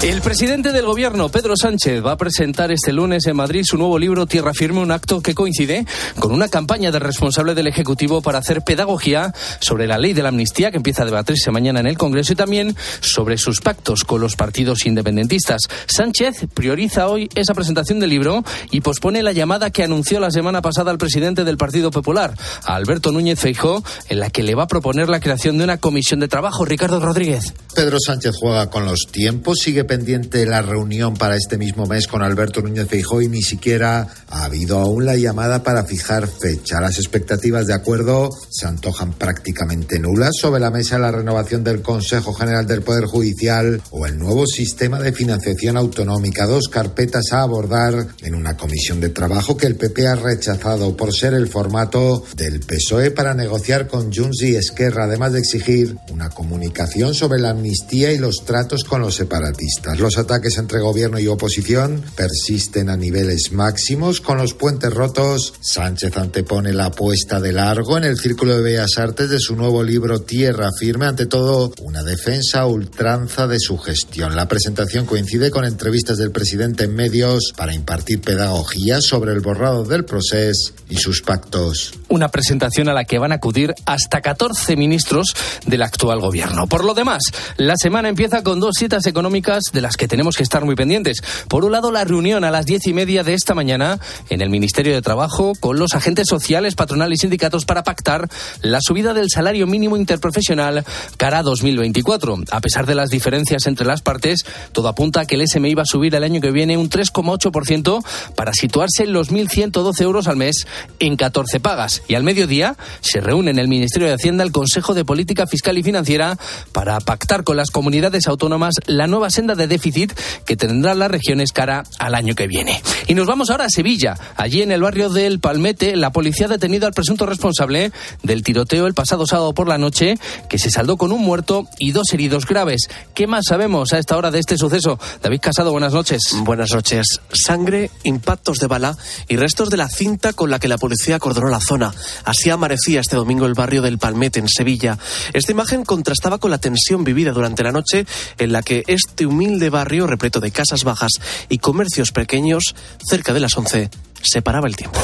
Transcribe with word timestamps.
El 0.00 0.20
presidente 0.22 0.70
del 0.70 0.86
gobierno, 0.86 1.28
Pedro 1.28 1.54
Sánchez, 1.60 2.06
va 2.06 2.12
a 2.12 2.16
presentar 2.16 2.70
este 2.70 2.92
lunes 2.92 3.26
en 3.26 3.34
Madrid 3.34 3.64
su 3.64 3.76
nuevo 3.76 3.98
libro 3.98 4.26
Tierra 4.26 4.54
Firme, 4.54 4.78
un 4.78 4.92
acto 4.92 5.20
que 5.20 5.34
coincide 5.34 5.86
con 6.20 6.30
una 6.30 6.48
campaña 6.48 6.92
de 6.92 7.00
responsable 7.00 7.56
del 7.56 7.66
Ejecutivo 7.66 8.22
para 8.22 8.38
hacer 8.38 8.62
pedagogía 8.62 9.34
sobre 9.58 9.88
la 9.88 9.98
ley 9.98 10.12
de 10.12 10.22
la 10.22 10.28
amnistía 10.28 10.70
que 10.70 10.76
empieza 10.76 11.02
a 11.02 11.04
debatirse 11.04 11.50
mañana 11.50 11.80
en 11.80 11.88
el 11.88 11.98
Congreso 11.98 12.32
y 12.32 12.36
también 12.36 12.76
sobre 13.00 13.38
sus 13.38 13.60
pactos 13.60 14.04
con 14.04 14.20
los 14.20 14.36
partidos 14.36 14.86
independentistas. 14.86 15.62
Sánchez 15.86 16.46
prioriza 16.54 17.08
hoy 17.08 17.28
esa 17.34 17.54
presentación 17.54 17.98
del 17.98 18.10
libro 18.10 18.44
y 18.70 18.82
pospone 18.82 19.24
la 19.24 19.32
llamada 19.32 19.70
que 19.70 19.82
anunció 19.82 20.20
la 20.20 20.30
semana 20.30 20.62
pasada 20.62 20.92
al 20.92 20.98
presidente 20.98 21.42
del 21.42 21.56
Partido 21.56 21.90
Popular, 21.90 22.34
Alberto 22.62 23.10
Núñez 23.10 23.40
Feijó, 23.40 23.82
en 24.08 24.20
la 24.20 24.30
que 24.30 24.44
le 24.44 24.54
va 24.54 24.62
a 24.62 24.68
proponer 24.68 25.08
la 25.08 25.18
creación 25.18 25.58
de 25.58 25.64
una 25.64 25.78
comisión 25.78 26.20
de 26.20 26.28
trabajo. 26.28 26.64
Ricardo 26.64 27.00
Rodríguez. 27.00 27.52
Pedro 27.74 27.98
Sánchez 27.98 28.36
juega 28.38 28.70
con 28.70 28.84
los 28.84 29.08
tiempos, 29.10 29.58
sigue 29.58 29.87
pendiente 29.88 30.46
la 30.46 30.62
reunión 30.62 31.14
para 31.14 31.34
este 31.34 31.58
mismo 31.58 31.86
mes 31.86 32.06
con 32.06 32.22
Alberto 32.22 32.62
Núñez 32.62 32.86
Feijóo 32.86 33.22
y 33.22 33.28
ni 33.28 33.42
siquiera 33.42 34.06
ha 34.28 34.44
habido 34.44 34.78
aún 34.78 35.04
la 35.04 35.16
llamada 35.16 35.64
para 35.64 35.84
fijar 35.84 36.28
fecha. 36.28 36.80
Las 36.80 36.98
expectativas 36.98 37.66
de 37.66 37.74
acuerdo 37.74 38.30
se 38.50 38.66
antojan 38.68 39.14
prácticamente 39.14 39.98
nulas. 39.98 40.36
Sobre 40.40 40.60
la 40.60 40.70
mesa 40.70 40.98
la 40.98 41.10
renovación 41.10 41.64
del 41.64 41.82
Consejo 41.82 42.32
General 42.32 42.66
del 42.66 42.82
Poder 42.82 43.06
Judicial 43.06 43.82
o 43.90 44.06
el 44.06 44.18
nuevo 44.18 44.46
sistema 44.46 45.00
de 45.00 45.12
financiación 45.12 45.76
autonómica. 45.76 46.46
Dos 46.46 46.68
carpetas 46.68 47.32
a 47.32 47.42
abordar 47.42 48.06
en 48.22 48.34
una 48.34 48.56
comisión 48.56 49.00
de 49.00 49.08
trabajo 49.08 49.56
que 49.56 49.66
el 49.66 49.76
PP 49.76 50.06
ha 50.06 50.16
rechazado 50.16 50.96
por 50.96 51.14
ser 51.14 51.34
el 51.34 51.48
formato 51.48 52.22
del 52.36 52.60
PSOE 52.60 53.10
para 53.10 53.34
negociar 53.34 53.88
con 53.88 54.12
Junts 54.12 54.42
y 54.42 54.54
Esquerra, 54.54 55.04
además 55.04 55.32
de 55.32 55.38
exigir 55.38 55.96
una 56.12 56.28
comunicación 56.28 57.14
sobre 57.14 57.40
la 57.40 57.50
amnistía 57.50 58.12
y 58.12 58.18
los 58.18 58.44
tratos 58.44 58.84
con 58.84 59.00
los 59.00 59.14
separatistas. 59.14 59.77
Los 59.98 60.18
ataques 60.18 60.58
entre 60.58 60.80
gobierno 60.80 61.18
y 61.18 61.26
oposición 61.26 62.04
persisten 62.14 62.88
a 62.90 62.96
niveles 62.96 63.52
máximos. 63.52 64.20
Con 64.20 64.38
los 64.38 64.54
puentes 64.54 64.92
rotos, 64.92 65.54
Sánchez 65.60 66.16
antepone 66.16 66.72
la 66.72 66.86
apuesta 66.86 67.40
de 67.40 67.52
largo 67.52 67.96
en 67.96 68.04
el 68.04 68.18
Círculo 68.18 68.56
de 68.56 68.62
Bellas 68.62 68.98
Artes 68.98 69.30
de 69.30 69.40
su 69.40 69.56
nuevo 69.56 69.82
libro 69.82 70.20
Tierra 70.20 70.70
Firme, 70.78 71.06
ante 71.06 71.26
todo 71.26 71.72
una 71.82 72.02
defensa 72.02 72.66
ultranza 72.66 73.46
de 73.46 73.58
su 73.58 73.78
gestión. 73.78 74.36
La 74.36 74.48
presentación 74.48 75.06
coincide 75.06 75.50
con 75.50 75.64
entrevistas 75.64 76.18
del 76.18 76.30
presidente 76.30 76.84
en 76.84 76.94
medios 76.94 77.52
para 77.56 77.74
impartir 77.74 78.20
pedagogía 78.20 79.00
sobre 79.00 79.32
el 79.32 79.40
borrado 79.40 79.84
del 79.84 80.04
proceso 80.04 80.72
y 80.88 80.96
sus 80.96 81.22
pactos. 81.22 81.92
Una 82.08 82.28
presentación 82.28 82.88
a 82.88 82.94
la 82.94 83.04
que 83.04 83.18
van 83.18 83.32
a 83.32 83.36
acudir 83.36 83.74
hasta 83.84 84.20
14 84.20 84.76
ministros 84.76 85.34
del 85.66 85.82
actual 85.82 86.20
gobierno. 86.20 86.66
Por 86.66 86.84
lo 86.84 86.94
demás, 86.94 87.22
la 87.56 87.74
semana 87.76 88.08
empieza 88.08 88.42
con 88.42 88.60
dos 88.60 88.74
citas 88.78 89.06
económicas 89.06 89.64
de 89.72 89.80
las 89.80 89.96
que 89.96 90.08
tenemos 90.08 90.36
que 90.36 90.42
estar 90.42 90.64
muy 90.64 90.74
pendientes. 90.74 91.22
Por 91.48 91.64
un 91.64 91.72
lado, 91.72 91.90
la 91.90 92.04
reunión 92.04 92.44
a 92.44 92.50
las 92.50 92.66
diez 92.66 92.86
y 92.86 92.92
media 92.92 93.24
de 93.24 93.34
esta 93.34 93.54
mañana 93.54 93.98
en 94.30 94.40
el 94.40 94.50
Ministerio 94.50 94.94
de 94.94 95.02
Trabajo 95.02 95.52
con 95.58 95.78
los 95.78 95.94
agentes 95.94 96.26
sociales, 96.28 96.74
patronal 96.74 97.12
y 97.12 97.16
sindicatos 97.16 97.64
para 97.64 97.82
pactar 97.82 98.28
la 98.62 98.80
subida 98.80 99.14
del 99.14 99.30
salario 99.30 99.66
mínimo 99.66 99.96
interprofesional 99.96 100.84
cara 101.16 101.38
a 101.38 101.42
2024. 101.42 102.36
A 102.50 102.60
pesar 102.60 102.86
de 102.86 102.94
las 102.94 103.10
diferencias 103.10 103.66
entre 103.66 103.86
las 103.86 104.02
partes, 104.02 104.44
todo 104.72 104.88
apunta 104.88 105.20
a 105.20 105.26
que 105.26 105.36
el 105.36 105.46
SMI 105.46 105.74
va 105.74 105.82
a 105.82 105.86
subir 105.86 106.14
el 106.14 106.24
año 106.24 106.40
que 106.40 106.50
viene 106.50 106.76
un 106.76 106.90
3,8% 106.90 108.04
para 108.34 108.52
situarse 108.52 109.04
en 109.04 109.12
los 109.12 109.30
1.112 109.30 110.00
euros 110.02 110.28
al 110.28 110.36
mes 110.36 110.66
en 110.98 111.16
14 111.16 111.60
pagas. 111.60 112.02
Y 112.08 112.14
al 112.14 112.22
mediodía 112.22 112.76
se 113.00 113.20
reúne 113.20 113.50
en 113.50 113.58
el 113.58 113.68
Ministerio 113.68 114.08
de 114.08 114.14
Hacienda 114.14 114.44
el 114.44 114.52
Consejo 114.52 114.94
de 114.94 115.04
Política 115.04 115.46
Fiscal 115.46 115.78
y 115.78 115.82
Financiera 115.82 116.38
para 116.72 116.98
pactar 117.00 117.44
con 117.44 117.56
las 117.56 117.70
comunidades 117.70 118.26
autónomas 118.26 118.74
la 118.86 119.06
nueva 119.06 119.30
senda 119.30 119.54
de 119.54 119.57
déficit 119.66 120.12
que 120.44 120.56
tendrán 120.56 120.98
las 120.98 121.10
regiones 121.10 121.52
cara 121.52 121.84
al 121.98 122.14
año 122.14 122.34
que 122.34 122.46
viene. 122.46 122.80
Y 123.06 123.14
nos 123.14 123.26
vamos 123.26 123.50
ahora 123.50 123.64
a 123.64 123.70
Sevilla. 123.70 124.16
Allí 124.36 124.62
en 124.62 124.72
el 124.72 124.82
barrio 124.82 125.08
del 125.08 125.40
Palmete, 125.40 125.96
la 125.96 126.12
policía 126.12 126.46
ha 126.46 126.50
detenido 126.50 126.86
al 126.86 126.92
presunto 126.92 127.26
responsable 127.26 127.92
del 128.22 128.42
tiroteo 128.42 128.86
el 128.86 128.94
pasado 128.94 129.26
sábado 129.26 129.54
por 129.54 129.68
la 129.68 129.78
noche, 129.78 130.16
que 130.48 130.58
se 130.58 130.70
saldó 130.70 130.96
con 130.96 131.12
un 131.12 131.22
muerto 131.22 131.66
y 131.78 131.92
dos 131.92 132.12
heridos 132.12 132.46
graves. 132.46 132.88
¿Qué 133.14 133.26
más 133.26 133.46
sabemos 133.48 133.92
a 133.92 133.98
esta 133.98 134.16
hora 134.16 134.30
de 134.30 134.38
este 134.38 134.56
suceso? 134.56 134.98
David 135.22 135.40
Casado, 135.40 135.72
buenas 135.72 135.92
noches. 135.92 136.20
Buenas 136.42 136.70
noches. 136.72 137.20
Sangre, 137.32 137.90
impactos 138.04 138.58
de 138.58 138.66
bala 138.66 138.96
y 139.28 139.36
restos 139.36 139.70
de 139.70 139.76
la 139.76 139.88
cinta 139.88 140.32
con 140.32 140.50
la 140.50 140.58
que 140.58 140.68
la 140.68 140.78
policía 140.78 141.16
acordonó 141.16 141.48
la 141.48 141.60
zona. 141.60 141.92
Así 142.24 142.50
amanecía 142.50 143.00
este 143.00 143.16
domingo 143.16 143.46
el 143.46 143.54
barrio 143.54 143.82
del 143.82 143.98
Palmete 143.98 144.38
en 144.38 144.48
Sevilla. 144.48 144.98
Esta 145.32 145.52
imagen 145.52 145.84
contrastaba 145.84 146.38
con 146.38 146.50
la 146.50 146.58
tensión 146.58 147.04
vivida 147.04 147.32
durante 147.32 147.62
la 147.62 147.72
noche 147.72 148.06
en 148.38 148.52
la 148.52 148.62
que 148.62 148.84
este 148.86 149.26
humilde 149.26 149.47
barrio 149.70 150.06
repleto 150.06 150.40
de 150.40 150.50
casas 150.50 150.84
bajas 150.84 151.12
y 151.48 151.58
comercios 151.58 152.12
pequeños, 152.12 152.74
cerca 153.08 153.32
de 153.32 153.40
las 153.40 153.56
11, 153.56 153.90
se 154.22 154.42
paraba 154.42 154.68
el 154.68 154.76
tiempo. 154.76 155.00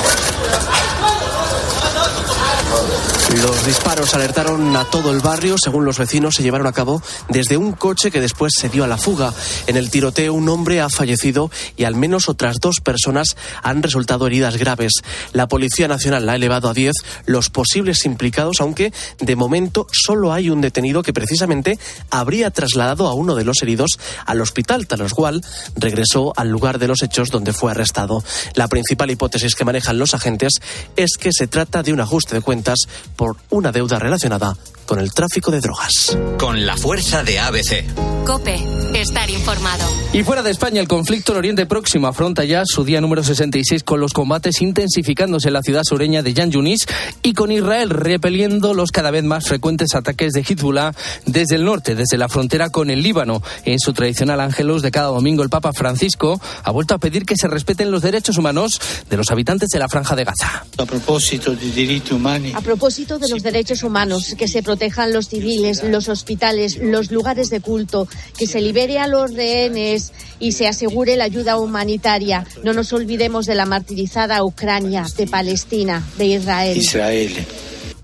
Los 3.45 3.67
disparos 3.67 4.15
alertaron 4.15 4.75
a 4.75 4.87
todo 4.87 5.13
el 5.13 5.21
barrio. 5.21 5.57
Según 5.63 5.85
los 5.85 5.99
vecinos, 5.99 6.35
se 6.35 6.43
llevaron 6.43 6.67
a 6.67 6.73
cabo 6.73 7.03
desde 7.29 7.59
un 7.59 7.73
coche 7.73 8.11
que 8.11 8.23
después 8.23 8.55
se 8.59 8.71
dio 8.71 8.85
a 8.85 8.87
la 8.87 8.97
fuga. 8.97 9.35
En 9.67 9.77
el 9.77 9.91
tiroteo, 9.91 10.33
un 10.33 10.49
hombre 10.49 10.81
ha 10.81 10.89
fallecido 10.89 11.51
y 11.77 11.85
al 11.85 11.95
menos 11.95 12.31
otras 12.31 12.57
dos 12.59 12.81
personas 12.81 13.37
han 13.63 13.83
resultado 13.83 14.27
heridas 14.27 14.57
graves. 14.57 14.95
La 15.35 15.47
Policía 15.47 15.89
Nacional 15.89 16.27
ha 16.31 16.37
elevado 16.37 16.71
a 16.71 16.73
10 16.73 16.95
los 17.27 17.51
posibles 17.51 18.07
implicados, 18.07 18.63
aunque 18.63 18.95
de 19.21 19.37
momento 19.37 19.89
solo 19.93 20.33
hay 20.33 20.49
un 20.49 20.63
detenido 20.63 21.03
que 21.03 21.13
precisamente 21.13 21.79
habría 22.11 22.51
trasladado 22.51 23.09
a 23.09 23.13
uno 23.13 23.35
de 23.35 23.45
los 23.45 23.61
heridos 23.61 23.99
al 24.25 24.41
hospital, 24.41 24.87
tras 24.87 25.01
lo 25.01 25.11
cual 25.11 25.45
regresó 25.77 26.33
al 26.37 26.49
lugar 26.49 26.79
de 26.79 26.89
los 26.89 27.03
hechos 27.03 27.29
donde 27.29 27.53
fue 27.53 27.73
arrestado. 27.73 28.25
La 28.55 28.69
principal 28.69 29.11
hipótesis 29.11 29.55
que 29.55 29.67
manejan 29.67 29.99
los 29.99 30.15
agentes 30.15 30.55
es 30.97 31.19
que 31.19 31.29
se 31.31 31.47
trata 31.47 31.83
de 31.83 31.93
un 31.93 32.01
ajuste 32.01 32.37
de 32.37 32.41
cuentas 32.41 32.79
por 33.17 33.34
una 33.51 33.73
deuda 33.73 33.99
relacionada 33.99 34.57
con 34.85 34.99
el 34.99 35.13
tráfico 35.13 35.51
de 35.51 35.61
drogas. 35.61 36.17
Con 36.39 36.67
la 36.67 36.77
fuerza 36.77 37.23
de 37.25 37.39
ABC. 37.39 37.85
Cope, 38.25 38.59
estar 38.95 39.29
informado. 39.29 39.85
Y 40.13 40.23
fuera 40.23 40.43
de 40.43 40.51
España, 40.51 40.81
el 40.81 40.89
conflicto 40.89 41.33
en 41.33 41.39
Oriente 41.39 41.67
Próximo 41.67 42.07
afronta 42.07 42.45
ya 42.45 42.63
su 42.65 42.85
día 42.85 43.01
número 43.01 43.23
66 43.23 43.83
con 43.83 44.01
los 44.01 44.13
combates 44.15 44.63
intensificándose 44.63 45.49
en 45.49 45.55
la 45.55 45.63
ciudad 45.63 45.83
sureña 45.85 46.23
de 46.23 46.33
Yan 46.33 46.51
Yunis 46.51 46.87
y 47.23 47.35
con 47.35 47.53
Israel 47.53 47.91
repeliendo 47.91 48.73
los 48.73 48.93
cada 48.93 49.11
vez 49.11 49.25
más 49.25 49.47
frecuentes 49.47 49.95
ataques 49.95 50.33
de 50.33 50.41
Hezbollah 50.41 50.95
desde 51.27 51.57
el 51.57 51.65
norte, 51.65 51.95
desde 51.95 52.17
la 52.17 52.29
frontera 52.29 52.71
con 52.71 52.91
el 52.91 53.03
Líbano. 53.03 53.43
En 53.65 53.79
su 53.79 53.93
tradicional 53.93 54.41
ángelus 54.41 54.81
de 54.81 54.91
cada 54.91 55.09
domingo, 55.09 55.43
el 55.43 55.51
Papa 55.51 55.73
Francisco 55.73 56.41
ha 56.63 56.71
vuelto 56.71 56.95
a 56.95 56.99
pedir 56.99 57.27
que 57.27 57.37
se 57.37 57.49
respeten 57.49 57.91
los 57.91 58.03
derechos 58.03 58.39
humanos 58.39 58.81
de 59.11 59.17
los 59.17 59.31
habitantes 59.31 59.69
de 59.69 59.79
la 59.79 59.89
franja 59.89 60.17
de 60.17 60.25
Gaza. 60.25 60.65
A 60.79 60.87
propósito 60.87 61.55
de 61.55 61.71
derechos 61.73 62.13
humanos. 62.13 62.53
A 62.55 62.61
propósito 62.63 63.14
de 63.21 63.29
los 63.29 63.43
derechos 63.43 63.83
humanos, 63.83 64.35
que 64.37 64.49
se 64.49 64.63
protejan 64.63 65.13
los 65.13 65.29
civiles, 65.29 65.83
los 65.83 66.09
hospitales, 66.09 66.79
los 66.79 67.11
lugares 67.11 67.51
de 67.51 67.61
culto, 67.61 68.09
que 68.39 68.47
se 68.47 68.61
libere 68.61 68.99
a 68.99 69.09
los 69.09 69.35
rehenes 69.35 70.13
y 70.39 70.53
se 70.53 70.67
asegure 70.67 71.17
la 71.17 71.25
ayuda 71.25 71.59
humanitaria. 71.59 72.47
No 72.63 72.73
nos 72.73 72.93
olvidemos 72.93 73.47
de 73.47 73.55
la 73.55 73.67
martirizada 73.67 74.45
Ucrania, 74.45 75.05
de 75.17 75.27
Palestina, 75.27 76.03
de 76.19 76.27
Israel. 76.27 76.77
Israel. 76.77 77.47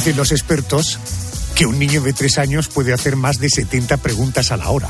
Dicen 0.00 0.16
los 0.16 0.32
expertos 0.32 0.98
que 1.54 1.66
un 1.66 1.78
niño 1.78 2.00
de 2.00 2.14
tres 2.14 2.38
años 2.38 2.68
puede 2.68 2.94
hacer 2.94 3.16
más 3.16 3.38
de 3.38 3.50
70 3.50 3.98
preguntas 3.98 4.50
a 4.50 4.56
la 4.56 4.70
hora. 4.70 4.88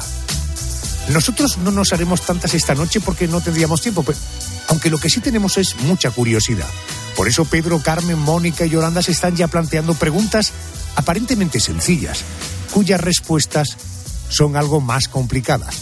Nosotros 1.09 1.59
no 1.59 1.73
nos 1.73 1.93
haremos 1.93 2.21
tantas 2.21 2.55
esta 2.55 2.77
noche 2.77 3.01
porque 3.01 3.27
no 3.27 3.41
tendríamos 3.41 3.83
tiempo, 3.83 4.05
aunque 4.69 4.89
lo 4.89 4.99
que 4.99 5.11
sí 5.11 5.19
tenemos 5.19 5.59
es 5.59 5.75
mucha 5.81 6.13
curiosidad. 6.13 6.69
Por 7.17 7.27
eso 7.27 7.45
Pedro, 7.45 7.83
Carmen, 7.83 8.21
Mónica 8.21 8.65
y 8.65 8.71
Yolanda 8.71 9.03
se 9.03 9.11
están 9.11 9.35
ya 9.35 9.49
planteando 9.49 9.95
preguntas 9.95 10.53
aparentemente 10.95 11.59
sencillas, 11.59 12.21
cuyas 12.73 13.01
respuestas 13.01 13.79
son 14.29 14.55
algo 14.55 14.81
más 14.81 15.09
complicadas. 15.09 15.75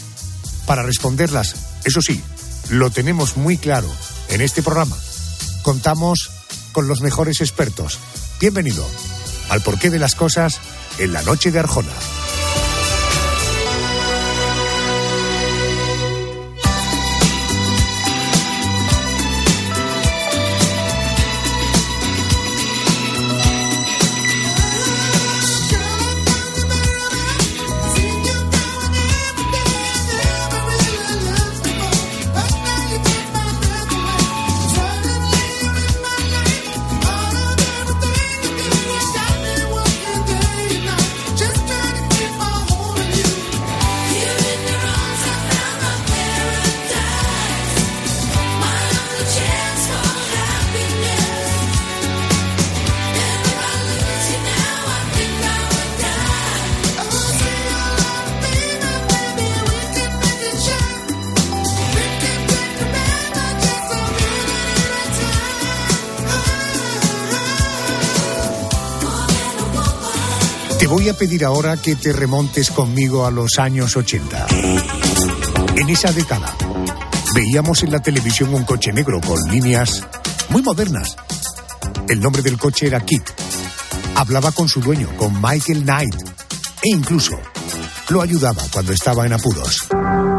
Para 0.64 0.84
responderlas, 0.84 1.54
eso 1.84 2.00
sí, 2.00 2.22
lo 2.70 2.88
tenemos 2.88 3.36
muy 3.36 3.58
claro 3.58 3.90
en 4.30 4.40
este 4.40 4.62
programa. 4.62 4.96
Contamos 5.60 6.30
con 6.72 6.88
los 6.88 7.02
mejores 7.02 7.42
expertos. 7.42 7.98
Bienvenido 8.40 8.88
al 9.48 9.60
porqué 9.60 9.90
de 9.90 9.98
las 9.98 10.14
cosas 10.14 10.60
en 10.98 11.12
la 11.12 11.22
noche 11.22 11.50
de 11.50 11.58
Arjona. 11.58 11.92
Pedir 71.18 71.44
ahora 71.44 71.76
que 71.76 71.96
te 71.96 72.12
remontes 72.12 72.70
conmigo 72.70 73.26
a 73.26 73.30
los 73.32 73.58
años 73.58 73.96
80. 73.96 74.46
En 75.76 75.88
esa 75.88 76.12
década, 76.12 76.54
veíamos 77.34 77.82
en 77.82 77.90
la 77.90 77.98
televisión 77.98 78.54
un 78.54 78.64
coche 78.64 78.92
negro 78.92 79.20
con 79.20 79.36
líneas 79.50 80.06
muy 80.50 80.62
modernas. 80.62 81.16
El 82.08 82.20
nombre 82.20 82.42
del 82.42 82.56
coche 82.56 82.86
era 82.86 83.00
Kit. 83.00 83.22
Hablaba 84.14 84.52
con 84.52 84.68
su 84.68 84.80
dueño, 84.80 85.08
con 85.16 85.34
Michael 85.42 85.82
Knight, 85.82 86.14
e 86.84 86.90
incluso 86.90 87.36
lo 88.10 88.22
ayudaba 88.22 88.62
cuando 88.72 88.92
estaba 88.92 89.26
en 89.26 89.32
apuros. 89.32 89.88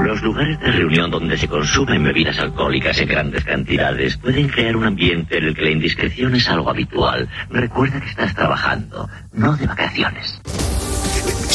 Los 0.04 0.22
lugares 0.24 0.60
de 0.60 0.72
reunión 0.72 1.12
donde 1.12 1.38
se 1.38 1.48
consumen 1.48 2.04
bebidas 2.04 2.40
alcohólicas 2.40 2.98
en 3.00 3.08
grandes 3.10 3.44
cantidades 3.44 4.18
pueden 4.18 4.48
crear 4.48 4.76
un 4.76 4.86
ambiente 4.86 5.38
en 5.38 5.44
el 5.44 5.56
que 5.56 5.62
la 5.62 5.72
indiscreción 5.72 6.36
es 6.36 6.48
algo 6.50 6.70
habitual. 6.70 7.30
Recuerda 7.50 8.00
que 8.00 8.10
estás 8.10 8.34
trabajando, 8.34 9.10
no 9.34 9.56
de 9.56 9.68
vacaciones. 9.68 10.39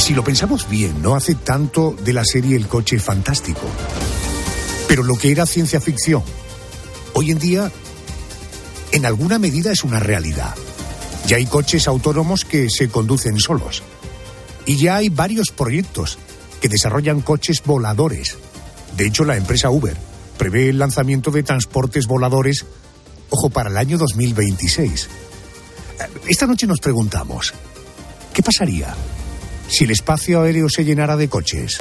Si 0.05 0.13
lo 0.13 0.23
pensamos 0.23 0.69
bien, 0.69 1.01
no 1.01 1.15
hace 1.15 1.35
tanto 1.35 1.97
de 2.05 2.13
la 2.13 2.27
serie 2.27 2.57
El 2.57 2.69
coche 2.69 2.99
fantástico. 2.99 3.63
Pero 4.87 5.03
lo 5.03 5.17
que 5.17 5.31
era 5.31 5.47
ciencia 5.47 5.81
ficción, 5.81 6.23
hoy 7.15 7.31
en 7.31 7.39
día, 7.39 7.73
en 8.93 9.07
alguna 9.07 9.39
medida 9.39 9.73
es 9.73 9.83
una 9.83 10.01
realidad. 10.01 10.55
Ya 11.27 11.39
hay 11.39 11.47
coches 11.47 11.89
autónomos 11.89 12.45
que 12.45 12.69
se 12.69 12.91
conducen 12.91 13.41
solos. 13.41 13.83
Y 14.67 14.77
ya 14.77 14.97
hay 14.97 15.09
varios 15.09 15.51
proyectos 15.51 16.19
que 16.61 16.69
desarrollan 16.69 17.23
coches 17.23 17.63
voladores. 17.65 18.37
De 18.99 19.07
hecho, 19.07 19.25
la 19.25 19.39
empresa 19.39 19.71
Uber 19.71 19.97
prevé 20.37 20.69
el 20.69 20.81
lanzamiento 20.81 21.31
de 21.31 21.45
transportes 21.45 22.07
voladores, 22.07 22.67
ojo, 23.31 23.49
para 23.49 23.71
el 23.71 23.79
año 23.79 23.97
2026. 23.97 25.09
Esta 26.29 26.47
noche 26.47 26.67
nos 26.67 26.81
preguntamos, 26.81 27.55
¿qué 28.35 28.43
pasaría 28.43 28.95
si 29.69 29.85
el 29.85 29.91
espacio 29.91 30.43
aéreo 30.43 30.69
se 30.69 30.85
llenara 30.85 31.17
de 31.17 31.29
coches? 31.29 31.81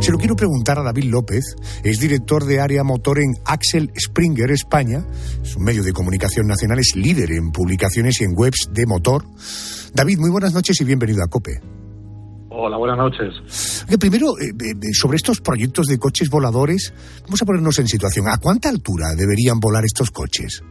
Se 0.00 0.10
lo 0.10 0.18
quiero 0.18 0.36
preguntar 0.36 0.78
a 0.78 0.82
David 0.82 1.04
López, 1.04 1.56
es 1.84 2.00
director 2.00 2.44
de 2.44 2.60
área 2.60 2.84
motor 2.84 3.18
en 3.18 3.34
Axel 3.44 3.90
Springer 3.98 4.50
España, 4.50 5.04
es 5.42 5.56
un 5.56 5.64
medio 5.64 5.82
de 5.82 5.92
comunicación 5.92 6.46
nacional, 6.46 6.78
es 6.78 6.94
líder 6.96 7.32
en 7.32 7.50
publicaciones 7.50 8.20
y 8.20 8.24
en 8.24 8.32
webs 8.34 8.68
de 8.72 8.86
motor. 8.86 9.24
David, 9.94 10.18
muy 10.18 10.30
buenas 10.30 10.54
noches 10.54 10.80
y 10.80 10.84
bienvenido 10.84 11.22
a 11.22 11.28
COPE. 11.28 11.60
Hola, 12.54 12.76
buenas 12.76 12.98
noches. 12.98 13.86
primero, 13.98 14.38
eh, 14.38 14.50
eh, 14.50 14.92
sobre 14.92 15.16
estos 15.16 15.40
proyectos 15.40 15.86
de 15.86 15.98
coches 15.98 16.28
voladores, 16.28 16.92
vamos 17.22 17.40
a 17.40 17.46
ponernos 17.46 17.78
en 17.78 17.88
situación. 17.88 18.28
¿A 18.28 18.36
cuánta 18.38 18.68
altura 18.68 19.14
deberían 19.16 19.58
volar 19.58 19.84
estos 19.84 20.10
coches? 20.10 20.62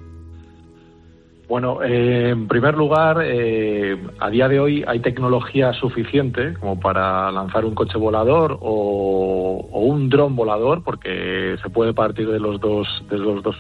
Bueno, 1.52 1.84
eh, 1.84 2.30
en 2.30 2.48
primer 2.48 2.76
lugar, 2.76 3.18
a 3.18 4.30
día 4.30 4.48
de 4.48 4.58
hoy 4.62 4.86
hay 4.88 5.02
tecnología 5.02 5.74
suficiente 5.74 6.54
como 6.54 6.80
para 6.80 7.30
lanzar 7.30 7.66
un 7.66 7.76
coche 7.76 7.98
volador 7.98 8.58
o, 8.62 9.68
un 9.74 10.08
dron 10.08 10.38
volador, 10.38 10.82
porque 10.82 11.58
se 11.62 11.70
puede 11.70 11.94
partir 11.94 12.30
de 12.30 12.40
los 12.40 12.62
dos, 12.62 12.88
de 13.10 13.18
los 13.18 13.44
dos 13.44 13.58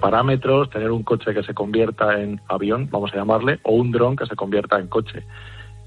parámetros, 0.00 0.70
tener 0.70 0.90
un 0.90 1.04
coche 1.04 1.32
que 1.32 1.44
se 1.44 1.54
convierta 1.54 2.20
en 2.20 2.40
avión, 2.48 2.88
vamos 2.90 3.12
a 3.12 3.18
llamarle, 3.18 3.60
o 3.62 3.74
un 3.74 3.92
dron 3.92 4.16
que 4.16 4.26
se 4.26 4.34
convierta 4.34 4.80
en 4.80 4.88
coche. 4.88 5.22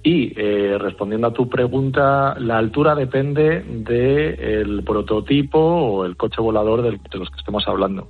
Y 0.01 0.31
eh, 0.38 0.77
respondiendo 0.80 1.27
a 1.27 1.33
tu 1.33 1.50
pregunta, 1.50 2.36
la 2.39 2.57
altura 2.57 2.95
depende 2.95 3.63
del 3.63 4.81
prototipo 4.86 5.59
o 5.59 6.06
el 6.06 6.15
coche 6.15 6.39
volador 6.39 6.83
de 6.83 7.18
los 7.18 7.30
que 7.31 7.39
estemos 7.39 7.68
hablando. 7.68 8.07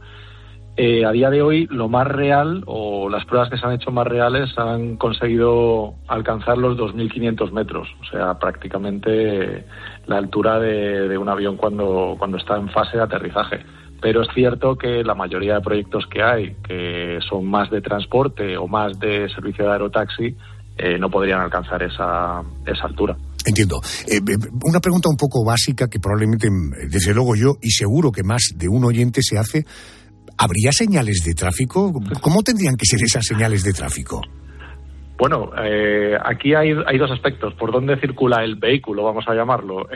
Eh, 0.78 1.06
a 1.06 1.12
día 1.12 1.30
de 1.30 1.42
hoy, 1.42 1.68
lo 1.68 1.88
más 1.88 2.06
real 2.06 2.64
o 2.66 3.10
las 3.10 3.26
pruebas 3.26 3.50
que 3.50 3.58
se 3.58 3.66
han 3.66 3.74
hecho 3.74 3.92
más 3.92 4.06
reales 4.06 4.50
han 4.58 4.98
conseguido 4.98 5.96
alcanzar 6.08 6.58
los 6.58 6.78
2.500 6.78 7.52
metros, 7.52 7.88
o 8.02 8.06
sea, 8.12 8.38
prácticamente 8.38 9.66
la 10.06 10.18
altura 10.18 10.60
de, 10.60 11.18
un 11.18 11.30
avión 11.30 11.56
cuando, 11.56 12.16
cuando 12.20 12.38
está 12.38 12.58
en 12.58 12.70
fase 12.70 12.98
de 12.98 13.04
aterrizaje. 13.04 13.60
Pero 14.02 14.22
es 14.22 14.28
cierto 14.36 14.76
que 14.76 15.02
la 15.04 15.16
mayoría 15.16 15.56
de 15.56 15.62
proyectos 15.62 16.06
que 16.08 16.22
hay, 16.22 16.56
que 16.68 17.20
son 17.28 17.46
más 17.46 17.72
de 17.72 17.82
transporte 17.82 18.58
o 18.58 18.68
más 18.68 19.00
de 19.00 19.30
servicio 19.30 19.64
de 19.66 19.72
aerotaxi, 19.72 20.36
eh, 20.78 21.00
no 21.00 21.10
podrían 21.10 21.40
alcanzar 21.40 21.82
esa, 21.84 22.44
esa 22.66 22.86
altura. 22.86 23.16
Entiendo. 23.46 23.80
Eh, 24.08 24.18
eh, 24.18 24.38
una 24.64 24.82
pregunta 24.82 25.08
un 25.08 25.16
poco 25.16 25.46
básica 25.46 25.88
que 25.88 26.00
probablemente, 26.00 26.50
mm, 26.50 26.90
desde 26.90 27.14
luego 27.14 27.36
yo, 27.36 27.54
y 27.62 27.72
seguro 27.72 28.12
que 28.12 28.24
más 28.24 28.50
de 28.56 28.68
un 28.68 28.84
oyente 28.84 29.22
se 29.22 29.38
hace, 29.38 29.66
¿habría 30.38 30.72
señales 30.72 31.24
de 31.26 31.34
tráfico? 31.34 31.92
¿Cómo 32.22 32.42
tendrían 32.44 32.76
que 32.76 32.86
ser 32.86 33.02
esas 33.04 33.26
señales 33.26 33.64
de 33.64 33.74
tráfico? 33.74 34.22
Bueno, 35.18 35.52
aquí 36.26 36.54
hay, 36.54 36.74
dos 36.74 37.12
aspectos. 37.12 37.54
¿Por 37.54 37.72
dónde 37.72 37.98
circula 37.98 38.44
el 38.44 38.56
vehículo, 38.56 39.04
vamos 39.04 39.26
a 39.28 39.34
llamarlo? 39.34 39.88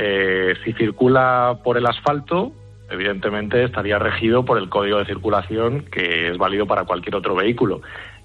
si 0.63 0.73
circula 0.73 1.59
por 1.63 1.77
el 1.77 1.85
asfalto, 1.85 2.53
evidentemente 2.89 3.63
estaría 3.63 3.99
regido 3.99 4.45
por 4.45 4.57
el 4.57 4.69
código 4.69 4.97
de 4.99 5.05
circulación 5.05 5.85
que 5.91 6.29
es 6.29 6.37
válido 6.37 6.65
para 6.65 6.85
cualquier 6.85 7.15
otro 7.15 7.35
vehículo. 7.35 7.81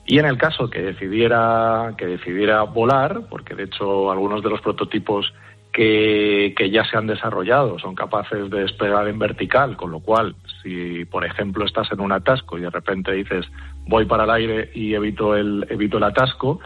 Y 0.06 0.18
en 0.18 0.26
el 0.26 0.36
caso 0.36 0.68
que 0.68 0.82
decidiera, 0.82 1.94
que 1.96 2.06
decidiera 2.06 2.62
volar, 2.62 3.22
porque 3.30 3.54
de 3.54 3.64
hecho 3.64 4.10
algunos 4.10 4.42
de 4.42 4.50
los 4.50 4.60
prototipos 4.60 5.32
que, 5.72 6.54
que, 6.56 6.70
ya 6.70 6.84
se 6.84 6.96
han 6.96 7.06
desarrollado 7.06 7.78
son 7.78 7.94
capaces 7.94 8.50
de 8.50 8.60
despegar 8.60 9.08
en 9.08 9.18
vertical, 9.18 9.76
con 9.76 9.90
lo 9.90 10.00
cual, 10.00 10.36
si 10.64 11.04
por 11.04 11.24
ejemplo 11.24 11.64
estás 11.64 11.92
en 11.92 12.00
un 12.00 12.10
atasco 12.10 12.58
y 12.58 12.62
de 12.62 12.70
repente 12.70 13.12
dices 13.12 13.46
voy 13.86 14.06
para 14.06 14.24
el 14.24 14.30
aire 14.30 14.70
y 14.74 14.94
evito 14.94 15.36
el, 15.36 15.66
evito 15.70 15.98
el 15.98 16.04
atasco, 16.04 16.58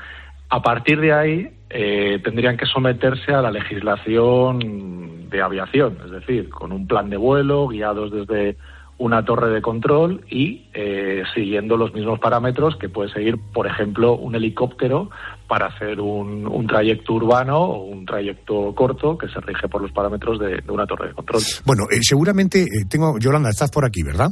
a 0.48 0.62
partir 0.62 1.00
de 1.00 1.12
ahí 1.12 1.50
eh, 1.68 2.20
tendrían 2.24 2.56
que 2.56 2.64
someterse 2.64 3.34
a 3.34 3.42
la 3.42 3.50
legislación 3.50 5.28
de 5.28 5.42
aviación, 5.42 5.98
es 6.04 6.10
decir, 6.10 6.48
con 6.48 6.72
un 6.72 6.86
plan 6.86 7.10
de 7.10 7.18
vuelo, 7.18 7.68
guiados 7.68 8.10
desde 8.10 8.56
una 8.96 9.24
torre 9.24 9.50
de 9.50 9.62
control 9.62 10.24
y 10.28 10.66
eh, 10.74 11.22
siguiendo 11.34 11.76
los 11.76 11.92
mismos 11.92 12.18
parámetros 12.18 12.76
que 12.76 12.88
puede 12.88 13.10
seguir, 13.10 13.38
por 13.52 13.66
ejemplo, 13.66 14.14
un 14.14 14.34
helicóptero 14.34 15.10
para 15.48 15.66
hacer 15.66 16.00
un, 16.00 16.66
trayecto 16.66 17.14
urbano 17.14 17.58
o 17.58 17.84
un 17.84 18.04
trayecto 18.04 18.74
corto 18.74 19.16
que 19.16 19.28
se 19.28 19.40
rige 19.40 19.66
por 19.68 19.80
los 19.80 19.90
parámetros 19.90 20.38
de, 20.38 20.62
una 20.68 20.86
torre 20.86 21.08
de 21.08 21.14
control. 21.14 21.42
Bueno, 21.64 21.84
eh, 21.90 21.98
seguramente 22.02 22.62
eh, 22.62 22.84
tengo, 22.88 23.18
Yolanda, 23.18 23.48
estás 23.48 23.70
por 23.70 23.86
aquí, 23.86 24.02
¿verdad? 24.02 24.28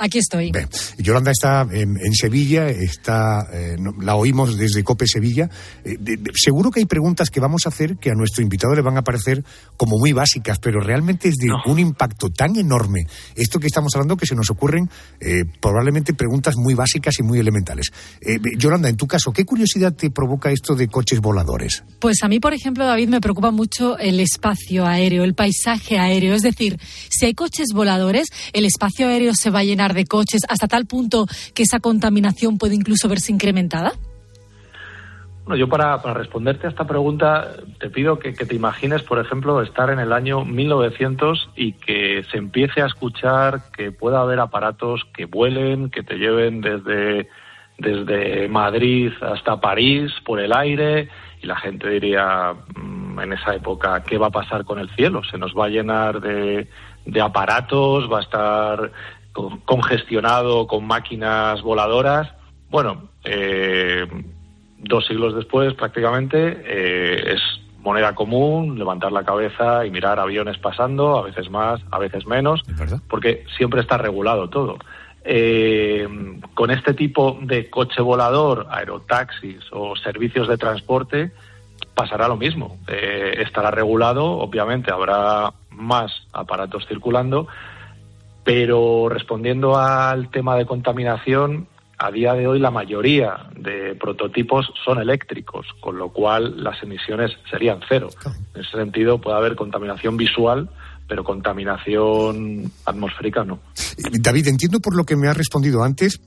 Aquí 0.00 0.16
estoy. 0.16 0.50
Yolanda 0.96 1.30
está 1.30 1.68
en, 1.70 2.14
Sevilla, 2.14 2.70
está, 2.70 3.46
eh, 3.52 3.76
la 4.00 4.14
oímos 4.14 4.56
desde 4.56 4.82
Cope 4.82 5.06
Sevilla. 5.06 5.50
Eh, 5.84 5.98
seguro 6.34 6.70
que 6.70 6.80
hay 6.80 6.86
preguntas 6.86 7.28
que 7.28 7.38
vamos 7.38 7.66
a 7.66 7.68
hacer 7.68 7.98
que 7.98 8.10
a 8.10 8.14
nuestro 8.14 8.42
invitado 8.42 8.74
le 8.74 8.80
van 8.80 8.96
a 8.96 9.02
parecer 9.02 9.44
como 9.76 9.98
muy 9.98 10.12
básicas, 10.12 10.58
pero 10.58 10.80
realmente 10.80 11.28
es 11.28 11.36
de 11.36 11.50
un 11.66 11.78
impacto 11.78 12.30
tan 12.30 12.56
enorme 12.56 13.02
esto 13.34 13.60
que 13.60 13.66
estamos 13.66 13.94
hablando 13.94 14.16
que 14.16 14.24
se 14.24 14.34
nos 14.34 14.48
ocurren 14.48 14.88
eh, 15.20 15.44
probablemente 15.60 16.14
preguntas 16.14 16.54
muy 16.56 16.72
básicas 16.72 17.18
y 17.18 17.22
muy 17.22 17.38
elementales. 17.38 17.92
Yolanda, 18.56 18.88
en 18.88 18.96
tu 18.96 19.06
caso, 19.06 19.32
¿qué 19.32 19.44
curiosidad 19.44 19.92
te 19.92 20.10
provoca 20.10 20.50
esto 20.50 20.74
de 20.74 20.88
coches 20.88 21.20
voladores? 21.20 21.84
Pues 21.98 22.22
a 22.22 22.28
mí, 22.28 22.40
por 22.40 22.54
ejemplo, 22.54 22.86
David, 22.86 23.10
me 23.10 23.20
preocupa 23.20 23.50
mucho 23.50 23.98
el 23.98 24.18
espacio 24.18 24.86
aéreo, 24.86 25.24
el 25.24 25.34
paisaje 25.34 25.98
aéreo. 25.98 26.34
Es 26.34 26.42
decir, 26.42 26.78
si 27.10 27.26
hay 27.26 27.34
coches 27.34 27.68
voladores, 27.74 28.28
el 28.54 28.64
espacio 28.64 29.08
aéreo 29.08 29.34
se 29.34 29.50
va 29.50 29.58
a 29.58 29.64
llenar 29.64 29.89
de 29.92 30.06
coches 30.06 30.42
hasta 30.48 30.68
tal 30.68 30.86
punto 30.86 31.26
que 31.54 31.62
esa 31.62 31.80
contaminación 31.80 32.58
puede 32.58 32.74
incluso 32.74 33.08
verse 33.08 33.32
incrementada? 33.32 33.92
Bueno, 35.50 35.56
yo 35.56 35.68
para, 35.68 35.96
responderte 36.14 36.68
a 36.68 36.70
esta 36.70 36.86
pregunta 36.86 37.56
te 37.80 37.90
pido 37.90 38.20
que, 38.20 38.32
te 38.32 38.54
imagines, 38.54 39.02
por 39.02 39.18
ejemplo, 39.18 39.60
estar 39.62 39.90
en 39.90 39.98
el 39.98 40.12
año 40.12 40.44
1900 40.44 41.50
y 41.56 41.72
que 41.72 42.22
se 42.30 42.38
empiece 42.38 42.82
a 42.82 42.86
escuchar 42.86 43.62
que 43.76 43.90
pueda 43.90 44.20
haber 44.20 44.38
aparatos 44.38 45.04
que 45.12 45.24
vuelen, 45.24 45.90
que 45.90 46.04
te 46.04 46.18
lleven 46.18 46.60
desde, 46.60 47.28
desde 47.78 48.48
Madrid 48.48 49.10
hasta 49.22 49.60
París 49.60 50.12
por 50.24 50.38
el 50.38 50.52
aire 50.52 51.08
y 51.42 51.46
la 51.46 51.56
gente 51.56 51.88
diría 51.88 52.54
mm, 52.76 53.18
en 53.18 53.32
esa 53.32 53.54
época, 53.54 54.04
¿qué 54.04 54.18
va 54.18 54.28
a 54.28 54.30
pasar 54.30 54.64
con 54.64 54.78
el 54.78 54.88
cielo? 54.90 55.24
¿Se 55.24 55.36
nos 55.36 55.52
va 55.52 55.64
a 55.64 55.70
llenar 55.70 56.20
de, 56.20 56.68
de 57.06 57.20
aparatos? 57.20 58.08
¿Va 58.08 58.18
a 58.18 58.22
estar 58.22 58.92
congestionado 59.32 60.66
con 60.66 60.86
máquinas 60.86 61.62
voladoras. 61.62 62.28
Bueno, 62.68 63.08
eh, 63.24 64.06
dos 64.78 65.06
siglos 65.06 65.34
después 65.34 65.74
prácticamente 65.74 66.62
eh, 66.64 67.34
es 67.34 67.40
moneda 67.80 68.14
común 68.14 68.78
levantar 68.78 69.12
la 69.12 69.24
cabeza 69.24 69.86
y 69.86 69.90
mirar 69.90 70.18
aviones 70.20 70.58
pasando, 70.58 71.18
a 71.18 71.22
veces 71.22 71.50
más, 71.50 71.80
a 71.90 71.98
veces 71.98 72.26
menos, 72.26 72.62
porque 73.08 73.44
siempre 73.56 73.80
está 73.80 73.96
regulado 73.96 74.50
todo. 74.50 74.78
Eh, 75.24 76.08
con 76.54 76.70
este 76.70 76.94
tipo 76.94 77.38
de 77.40 77.70
coche 77.70 78.02
volador, 78.02 78.66
aerotaxis 78.70 79.60
o 79.70 79.96
servicios 79.96 80.48
de 80.48 80.58
transporte, 80.58 81.32
pasará 81.94 82.28
lo 82.28 82.36
mismo. 82.36 82.78
estará 82.86 83.70
regulado, 83.70 84.24
obviamente 84.24 84.90
habrá 84.90 85.52
más 85.70 86.12
aparatos 86.32 86.86
circulando, 86.86 87.48
pero 88.52 89.08
respondiendo 89.08 89.78
al 89.78 90.28
tema 90.28 90.56
de 90.56 90.66
contaminación, 90.66 91.68
a 91.96 92.10
día 92.10 92.34
de 92.34 92.48
hoy 92.48 92.58
la 92.58 92.72
mayoría 92.72 93.48
de 93.54 93.94
prototipos 93.94 94.66
son 94.84 95.00
eléctricos, 95.00 95.68
con 95.78 95.96
lo 95.96 96.12
cual 96.12 96.64
las 96.64 96.82
emisiones 96.82 97.30
serían 97.48 97.78
cero. 97.88 98.08
En 98.52 98.62
ese 98.62 98.76
sentido 98.76 99.20
puede 99.20 99.36
haber 99.36 99.54
contaminación 99.54 100.16
visual, 100.16 100.68
pero 101.06 101.22
contaminación 101.22 102.72
atmosférica 102.86 103.44
no. 103.44 103.60
David, 104.20 104.48
entiendo 104.48 104.80
por 104.80 104.96
lo 104.96 105.04
que 105.04 105.14
me 105.14 105.28
ha 105.28 105.32
respondido 105.32 105.84
antes, 105.84 106.20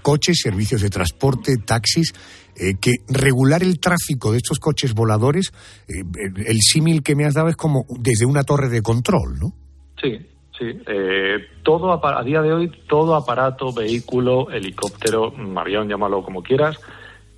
coches, 0.00 0.38
servicios 0.40 0.80
de 0.80 0.90
transporte, 0.90 1.56
taxis, 1.56 2.12
eh, 2.54 2.74
que 2.80 2.92
regular 3.08 3.64
el 3.64 3.80
tráfico 3.80 4.30
de 4.30 4.36
estos 4.36 4.60
coches 4.60 4.94
voladores, 4.94 5.50
eh, 5.88 6.04
el 6.46 6.60
símil 6.60 7.02
que 7.02 7.16
me 7.16 7.24
has 7.24 7.34
dado 7.34 7.48
es 7.48 7.56
como 7.56 7.84
desde 7.98 8.26
una 8.26 8.44
torre 8.44 8.68
de 8.68 8.80
control, 8.80 9.40
¿no? 9.40 9.52
Sí, 10.00 10.24
Sí, 10.58 10.76
eh, 10.86 11.50
todo 11.62 11.92
a 11.92 12.22
día 12.24 12.42
de 12.42 12.52
hoy 12.52 12.68
todo 12.88 13.14
aparato, 13.14 13.72
vehículo, 13.72 14.50
helicóptero, 14.50 15.32
avión, 15.56 15.88
llámalo 15.88 16.22
como 16.22 16.42
quieras, 16.42 16.80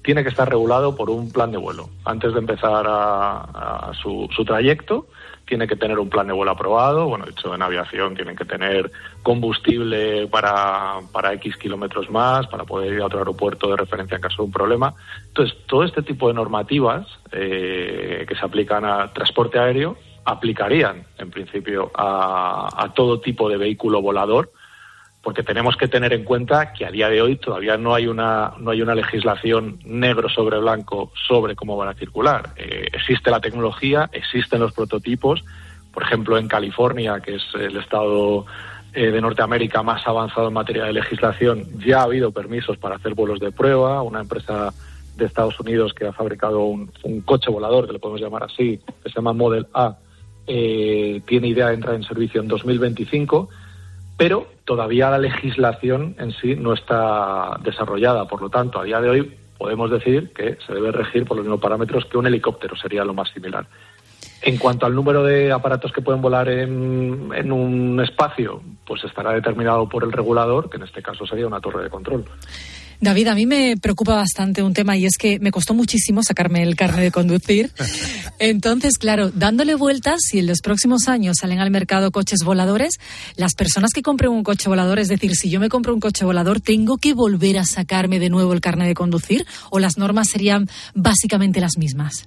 tiene 0.02 0.22
que 0.22 0.30
estar 0.30 0.48
regulado 0.48 0.96
por 0.96 1.10
un 1.10 1.30
plan 1.30 1.52
de 1.52 1.58
vuelo. 1.58 1.90
Antes 2.06 2.32
de 2.32 2.38
empezar 2.38 2.86
a, 2.88 3.92
su, 4.00 4.26
trayecto, 4.46 5.08
tiene 5.44 5.66
que 5.66 5.76
tener 5.76 5.98
un 5.98 6.08
plan 6.08 6.26
de 6.26 6.32
vuelo 6.32 6.52
aprobado. 6.52 7.08
Bueno, 7.08 7.26
de 7.26 7.54
en 7.54 7.60
aviación 7.60 8.14
tienen 8.14 8.36
que 8.36 8.46
tener 8.46 8.90
combustible 9.22 10.26
para, 10.28 11.00
para 11.12 11.34
X 11.34 11.58
kilómetros 11.58 12.08
más, 12.08 12.46
para 12.46 12.64
poder 12.64 12.94
ir 12.94 13.02
a 13.02 13.06
otro 13.06 13.18
aeropuerto 13.18 13.68
de 13.68 13.76
referencia 13.76 14.14
en 14.14 14.22
caso 14.22 14.36
de 14.38 14.46
un 14.46 14.52
problema. 14.52 14.94
Entonces, 15.28 15.58
todo 15.66 15.84
este 15.84 16.02
tipo 16.02 16.28
de 16.28 16.34
normativas 16.34 17.06
eh, 17.32 18.24
que 18.26 18.34
se 18.34 18.44
aplican 18.46 18.86
a 18.86 19.12
transporte 19.12 19.58
aéreo 19.58 19.98
aplicarían, 20.24 21.04
en 21.18 21.30
principio, 21.30 21.90
a, 21.94 22.92
todo 22.94 23.20
tipo 23.20 23.48
de 23.48 23.56
vehículo 23.56 24.02
volador, 24.02 24.50
porque 25.22 25.42
tenemos 25.42 25.76
que 25.76 25.88
tener 25.88 26.12
en 26.12 26.24
cuenta 26.24 26.72
que 26.72 26.86
a 26.86 26.90
día 26.90 27.08
de 27.08 27.20
hoy 27.20 27.36
todavía 27.36 27.76
no 27.76 27.94
hay 27.94 28.06
una, 28.06 28.54
no 28.58 28.70
hay 28.70 28.80
una 28.80 28.94
legislación 28.94 29.78
negro 29.84 30.28
sobre 30.28 30.58
blanco 30.58 31.12
sobre 31.28 31.54
cómo 31.54 31.76
van 31.76 31.88
a 31.88 31.94
circular. 31.94 32.54
Eh, 32.56 32.88
existe 32.92 33.30
la 33.30 33.40
tecnología, 33.40 34.08
existen 34.12 34.60
los 34.60 34.72
prototipos. 34.72 35.44
Por 35.92 36.04
ejemplo, 36.04 36.38
en 36.38 36.48
California, 36.48 37.20
que 37.20 37.34
es 37.34 37.42
el 37.54 37.76
estado 37.76 38.46
eh, 38.94 39.10
de 39.10 39.20
Norteamérica 39.20 39.82
más 39.82 40.06
avanzado 40.06 40.48
en 40.48 40.54
materia 40.54 40.84
de 40.84 40.94
legislación, 40.94 41.66
ya 41.84 42.00
ha 42.00 42.04
habido 42.04 42.32
permisos 42.32 42.78
para 42.78 42.96
hacer 42.96 43.14
vuelos 43.14 43.40
de 43.40 43.52
prueba. 43.52 44.00
Una 44.02 44.20
empresa 44.20 44.72
de 45.16 45.26
Estados 45.26 45.60
Unidos 45.60 45.92
que 45.92 46.06
ha 46.06 46.12
fabricado 46.12 46.60
un, 46.60 46.90
un 47.02 47.20
coche 47.20 47.50
volador, 47.50 47.86
que 47.86 47.92
le 47.92 47.98
podemos 47.98 48.22
llamar 48.22 48.44
así, 48.44 48.80
que 49.02 49.10
se 49.10 49.16
llama 49.16 49.34
Model 49.34 49.66
A, 49.74 49.98
eh, 50.52 51.22
tiene 51.28 51.46
idea 51.46 51.68
de 51.68 51.74
entrar 51.74 51.94
en 51.94 52.02
servicio 52.02 52.40
en 52.40 52.48
2025, 52.48 53.48
pero 54.16 54.48
todavía 54.64 55.08
la 55.08 55.18
legislación 55.18 56.16
en 56.18 56.32
sí 56.32 56.56
no 56.56 56.72
está 56.72 57.56
desarrollada. 57.62 58.26
Por 58.26 58.42
lo 58.42 58.50
tanto, 58.50 58.80
a 58.80 58.84
día 58.84 59.00
de 59.00 59.10
hoy 59.10 59.36
podemos 59.56 59.92
decir 59.92 60.32
que 60.32 60.58
se 60.66 60.74
debe 60.74 60.90
regir 60.90 61.24
por 61.24 61.36
los 61.36 61.46
mismos 61.46 61.60
parámetros 61.60 62.04
que 62.06 62.18
un 62.18 62.26
helicóptero, 62.26 62.74
sería 62.74 63.04
lo 63.04 63.14
más 63.14 63.30
similar. 63.30 63.64
En 64.42 64.56
cuanto 64.56 64.86
al 64.86 64.94
número 64.94 65.22
de 65.22 65.52
aparatos 65.52 65.92
que 65.92 66.02
pueden 66.02 66.20
volar 66.20 66.48
en, 66.48 67.30
en, 67.32 67.52
un 67.52 68.00
espacio, 68.00 68.60
pues 68.84 69.04
estará 69.04 69.32
determinado 69.32 69.88
por 69.88 70.02
el 70.02 70.10
regulador, 70.10 70.68
que 70.68 70.78
en 70.78 70.82
este 70.82 71.00
caso 71.00 71.26
sería 71.26 71.46
una 71.46 71.60
torre 71.60 71.84
de 71.84 71.90
control. 71.90 72.24
David, 73.02 73.28
a 73.28 73.34
mí 73.34 73.46
me 73.46 73.76
preocupa 73.78 74.14
bastante 74.14 74.62
un 74.62 74.74
tema 74.74 74.94
y 74.94 75.06
es 75.06 75.16
que 75.16 75.38
me 75.38 75.50
costó 75.50 75.72
muchísimo 75.72 76.22
sacarme 76.22 76.62
el 76.62 76.76
carnet 76.76 77.00
de 77.00 77.10
conducir. 77.10 77.70
Entonces, 78.38 78.98
claro, 78.98 79.30
dándole 79.30 79.74
vueltas, 79.74 80.20
si 80.22 80.38
en 80.38 80.46
los 80.46 80.60
próximos 80.60 81.08
años 81.08 81.36
salen 81.40 81.60
al 81.60 81.70
mercado 81.70 82.10
coches 82.10 82.40
voladores, 82.44 83.00
las 83.36 83.54
personas 83.54 83.92
que 83.94 84.02
compren 84.02 84.30
un 84.30 84.42
coche 84.42 84.68
volador, 84.68 84.98
es 84.98 85.08
decir, 85.08 85.34
si 85.34 85.48
yo 85.48 85.60
me 85.60 85.70
compro 85.70 85.94
un 85.94 86.00
coche 86.00 86.26
volador, 86.26 86.60
¿tengo 86.60 86.98
que 86.98 87.14
volver 87.14 87.58
a 87.58 87.64
sacarme 87.64 88.18
de 88.18 88.28
nuevo 88.28 88.52
el 88.52 88.60
carnet 88.60 88.88
de 88.88 88.94
conducir 88.94 89.46
o 89.70 89.78
las 89.78 89.96
normas 89.96 90.28
serían 90.28 90.68
básicamente 90.94 91.60
las 91.60 91.78
mismas? 91.78 92.26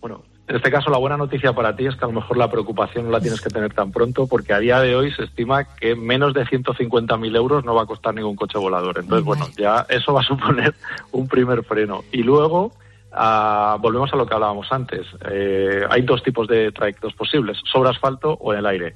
Bueno, 0.00 0.22
en 0.48 0.56
este 0.56 0.70
caso, 0.70 0.90
la 0.90 0.96
buena 0.96 1.18
noticia 1.18 1.52
para 1.52 1.76
ti 1.76 1.86
es 1.86 1.94
que 1.94 2.06
a 2.06 2.08
lo 2.08 2.14
mejor 2.14 2.38
la 2.38 2.50
preocupación 2.50 3.04
no 3.04 3.10
la 3.10 3.20
tienes 3.20 3.42
que 3.42 3.50
tener 3.50 3.74
tan 3.74 3.92
pronto, 3.92 4.26
porque 4.26 4.54
a 4.54 4.58
día 4.58 4.80
de 4.80 4.96
hoy 4.96 5.12
se 5.12 5.24
estima 5.24 5.64
que 5.76 5.94
menos 5.94 6.32
de 6.32 6.46
150.000 6.46 7.36
euros 7.36 7.66
no 7.66 7.74
va 7.74 7.82
a 7.82 7.86
costar 7.86 8.14
ningún 8.14 8.34
coche 8.34 8.58
volador. 8.58 8.98
Entonces, 8.98 9.26
bueno, 9.26 9.46
ya 9.58 9.84
eso 9.90 10.14
va 10.14 10.22
a 10.22 10.24
suponer 10.24 10.74
un 11.12 11.28
primer 11.28 11.64
freno. 11.64 12.02
Y 12.12 12.22
luego, 12.22 12.72
ah, 13.12 13.76
volvemos 13.78 14.10
a 14.14 14.16
lo 14.16 14.26
que 14.26 14.34
hablábamos 14.34 14.72
antes. 14.72 15.06
Eh, 15.30 15.84
hay 15.90 16.00
dos 16.00 16.22
tipos 16.22 16.48
de 16.48 16.72
trayectos 16.72 17.12
posibles, 17.12 17.58
sobre 17.70 17.90
asfalto 17.90 18.32
o 18.40 18.54
en 18.54 18.60
el 18.60 18.66
aire. 18.66 18.94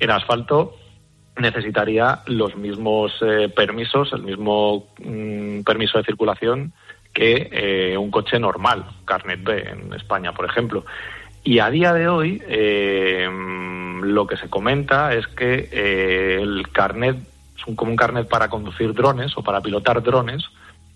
En 0.00 0.10
asfalto 0.10 0.74
necesitaría 1.36 2.22
los 2.26 2.56
mismos 2.56 3.12
eh, 3.20 3.48
permisos, 3.54 4.12
el 4.12 4.24
mismo 4.24 4.88
mm, 4.98 5.60
permiso 5.60 5.98
de 5.98 6.04
circulación 6.04 6.72
que 7.18 7.48
eh, 7.50 7.96
un 7.98 8.12
coche 8.12 8.38
normal, 8.38 8.84
Carnet 9.04 9.42
B 9.42 9.68
en 9.68 9.92
España, 9.92 10.32
por 10.32 10.44
ejemplo. 10.44 10.84
Y 11.42 11.58
a 11.58 11.68
día 11.68 11.92
de 11.92 12.06
hoy 12.06 12.40
eh, 12.46 13.28
lo 14.02 14.24
que 14.28 14.36
se 14.36 14.48
comenta 14.48 15.12
es 15.12 15.26
que 15.26 15.68
eh, 15.72 16.38
el 16.40 16.68
carnet, 16.70 17.16
como 17.74 17.90
un 17.90 17.96
carnet 17.96 18.28
para 18.28 18.48
conducir 18.48 18.94
drones 18.94 19.36
o 19.36 19.42
para 19.42 19.60
pilotar 19.60 20.00
drones, 20.00 20.44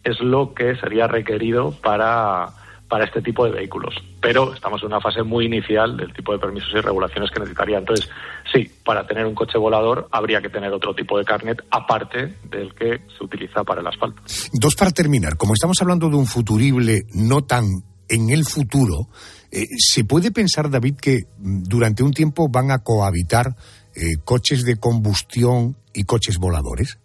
es 0.04 0.20
lo 0.20 0.54
que 0.54 0.76
sería 0.76 1.08
requerido 1.08 1.72
para 1.72 2.50
para 2.92 3.06
este 3.06 3.22
tipo 3.22 3.46
de 3.46 3.52
vehículos. 3.52 3.94
Pero 4.20 4.52
estamos 4.52 4.82
en 4.82 4.88
una 4.88 5.00
fase 5.00 5.22
muy 5.22 5.46
inicial 5.46 5.96
del 5.96 6.12
tipo 6.12 6.30
de 6.30 6.38
permisos 6.38 6.68
y 6.74 6.80
regulaciones 6.82 7.30
que 7.30 7.40
necesitaría. 7.40 7.78
Entonces, 7.78 8.06
sí, 8.52 8.70
para 8.84 9.06
tener 9.06 9.24
un 9.24 9.34
coche 9.34 9.56
volador 9.56 10.08
habría 10.12 10.42
que 10.42 10.50
tener 10.50 10.70
otro 10.74 10.94
tipo 10.94 11.16
de 11.16 11.24
carnet 11.24 11.64
aparte 11.70 12.36
del 12.50 12.74
que 12.74 13.00
se 13.16 13.24
utiliza 13.24 13.64
para 13.64 13.80
el 13.80 13.86
asfalto. 13.86 14.20
Dos 14.52 14.74
para 14.74 14.90
terminar. 14.90 15.38
Como 15.38 15.54
estamos 15.54 15.80
hablando 15.80 16.10
de 16.10 16.16
un 16.16 16.26
futurible 16.26 17.04
no 17.14 17.46
tan 17.46 17.64
en 18.10 18.28
el 18.28 18.44
futuro, 18.44 19.08
eh, 19.50 19.64
¿se 19.78 20.04
puede 20.04 20.30
pensar, 20.30 20.68
David, 20.68 20.96
que 21.00 21.20
durante 21.38 22.02
un 22.02 22.12
tiempo 22.12 22.50
van 22.50 22.70
a 22.72 22.80
cohabitar 22.80 23.56
eh, 23.96 24.20
coches 24.22 24.66
de 24.66 24.76
combustión 24.76 25.78
y 25.94 26.04
coches 26.04 26.36
voladores? 26.36 26.98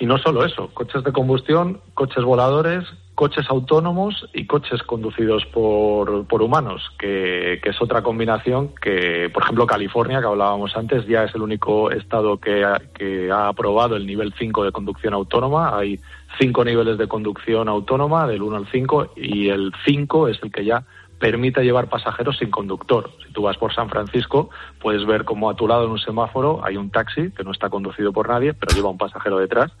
Y 0.00 0.06
no 0.06 0.18
solo 0.18 0.44
eso, 0.44 0.74
coches 0.74 1.04
de 1.04 1.12
combustión, 1.12 1.80
coches 1.94 2.24
voladores, 2.24 2.84
coches 3.18 3.50
autónomos 3.50 4.28
y 4.32 4.46
coches 4.46 4.80
conducidos 4.84 5.44
por, 5.46 6.24
por 6.28 6.40
humanos, 6.40 6.88
que, 7.00 7.54
es 7.54 7.82
otra 7.82 8.00
combinación 8.00 8.68
que, 8.80 9.28
por 9.34 9.42
ejemplo, 9.42 9.66
California, 9.66 10.20
que 10.20 10.26
hablábamos 10.26 10.76
antes, 10.76 11.04
ya 11.08 11.24
es 11.24 11.34
el 11.34 11.42
único 11.42 11.90
estado 11.90 12.38
que 12.38 12.64
ha, 12.64 12.80
que 12.94 13.28
ha 13.28 13.48
aprobado 13.48 13.96
el 13.96 14.06
nivel 14.06 14.32
5 14.38 14.62
de 14.62 14.70
conducción 14.70 15.14
autónoma. 15.14 15.76
Hay 15.76 15.98
cinco 16.38 16.64
niveles 16.64 16.96
de 16.96 17.08
conducción 17.08 17.68
autónoma, 17.68 18.28
del 18.28 18.40
1 18.40 18.56
al 18.56 18.68
5, 18.68 19.14
y 19.16 19.48
el 19.48 19.72
5 19.84 20.28
es 20.28 20.38
el 20.44 20.52
que 20.52 20.64
ya 20.64 20.84
permite 21.18 21.64
llevar 21.64 21.88
pasajeros 21.88 22.38
sin 22.38 22.52
conductor. 22.52 23.10
Si 23.26 23.32
tú 23.32 23.42
vas 23.42 23.56
por 23.56 23.74
San 23.74 23.88
Francisco, 23.88 24.50
puedes 24.80 25.04
ver 25.04 25.24
como 25.24 25.50
a 25.50 25.56
tu 25.56 25.66
lado 25.66 25.86
en 25.86 25.90
un 25.90 25.98
semáforo 25.98 26.60
hay 26.64 26.76
un 26.76 26.90
taxi 26.90 27.32
que 27.32 27.42
no 27.42 27.50
está 27.50 27.68
conducido 27.68 28.12
por 28.12 28.28
nadie, 28.28 28.54
pero 28.54 28.76
lleva 28.76 28.90
un 28.90 28.96
pasajero 28.96 29.38
detrás 29.38 29.72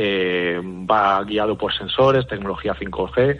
eh, 0.00 0.60
va 0.62 1.24
guiado 1.24 1.58
por 1.58 1.74
sensores, 1.74 2.28
tecnología 2.28 2.72
5G, 2.72 3.36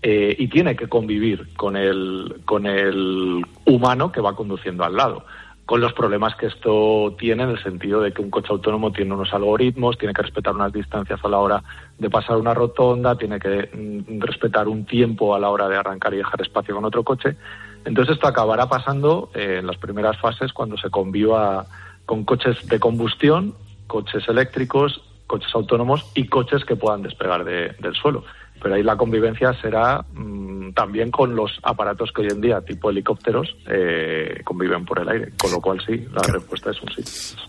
eh, 0.00 0.34
y 0.38 0.48
tiene 0.48 0.74
que 0.74 0.88
convivir 0.88 1.54
con 1.54 1.76
el, 1.76 2.40
con 2.46 2.64
el 2.64 3.44
humano 3.66 4.10
que 4.10 4.22
va 4.22 4.34
conduciendo 4.34 4.84
al 4.84 4.96
lado, 4.96 5.26
con 5.66 5.82
los 5.82 5.92
problemas 5.92 6.34
que 6.36 6.46
esto 6.46 7.14
tiene 7.18 7.42
en 7.42 7.50
el 7.50 7.62
sentido 7.62 8.00
de 8.00 8.12
que 8.12 8.22
un 8.22 8.30
coche 8.30 8.48
autónomo 8.48 8.90
tiene 8.90 9.12
unos 9.12 9.34
algoritmos, 9.34 9.98
tiene 9.98 10.14
que 10.14 10.22
respetar 10.22 10.54
unas 10.54 10.72
distancias 10.72 11.20
a 11.22 11.28
la 11.28 11.40
hora 11.40 11.62
de 11.98 12.08
pasar 12.08 12.38
una 12.38 12.54
rotonda, 12.54 13.18
tiene 13.18 13.38
que 13.38 13.68
mm, 13.70 14.18
respetar 14.22 14.66
un 14.66 14.86
tiempo 14.86 15.34
a 15.34 15.38
la 15.38 15.50
hora 15.50 15.68
de 15.68 15.76
arrancar 15.76 16.14
y 16.14 16.18
dejar 16.18 16.40
espacio 16.40 16.74
con 16.74 16.86
otro 16.86 17.04
coche. 17.04 17.36
Entonces 17.84 18.14
esto 18.14 18.28
acabará 18.28 18.66
pasando 18.66 19.30
eh, 19.34 19.56
en 19.58 19.66
las 19.66 19.76
primeras 19.76 20.16
fases 20.16 20.54
cuando 20.54 20.78
se 20.78 20.88
conviva 20.88 21.66
con 22.06 22.24
coches 22.24 22.66
de 22.66 22.80
combustión, 22.80 23.52
coches 23.86 24.26
eléctricos 24.26 25.02
coches 25.28 25.54
autónomos 25.54 26.10
y 26.16 26.26
coches 26.26 26.64
que 26.64 26.74
puedan 26.74 27.02
despegar 27.02 27.44
del 27.44 27.94
suelo. 27.94 28.24
Pero 28.60 28.74
ahí 28.74 28.82
la 28.82 28.96
convivencia 28.96 29.52
será 29.60 30.04
mm, 30.14 30.72
también 30.72 31.12
con 31.12 31.36
los 31.36 31.52
aparatos 31.62 32.10
que 32.12 32.22
hoy 32.22 32.28
en 32.32 32.40
día, 32.40 32.60
tipo 32.62 32.90
helicópteros, 32.90 33.56
eh, 33.68 34.40
conviven 34.44 34.84
por 34.84 34.98
el 34.98 35.08
aire. 35.08 35.32
Con 35.40 35.52
lo 35.52 35.60
cual, 35.60 35.80
sí, 35.86 36.04
la 36.12 36.22
respuesta 36.22 36.70
es 36.70 36.82
un 36.82 36.88
sí. 36.88 37.02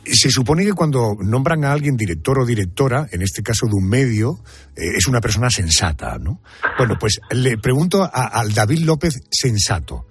Se 0.06 0.30
supone 0.30 0.64
que 0.64 0.74
cuando 0.74 1.16
nombran 1.20 1.66
a 1.66 1.72
alguien 1.72 1.98
director 1.98 2.38
o 2.40 2.46
directora, 2.46 3.08
en 3.12 3.24
este 3.24 3.42
caso 3.42 3.66
de 3.66 3.74
un 3.74 3.90
medio, 3.90 4.36
eh, 4.76 4.98
es 4.98 5.08
una 5.08 5.20
persona 5.20 5.50
sensata, 5.50 6.20
¿no? 6.20 6.42
Bueno, 6.78 6.96
pues 7.00 7.20
le 7.32 7.58
pregunto 7.58 8.08
al 8.14 8.54
David 8.54 8.86
López 8.86 9.16
sensato. 9.32 10.06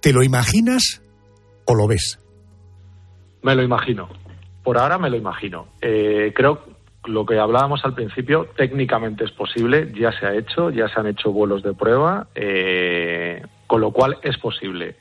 ¿Te 0.00 0.12
lo 0.12 0.22
imaginas 0.22 1.02
o 1.64 1.74
lo 1.74 1.88
ves? 1.88 2.20
Me 3.42 3.56
lo 3.56 3.64
imagino. 3.64 4.08
Por 4.62 4.78
ahora 4.78 4.98
me 4.98 5.10
lo 5.10 5.16
imagino. 5.16 5.68
Eh, 5.80 6.32
creo 6.34 6.69
lo 7.10 7.26
que 7.26 7.38
hablábamos 7.38 7.84
al 7.84 7.94
principio, 7.94 8.48
técnicamente 8.56 9.24
es 9.24 9.32
posible, 9.32 9.92
ya 9.94 10.12
se 10.12 10.26
ha 10.26 10.34
hecho, 10.34 10.70
ya 10.70 10.88
se 10.88 11.00
han 11.00 11.06
hecho 11.06 11.32
vuelos 11.32 11.62
de 11.62 11.74
prueba, 11.74 12.28
eh, 12.34 13.42
con 13.66 13.80
lo 13.80 13.90
cual 13.90 14.18
es 14.22 14.38
posible. 14.38 14.96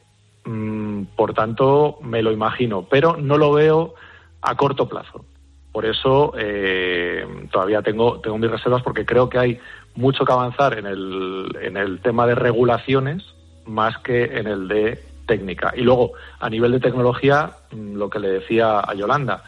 Mm, 0.45 1.03
por 1.15 1.33
tanto, 1.33 1.99
me 2.01 2.21
lo 2.21 2.31
imagino, 2.31 2.87
pero 2.89 3.17
no 3.17 3.37
lo 3.37 3.53
veo 3.53 3.93
a 4.41 4.55
corto 4.55 4.89
plazo. 4.89 5.25
Por 5.71 5.85
eso 5.85 6.33
eh, 6.37 7.25
todavía 7.51 7.81
tengo, 7.81 8.19
tengo 8.19 8.37
mis 8.37 8.49
reservas 8.49 8.81
porque 8.81 9.05
creo 9.05 9.29
que 9.29 9.37
hay 9.37 9.59
mucho 9.95 10.25
que 10.25 10.31
avanzar 10.31 10.77
en 10.77 10.87
el, 10.87 11.55
en 11.61 11.77
el 11.77 12.01
tema 12.01 12.25
de 12.25 12.35
regulaciones 12.35 13.23
más 13.65 13.97
que 13.99 14.23
en 14.23 14.47
el 14.47 14.67
de 14.67 14.99
técnica. 15.27 15.73
Y 15.75 15.81
luego, 15.81 16.13
a 16.39 16.49
nivel 16.49 16.71
de 16.71 16.79
tecnología, 16.79 17.51
mm, 17.71 17.95
lo 17.95 18.09
que 18.09 18.19
le 18.19 18.29
decía 18.29 18.79
a 18.79 18.93
Yolanda, 18.95 19.43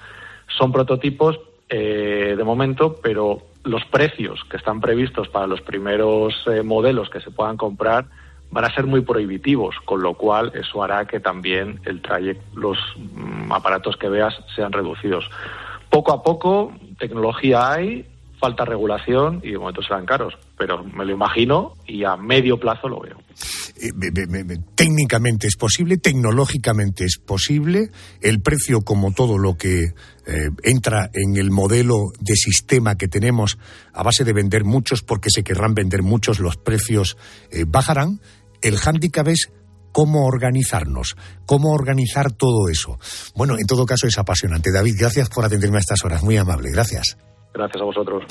son 0.48 0.72
prototipos, 0.72 1.40
eh, 1.74 2.36
de 2.38 2.44
momento, 2.44 3.00
pero 3.02 3.44
los 3.64 3.86
precios 3.86 4.44
que 4.50 4.58
están 4.58 4.82
previstos 4.82 5.30
para 5.30 5.48
los 5.48 5.62
primeros 5.62 6.34
eh, 6.48 6.64
modelos 6.64 7.10
que 7.10 7.22
se 7.22 7.32
puedan 7.32 7.56
comprar 7.56 8.08
van 8.50 8.66
a 8.66 8.76
ser 8.76 8.86
muy 8.86 9.00
prohibitivos, 9.02 9.78
con 9.86 10.02
lo 10.02 10.16
cual 10.16 10.52
eso 10.54 10.84
hará 10.84 11.06
que 11.06 11.22
también 11.22 11.80
el 11.86 12.02
trayecto, 12.02 12.44
los 12.60 12.78
mm, 12.98 13.54
aparatos 13.54 13.96
que 13.96 14.10
veas 14.10 14.38
sean 14.54 14.74
reducidos. 14.74 15.30
Poco 15.90 16.12
a 16.12 16.22
poco, 16.22 16.74
tecnología 17.00 17.72
hay, 17.72 18.06
falta 18.38 18.66
regulación 18.66 19.40
y 19.42 19.52
de 19.52 19.58
momento 19.58 19.82
serán 19.82 20.06
caros, 20.06 20.38
pero 20.58 20.84
me 20.84 21.06
lo 21.06 21.14
imagino 21.14 21.76
y 21.86 22.04
a 22.04 22.18
medio 22.18 22.60
plazo 22.60 22.90
lo 22.90 23.00
veo. 23.00 23.16
Eh, 23.84 23.92
técnicamente 24.76 25.48
es 25.48 25.56
posible, 25.56 25.98
tecnológicamente 25.98 27.04
es 27.04 27.18
posible, 27.18 27.90
el 28.22 28.40
precio 28.42 28.82
como 28.82 29.12
todo 29.12 29.40
lo 29.40 29.58
que 29.58 29.86
eh, 30.28 30.50
entra 30.62 31.10
en 31.14 31.36
el 31.36 31.50
modelo 31.50 32.12
de 32.20 32.36
sistema 32.36 32.96
que 32.96 33.08
tenemos 33.08 33.58
a 33.92 34.04
base 34.04 34.24
de 34.24 34.34
vender 34.34 34.66
muchos 34.66 35.02
porque 35.02 35.32
se 35.32 35.44
querrán 35.44 35.74
vender 35.74 36.04
muchos, 36.04 36.40
los 36.40 36.58
precios 36.58 37.18
eh, 37.50 37.66
bajarán. 37.68 38.22
El 38.62 38.78
hándicap 38.78 39.28
es 39.30 39.50
cómo 39.92 40.28
organizarnos, 40.28 41.16
cómo 41.48 41.74
organizar 41.74 42.32
todo 42.32 42.70
eso. 42.70 43.00
Bueno, 43.36 43.56
en 43.60 43.66
todo 43.66 43.88
caso 43.88 44.06
es 44.06 44.20
apasionante. 44.20 44.72
David, 44.72 44.94
gracias 45.00 45.30
por 45.30 45.44
atenderme 45.44 45.78
a 45.78 45.80
estas 45.80 46.06
horas, 46.06 46.22
muy 46.22 46.38
amable, 46.38 46.70
gracias. 46.70 47.18
Gracias 47.54 47.82
a 47.82 47.86
vosotros. 47.86 48.24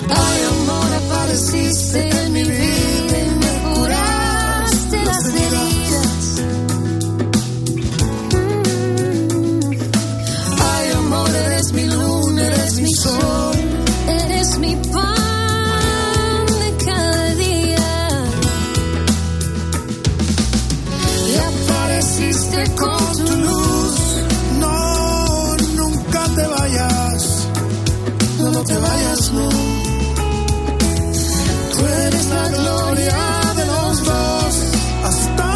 Tú 31.71 31.85
eres 31.85 32.25
la 32.27 32.47
gloria 32.49 33.41
de 33.55 33.65
los 33.65 34.03
dos. 34.03 34.55
Hasta 35.03 35.51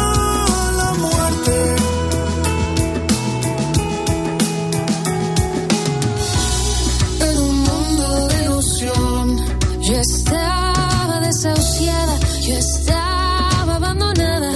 estaba 10.00 11.20
desahuciada, 11.20 12.18
yo 12.40 12.54
estaba 12.54 13.76
abandonada, 13.76 14.52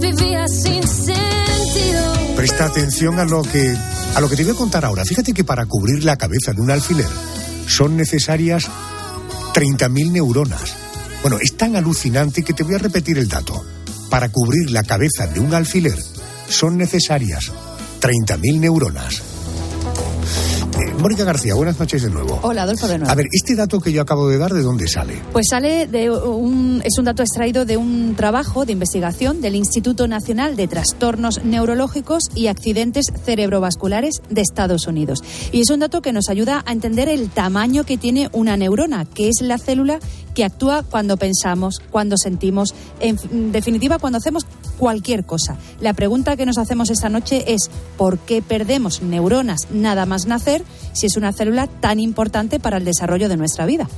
vivía 0.00 0.46
sin 0.48 0.86
sentido. 0.86 2.34
Presta 2.36 2.66
atención 2.66 3.18
a 3.18 3.24
lo 3.24 3.42
que 3.42 3.76
a 4.14 4.20
lo 4.20 4.28
que 4.28 4.36
te 4.36 4.44
voy 4.44 4.52
a 4.52 4.56
contar 4.56 4.84
ahora. 4.84 5.04
Fíjate 5.04 5.32
que 5.32 5.44
para 5.44 5.66
cubrir 5.66 6.04
la 6.04 6.16
cabeza 6.16 6.52
de 6.52 6.60
un 6.60 6.70
alfiler 6.70 7.06
son 7.66 7.96
necesarias 7.96 8.68
30.000 9.54 10.12
neuronas. 10.12 10.76
Bueno, 11.22 11.38
es 11.40 11.56
tan 11.56 11.76
alucinante 11.76 12.42
que 12.42 12.52
te 12.52 12.62
voy 12.62 12.74
a 12.74 12.78
repetir 12.78 13.18
el 13.18 13.28
dato. 13.28 13.64
Para 14.10 14.28
cubrir 14.28 14.70
la 14.70 14.84
cabeza 14.84 15.26
de 15.26 15.40
un 15.40 15.54
alfiler 15.54 15.98
son 16.48 16.76
necesarias 16.76 17.52
30.000 18.00 18.60
neuronas. 18.60 19.35
Mónica 21.00 21.24
García, 21.24 21.54
buenas 21.54 21.78
noches 21.78 22.02
de 22.02 22.10
nuevo. 22.10 22.38
Hola, 22.42 22.62
Adolfo 22.62 22.86
de 22.86 22.98
nuevo. 22.98 23.10
A 23.10 23.14
ver, 23.14 23.26
este 23.32 23.54
dato 23.54 23.80
que 23.80 23.92
yo 23.92 24.02
acabo 24.02 24.28
de 24.28 24.38
dar, 24.38 24.52
¿de 24.52 24.62
dónde 24.62 24.88
sale? 24.88 25.14
Pues 25.32 25.46
sale 25.48 25.86
de 25.86 26.10
un, 26.10 26.82
es 26.84 26.98
un 26.98 27.04
dato 27.06 27.22
extraído 27.22 27.64
de 27.64 27.76
un 27.76 28.14
trabajo 28.14 28.64
de 28.64 28.72
investigación 28.72 29.40
del 29.40 29.56
Instituto 29.56 30.06
Nacional 30.06 30.56
de 30.56 30.68
Trastornos 30.68 31.44
Neurológicos 31.44 32.24
y 32.34 32.48
Accidentes 32.48 33.06
Cerebrovasculares 33.24 34.20
de 34.28 34.40
Estados 34.40 34.86
Unidos. 34.86 35.22
Y 35.52 35.60
es 35.62 35.70
un 35.70 35.80
dato 35.80 36.02
que 36.02 36.12
nos 36.12 36.28
ayuda 36.28 36.62
a 36.66 36.72
entender 36.72 37.08
el 37.08 37.30
tamaño 37.30 37.84
que 37.84 37.96
tiene 37.96 38.28
una 38.32 38.56
neurona, 38.56 39.04
que 39.04 39.28
es 39.28 39.40
la 39.40 39.58
célula 39.58 39.98
que 40.34 40.44
actúa 40.44 40.82
cuando 40.82 41.16
pensamos, 41.16 41.80
cuando 41.90 42.16
sentimos, 42.18 42.74
en 43.00 43.52
definitiva, 43.52 43.98
cuando 43.98 44.18
hacemos 44.18 44.45
cualquier 44.76 45.24
cosa. 45.24 45.56
La 45.80 45.94
pregunta 45.94 46.36
que 46.36 46.46
nos 46.46 46.58
hacemos 46.58 46.90
esta 46.90 47.08
noche 47.08 47.52
es 47.52 47.70
¿por 47.96 48.18
qué 48.18 48.42
perdemos 48.42 49.02
neuronas 49.02 49.68
nada 49.70 50.06
más 50.06 50.26
nacer 50.26 50.62
si 50.92 51.06
es 51.06 51.16
una 51.16 51.32
célula 51.32 51.66
tan 51.66 52.00
importante 52.00 52.60
para 52.60 52.78
el 52.78 52.84
desarrollo 52.84 53.28
de 53.28 53.36
nuestra 53.36 53.66
vida? 53.66 53.88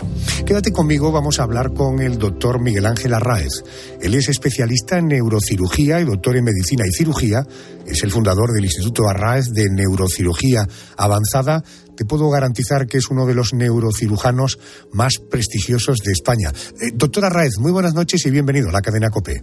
Quédate 0.46 0.72
conmigo, 0.72 1.12
vamos 1.12 1.40
a 1.40 1.42
hablar 1.42 1.72
con 1.72 2.00
el 2.00 2.18
doctor 2.18 2.60
Miguel 2.60 2.86
Ángel 2.86 3.14
Arraez. 3.14 3.64
Él 4.00 4.14
es 4.14 4.28
especialista 4.28 4.98
en 4.98 5.08
neurocirugía 5.08 6.00
y 6.00 6.04
doctor 6.04 6.36
en 6.36 6.44
medicina 6.44 6.84
y 6.86 6.92
cirugía. 6.92 7.46
Es 7.86 8.02
el 8.02 8.10
fundador 8.10 8.52
del 8.52 8.64
Instituto 8.64 9.08
Arraez 9.08 9.46
de 9.52 9.68
Neurocirugía 9.70 10.66
Avanzada 10.96 11.62
te 11.98 12.04
puedo 12.04 12.30
garantizar 12.30 12.86
que 12.86 12.98
es 12.98 13.10
uno 13.10 13.26
de 13.26 13.34
los 13.34 13.52
neurocirujanos 13.54 14.60
más 14.92 15.14
prestigiosos 15.18 15.98
de 15.98 16.12
España. 16.12 16.52
Eh, 16.80 16.92
doctora 16.94 17.28
Raez, 17.28 17.58
muy 17.58 17.72
buenas 17.72 17.92
noches 17.92 18.24
y 18.24 18.30
bienvenido 18.30 18.68
a 18.68 18.72
la 18.72 18.82
cadena 18.82 19.10
COPE. 19.10 19.42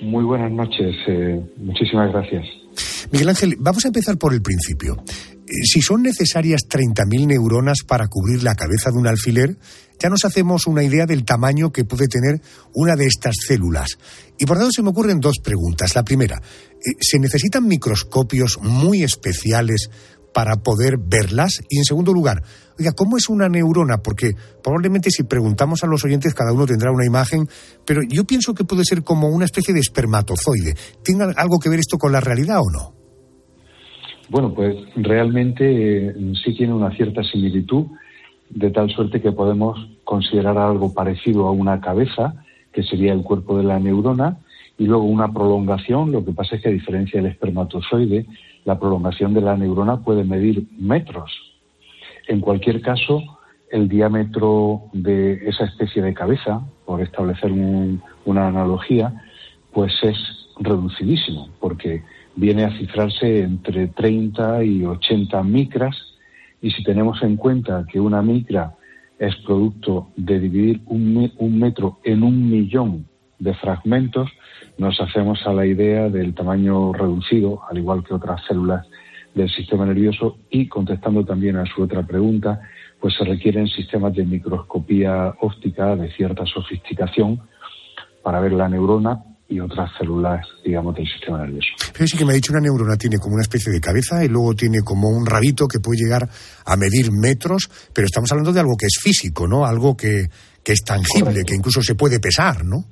Muy 0.00 0.24
buenas 0.24 0.52
noches, 0.52 0.94
eh, 1.08 1.40
muchísimas 1.56 2.12
gracias. 2.12 2.44
Miguel 3.10 3.28
Ángel, 3.30 3.56
vamos 3.58 3.84
a 3.84 3.88
empezar 3.88 4.16
por 4.18 4.32
el 4.32 4.42
principio. 4.42 4.96
si 5.64 5.80
son 5.80 6.02
necesarias 6.02 6.68
30.000 6.68 7.26
neuronas 7.26 7.78
para 7.86 8.06
cubrir 8.08 8.42
la 8.42 8.54
cabeza 8.54 8.90
de 8.90 8.98
un 8.98 9.06
alfiler, 9.06 9.56
ya 9.98 10.10
nos 10.10 10.24
hacemos 10.26 10.66
una 10.66 10.84
idea 10.84 11.06
del 11.06 11.24
tamaño 11.24 11.72
que 11.72 11.84
puede 11.84 12.06
tener 12.06 12.40
una 12.74 12.96
de 12.96 13.06
estas 13.06 13.34
células. 13.46 13.98
Y 14.38 14.44
por 14.44 14.58
tanto 14.58 14.72
se 14.72 14.82
me 14.82 14.90
ocurren 14.90 15.20
dos 15.20 15.38
preguntas. 15.42 15.94
La 15.94 16.04
primera, 16.04 16.36
eh, 16.36 16.92
¿se 17.00 17.18
necesitan 17.18 17.66
microscopios 17.66 18.58
muy 18.60 19.02
especiales 19.02 19.88
para 20.34 20.56
poder 20.56 20.98
verlas? 20.98 21.60
Y 21.68 21.78
en 21.78 21.84
segundo 21.84 22.12
lugar, 22.12 22.42
oiga, 22.78 22.92
¿cómo 22.92 23.16
es 23.16 23.28
una 23.28 23.48
neurona? 23.48 23.98
Porque 23.98 24.32
probablemente 24.62 25.10
si 25.10 25.24
preguntamos 25.24 25.84
a 25.84 25.86
los 25.86 26.04
oyentes 26.04 26.34
cada 26.34 26.52
uno 26.52 26.66
tendrá 26.66 26.90
una 26.92 27.06
imagen, 27.06 27.46
pero 27.84 28.02
yo 28.08 28.24
pienso 28.24 28.54
que 28.54 28.64
puede 28.64 28.84
ser 28.84 29.02
como 29.02 29.28
una 29.28 29.44
especie 29.44 29.74
de 29.74 29.80
espermatozoide. 29.80 30.74
¿Tiene 31.02 31.24
algo 31.36 31.58
que 31.58 31.68
ver 31.68 31.80
esto 31.80 31.98
con 31.98 32.12
la 32.12 32.20
realidad 32.20 32.58
o 32.60 32.70
no? 32.70 32.98
Bueno, 34.30 34.54
pues 34.54 34.76
realmente 34.96 36.08
eh, 36.08 36.14
sí 36.44 36.54
tiene 36.54 36.74
una 36.74 36.94
cierta 36.94 37.22
similitud, 37.22 37.86
de 38.50 38.70
tal 38.70 38.90
suerte 38.90 39.20
que 39.20 39.32
podemos 39.32 39.78
considerar 40.04 40.56
algo 40.56 40.92
parecido 40.94 41.46
a 41.46 41.50
una 41.50 41.80
cabeza, 41.80 42.34
que 42.72 42.82
sería 42.82 43.12
el 43.12 43.22
cuerpo 43.22 43.56
de 43.56 43.64
la 43.64 43.78
neurona, 43.78 44.38
y 44.78 44.84
luego 44.86 45.04
una 45.04 45.32
prolongación, 45.32 46.12
lo 46.12 46.24
que 46.24 46.32
pasa 46.32 46.56
es 46.56 46.62
que 46.62 46.68
a 46.68 46.72
diferencia 46.72 47.20
del 47.20 47.32
espermatozoide, 47.32 48.26
la 48.64 48.78
prolongación 48.78 49.34
de 49.34 49.40
la 49.40 49.56
neurona 49.56 50.02
puede 50.02 50.24
medir 50.24 50.66
metros. 50.78 51.47
En 52.28 52.40
cualquier 52.42 52.82
caso, 52.82 53.22
el 53.70 53.88
diámetro 53.88 54.82
de 54.92 55.48
esa 55.48 55.64
especie 55.64 56.02
de 56.02 56.12
cabeza, 56.12 56.60
por 56.84 57.00
establecer 57.00 57.50
una 57.52 58.48
analogía, 58.48 59.14
pues 59.72 59.92
es 60.02 60.16
reducidísimo, 60.60 61.48
porque 61.58 62.02
viene 62.36 62.64
a 62.64 62.78
cifrarse 62.78 63.42
entre 63.42 63.88
30 63.88 64.62
y 64.62 64.84
80 64.84 65.42
micras 65.42 65.96
y 66.60 66.70
si 66.70 66.84
tenemos 66.84 67.22
en 67.22 67.36
cuenta 67.36 67.86
que 67.90 67.98
una 67.98 68.20
micra 68.20 68.74
es 69.18 69.34
producto 69.36 70.08
de 70.16 70.38
dividir 70.38 70.82
un, 70.86 71.32
un 71.38 71.58
metro 71.58 71.98
en 72.04 72.22
un 72.22 72.50
millón 72.50 73.06
de 73.38 73.54
fragmentos, 73.54 74.30
nos 74.76 75.00
hacemos 75.00 75.46
a 75.46 75.52
la 75.52 75.64
idea 75.64 76.10
del 76.10 76.34
tamaño 76.34 76.92
reducido, 76.92 77.62
al 77.70 77.78
igual 77.78 78.04
que 78.04 78.14
otras 78.14 78.42
células 78.46 78.86
del 79.38 79.50
sistema 79.50 79.86
nervioso 79.86 80.36
y 80.50 80.68
contestando 80.68 81.24
también 81.24 81.56
a 81.56 81.64
su 81.64 81.82
otra 81.82 82.06
pregunta, 82.06 82.60
pues 83.00 83.14
se 83.16 83.24
requieren 83.24 83.66
sistemas 83.66 84.14
de 84.14 84.24
microscopía 84.24 85.34
óptica 85.40 85.96
de 85.96 86.12
cierta 86.12 86.44
sofisticación 86.44 87.40
para 88.22 88.40
ver 88.40 88.52
la 88.52 88.68
neurona 88.68 89.24
y 89.48 89.60
otras 89.60 89.90
células, 89.98 90.46
digamos, 90.62 90.94
del 90.94 91.06
sistema 91.06 91.38
nervioso. 91.38 91.68
Pero 91.94 92.06
sí 92.06 92.18
que 92.18 92.24
me 92.24 92.32
ha 92.32 92.34
dicho 92.34 92.52
una 92.52 92.60
neurona 92.60 92.96
tiene 92.96 93.16
como 93.16 93.34
una 93.34 93.42
especie 93.42 93.72
de 93.72 93.80
cabeza 93.80 94.22
y 94.22 94.28
luego 94.28 94.52
tiene 94.54 94.80
como 94.84 95.08
un 95.08 95.24
rabito 95.24 95.66
que 95.66 95.80
puede 95.80 96.04
llegar 96.04 96.28
a 96.66 96.76
medir 96.76 97.10
metros, 97.10 97.70
pero 97.94 98.04
estamos 98.04 98.30
hablando 98.30 98.52
de 98.52 98.60
algo 98.60 98.76
que 98.78 98.86
es 98.86 98.98
físico, 99.00 99.46
¿no? 99.48 99.64
Algo 99.64 99.96
que, 99.96 100.26
que 100.62 100.72
es 100.72 100.84
tangible, 100.84 101.44
que 101.46 101.54
incluso 101.54 101.80
se 101.80 101.94
puede 101.94 102.20
pesar, 102.20 102.64
¿no? 102.64 102.84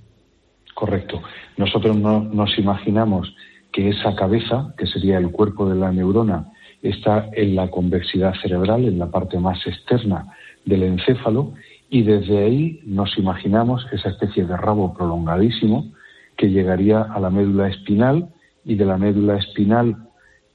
Correcto. 0.75 1.21
Nosotros 1.59 1.97
no, 1.97 2.21
nos 2.21 2.59
imaginamos 2.59 3.35
que 3.77 3.91
esa 3.91 4.15
cabeza, 4.15 4.73
que 4.79 4.87
sería 4.87 5.19
el 5.19 5.31
cuerpo 5.31 5.69
de 5.69 5.75
la 5.75 5.93
neurona, 5.93 6.51
está 6.81 7.29
en 7.35 7.55
la 7.55 7.69
convexidad 7.69 8.33
cerebral, 8.41 8.87
en 8.87 8.99
la 8.99 9.11
parte 9.11 9.39
más 9.39 9.67
externa 9.67 10.33
del 10.65 10.83
encéfalo, 10.83 11.53
y 11.91 12.01
desde 12.01 12.39
ahí 12.39 12.81
nos 12.87 13.19
imaginamos 13.19 13.87
esa 13.93 14.09
especie 14.09 14.47
de 14.47 14.57
rabo 14.57 14.95
prolongadísimo 14.95 15.93
que 16.39 16.49
llegaría 16.49 17.03
a 17.03 17.21
la 17.21 17.29
médula 17.29 17.69
espinal 17.69 18.31
y 18.65 18.77
de 18.77 18.87
la 18.87 18.97
médula 18.97 19.37
espinal 19.37 19.95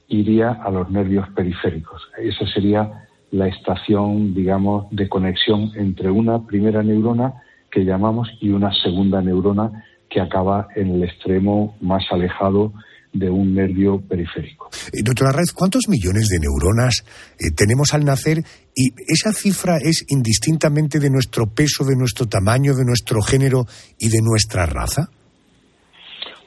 iría 0.08 0.50
a 0.50 0.72
los 0.72 0.90
nervios 0.90 1.28
periféricos. 1.28 2.02
Esa 2.18 2.44
sería 2.48 3.06
la 3.30 3.46
estación, 3.46 4.34
digamos, 4.34 4.86
de 4.90 5.08
conexión 5.08 5.70
entre 5.76 6.10
una 6.10 6.44
primera 6.44 6.82
neurona 6.82 7.34
que 7.70 7.84
llamamos 7.84 8.28
y 8.40 8.48
una 8.48 8.72
segunda 8.82 9.22
neurona 9.22 9.84
que 10.10 10.20
acaba 10.20 10.66
en 10.74 10.90
el 10.90 11.04
extremo 11.04 11.76
más 11.80 12.02
alejado 12.10 12.72
de 13.12 13.28
un 13.28 13.54
nervio 13.54 14.00
periférico. 14.00 14.70
Eh, 14.92 15.02
doctora 15.04 15.32
Raez, 15.32 15.52
¿cuántos 15.52 15.88
millones 15.88 16.28
de 16.28 16.38
neuronas 16.40 17.04
eh, 17.38 17.50
tenemos 17.54 17.92
al 17.92 18.04
nacer? 18.04 18.38
¿Y 18.74 18.94
esa 19.06 19.32
cifra 19.32 19.76
es 19.76 20.06
indistintamente 20.08 20.98
de 20.98 21.10
nuestro 21.10 21.46
peso, 21.46 21.84
de 21.84 21.96
nuestro 21.96 22.26
tamaño, 22.26 22.74
de 22.74 22.84
nuestro 22.84 23.20
género 23.20 23.66
y 23.98 24.08
de 24.08 24.20
nuestra 24.22 24.66
raza? 24.66 25.10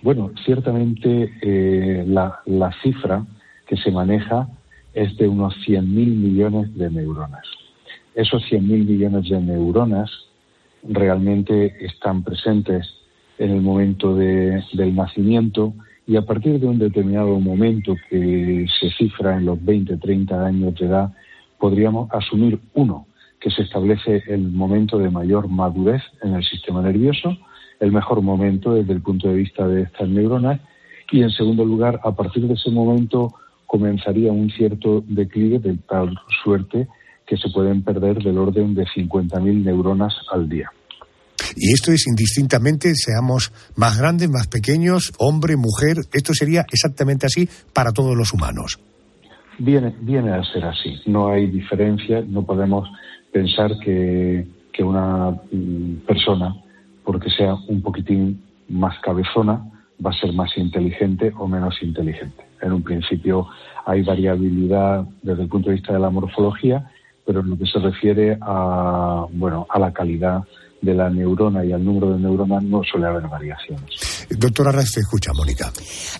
Bueno, 0.01 0.32
ciertamente 0.43 1.32
eh, 1.41 2.04
la, 2.08 2.39
la, 2.45 2.71
cifra 2.84 3.25
que 3.67 3.75
se 3.78 3.91
maneja 3.91 4.47
es 4.93 5.15
de 5.17 5.28
unos 5.28 5.54
100.000 5.67 5.84
millones 5.84 6.75
de 6.75 6.89
neuronas. 6.89 7.45
Esos 8.13 8.43
100.000 8.43 8.62
millones 8.62 9.30
de 9.30 9.41
neuronas 9.41 10.10
realmente 10.84 11.75
están 11.86 12.23
presentes 12.23 12.88
en 13.38 13.51
el 13.51 13.62
momento 13.62 14.15
de, 14.15 14.63
del 14.73 14.95
nacimiento 14.95 15.73
y 16.07 16.17
a 16.17 16.21
partir 16.21 16.59
de 16.59 16.67
un 16.67 16.77
determinado 16.77 17.39
momento 17.39 17.95
que 18.09 18.65
se 18.79 18.89
cifra 18.91 19.37
en 19.37 19.45
los 19.45 19.63
20, 19.63 19.97
30 19.97 20.45
años 20.45 20.75
de 20.75 20.85
edad, 20.85 21.13
podríamos 21.57 22.11
asumir 22.11 22.59
uno, 22.73 23.07
que 23.39 23.49
se 23.49 23.63
establece 23.63 24.23
el 24.27 24.51
momento 24.51 24.97
de 24.97 25.09
mayor 25.09 25.47
madurez 25.47 26.01
en 26.21 26.35
el 26.35 26.43
sistema 26.43 26.81
nervioso, 26.81 27.37
el 27.79 27.91
mejor 27.91 28.21
momento 28.21 28.73
desde 28.73 28.93
el 28.93 29.01
punto 29.01 29.27
de 29.27 29.35
vista 29.35 29.67
de 29.67 29.83
estas 29.83 30.07
neuronas 30.07 30.59
y 31.11 31.21
en 31.21 31.29
segundo 31.31 31.65
lugar, 31.65 31.99
a 32.03 32.11
partir 32.11 32.47
de 32.47 32.55
ese 32.55 32.71
momento 32.71 33.33
comenzaría 33.67 34.31
un 34.31 34.49
cierto 34.49 35.03
declive 35.07 35.59
de 35.59 35.77
tal 35.87 36.15
suerte 36.43 36.87
que 37.25 37.37
se 37.37 37.49
pueden 37.49 37.83
perder 37.83 38.21
del 38.21 38.37
orden 38.37 38.75
de 38.75 38.85
50.000 38.85 39.63
neuronas 39.63 40.15
al 40.31 40.47
día. 40.47 40.71
Y 41.55 41.73
esto 41.73 41.91
es 41.91 42.07
indistintamente, 42.07 42.93
seamos 42.95 43.51
más 43.75 43.97
grandes, 43.97 44.29
más 44.29 44.47
pequeños, 44.47 45.13
hombre, 45.17 45.55
mujer, 45.55 45.97
esto 46.13 46.33
sería 46.33 46.65
exactamente 46.71 47.25
así 47.25 47.47
para 47.73 47.91
todos 47.91 48.15
los 48.15 48.33
humanos. 48.33 48.79
Viene, 49.57 49.95
viene 50.01 50.31
a 50.33 50.43
ser 50.43 50.65
así, 50.65 50.99
no 51.05 51.29
hay 51.29 51.47
diferencia, 51.47 52.21
no 52.27 52.43
podemos 52.43 52.89
pensar 53.31 53.71
que, 53.83 54.45
que 54.73 54.83
una 54.83 55.31
mm, 55.51 56.05
persona 56.05 56.55
porque 57.05 57.29
sea 57.29 57.55
un 57.67 57.81
poquitín 57.81 58.41
más 58.67 58.99
cabezona, 58.99 59.63
va 60.03 60.09
a 60.09 60.19
ser 60.19 60.33
más 60.33 60.57
inteligente 60.57 61.31
o 61.37 61.47
menos 61.47 61.81
inteligente. 61.81 62.43
En 62.61 62.73
un 62.73 62.83
principio 62.83 63.47
hay 63.85 64.01
variabilidad 64.01 65.05
desde 65.21 65.43
el 65.43 65.47
punto 65.47 65.69
de 65.69 65.75
vista 65.75 65.93
de 65.93 65.99
la 65.99 66.09
morfología, 66.09 66.89
pero 67.25 67.39
en 67.39 67.51
lo 67.51 67.57
que 67.57 67.65
se 67.65 67.79
refiere 67.79 68.37
a, 68.41 69.25
bueno, 69.31 69.67
a 69.69 69.79
la 69.79 69.93
calidad 69.93 70.43
de 70.86 70.93
la 70.93 71.10
neurona 71.10 71.65
y 71.65 71.74
al 71.74 71.84
número 71.84 72.12
de 72.13 72.19
neuronas 72.19 72.63
no 72.63 72.84
suele 72.84 73.08
haber 73.08 73.28
variaciones. 73.28 74.14
Doctora 74.29 74.69
Arraiz, 74.69 74.97
escucha, 74.97 75.33
Mónica. 75.33 75.71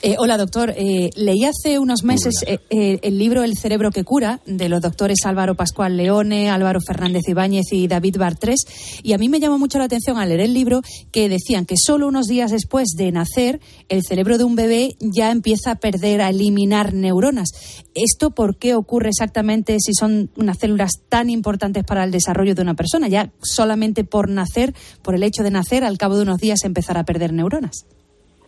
Eh, 0.02 0.16
hola, 0.20 0.38
doctor. 0.38 0.74
Eh, 0.78 1.10
leí 1.16 1.44
hace 1.44 1.80
unos 1.80 2.04
meses 2.04 2.34
eh, 2.46 3.00
el 3.02 3.18
libro 3.18 3.44
El 3.44 3.58
cerebro 3.58 3.92
que 3.92 4.04
cura 4.04 4.42
de 4.46 4.70
los 4.70 4.82
doctores 4.82 5.20
Álvaro 5.26 5.56
Pascual 5.56 5.98
Leone, 5.98 6.50
Álvaro 6.50 6.80
Fernández 6.82 7.24
Ibáñez 7.28 7.72
y 7.72 7.88
David 7.88 8.18
Bartres. 8.18 8.66
Y 9.02 9.14
a 9.14 9.18
mí 9.18 9.30
me 9.30 9.40
llamó 9.40 9.58
mucho 9.58 9.80
la 9.80 9.86
atención 9.86 10.18
al 10.18 10.30
leer 10.30 10.42
el 10.42 10.54
libro 10.54 10.82
que 11.12 11.30
decían 11.30 11.66
que 11.66 11.76
solo 11.78 12.08
unos 12.08 12.28
días 12.28 12.52
después 12.52 12.90
de 12.96 13.12
nacer, 13.12 13.60
el 13.90 14.04
cerebro 14.04 14.38
de 14.38 14.44
un 14.44 14.56
bebé 14.56 14.96
ya 15.00 15.32
empieza 15.32 15.72
a 15.72 15.76
perder, 15.76 16.22
a 16.22 16.30
eliminar 16.30 16.94
neuronas. 16.94 17.50
¿Esto 17.96 18.32
por 18.32 18.58
qué 18.58 18.76
ocurre 18.76 19.10
exactamente 19.10 19.78
si 19.80 19.94
son 19.94 20.30
unas 20.36 20.58
células 20.60 20.92
tan 21.10 21.30
importantes 21.30 21.84
para 21.84 22.04
el 22.04 22.12
desarrollo 22.12 22.56
de 22.56 22.62
una 22.62 22.76
persona? 22.76 23.08
Ya 23.08 23.32
solamente 23.42 24.04
por 24.04 24.30
nacer 24.30 24.74
por 25.02 25.16
el 25.16 25.24
hecho 25.24 25.44
de 25.44 25.52
nacer, 25.52 25.84
al 25.84 25.98
cabo 25.98 26.16
de 26.16 26.24
unos 26.24 26.40
días 26.40 26.64
empezar 26.64 26.98
a 26.98 27.04
perder 27.04 27.34
neuronas? 27.34 27.86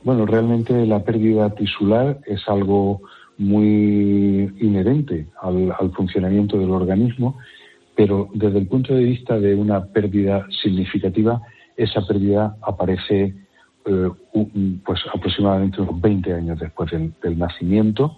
Bueno, 0.07 0.25
realmente 0.25 0.85
la 0.85 1.03
pérdida 1.03 1.53
tisular 1.53 2.21
es 2.25 2.47
algo 2.47 3.01
muy 3.37 4.49
inherente 4.57 5.27
al, 5.41 5.91
funcionamiento 5.93 6.57
del 6.57 6.69
organismo, 6.71 7.37
pero 7.93 8.29
desde 8.33 8.59
el 8.59 8.67
punto 8.67 8.95
de 8.95 9.03
vista 9.03 9.37
de 9.37 9.53
una 9.53 9.83
pérdida 9.83 10.47
significativa, 10.63 11.41
esa 11.75 12.07
pérdida 12.07 12.55
aparece 12.61 13.35
eh, 13.83 14.09
pues 14.85 15.01
aproximadamente 15.13 15.81
unos 15.81 15.99
20 15.99 16.33
años 16.35 16.57
después 16.57 16.89
del, 16.89 17.13
del, 17.21 17.37
nacimiento, 17.37 18.15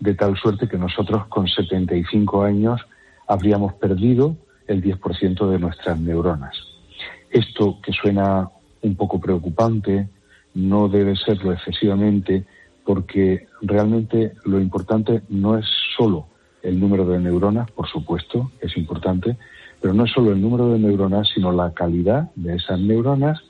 de 0.00 0.14
tal 0.14 0.38
suerte 0.38 0.66
que 0.66 0.78
nosotros 0.78 1.26
con 1.26 1.46
75 1.46 2.44
años 2.44 2.80
habríamos 3.26 3.74
perdido 3.74 4.38
el 4.68 4.82
10% 4.82 5.50
de 5.50 5.58
nuestras 5.58 6.00
neuronas. 6.00 6.56
Esto 7.28 7.78
que 7.82 7.92
suena 7.92 8.48
un 8.80 8.96
poco 8.96 9.20
preocupante 9.20 10.08
no 10.56 10.88
debe 10.88 11.14
serlo 11.16 11.52
excesivamente 11.52 12.44
porque 12.84 13.46
realmente 13.60 14.32
lo 14.44 14.58
importante 14.60 15.22
no 15.28 15.58
es 15.58 15.66
solo 15.96 16.26
el 16.62 16.80
número 16.80 17.06
de 17.06 17.20
neuronas, 17.20 17.70
por 17.70 17.88
supuesto, 17.88 18.50
es 18.60 18.76
importante, 18.76 19.36
pero 19.80 19.92
no 19.92 20.04
es 20.04 20.12
solo 20.12 20.32
el 20.32 20.40
número 20.40 20.72
de 20.72 20.78
neuronas, 20.78 21.28
sino 21.32 21.52
la 21.52 21.72
calidad 21.74 22.30
de 22.34 22.56
esas 22.56 22.80
neuronas 22.80 23.40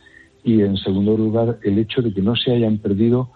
y, 0.43 0.63
en 0.63 0.77
segundo 0.77 1.17
lugar, 1.17 1.59
el 1.63 1.79
hecho 1.79 2.03
de 2.03 2.13
que 2.13 2.23
no 2.23 2.35
se 2.35 2.53
hayan 2.53 2.79
perdido 2.79 3.31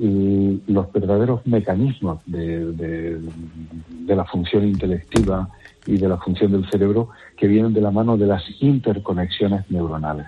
eh, 0.00 0.58
los 0.68 0.92
verdaderos 0.92 1.46
mecanismos 1.46 2.20
de, 2.26 3.20
la 4.06 4.24
función 4.24 4.66
intelectiva 4.66 5.48
y 5.86 5.98
de 5.98 6.08
la 6.08 6.16
función 6.18 6.52
del 6.52 6.68
cerebro 6.70 7.10
que 7.36 7.46
vienen 7.46 7.72
de 7.72 7.80
la 7.80 7.90
mano 7.90 8.16
de 8.16 8.26
las 8.26 8.42
interconexiones 8.60 9.70
neuronales. 9.70 10.26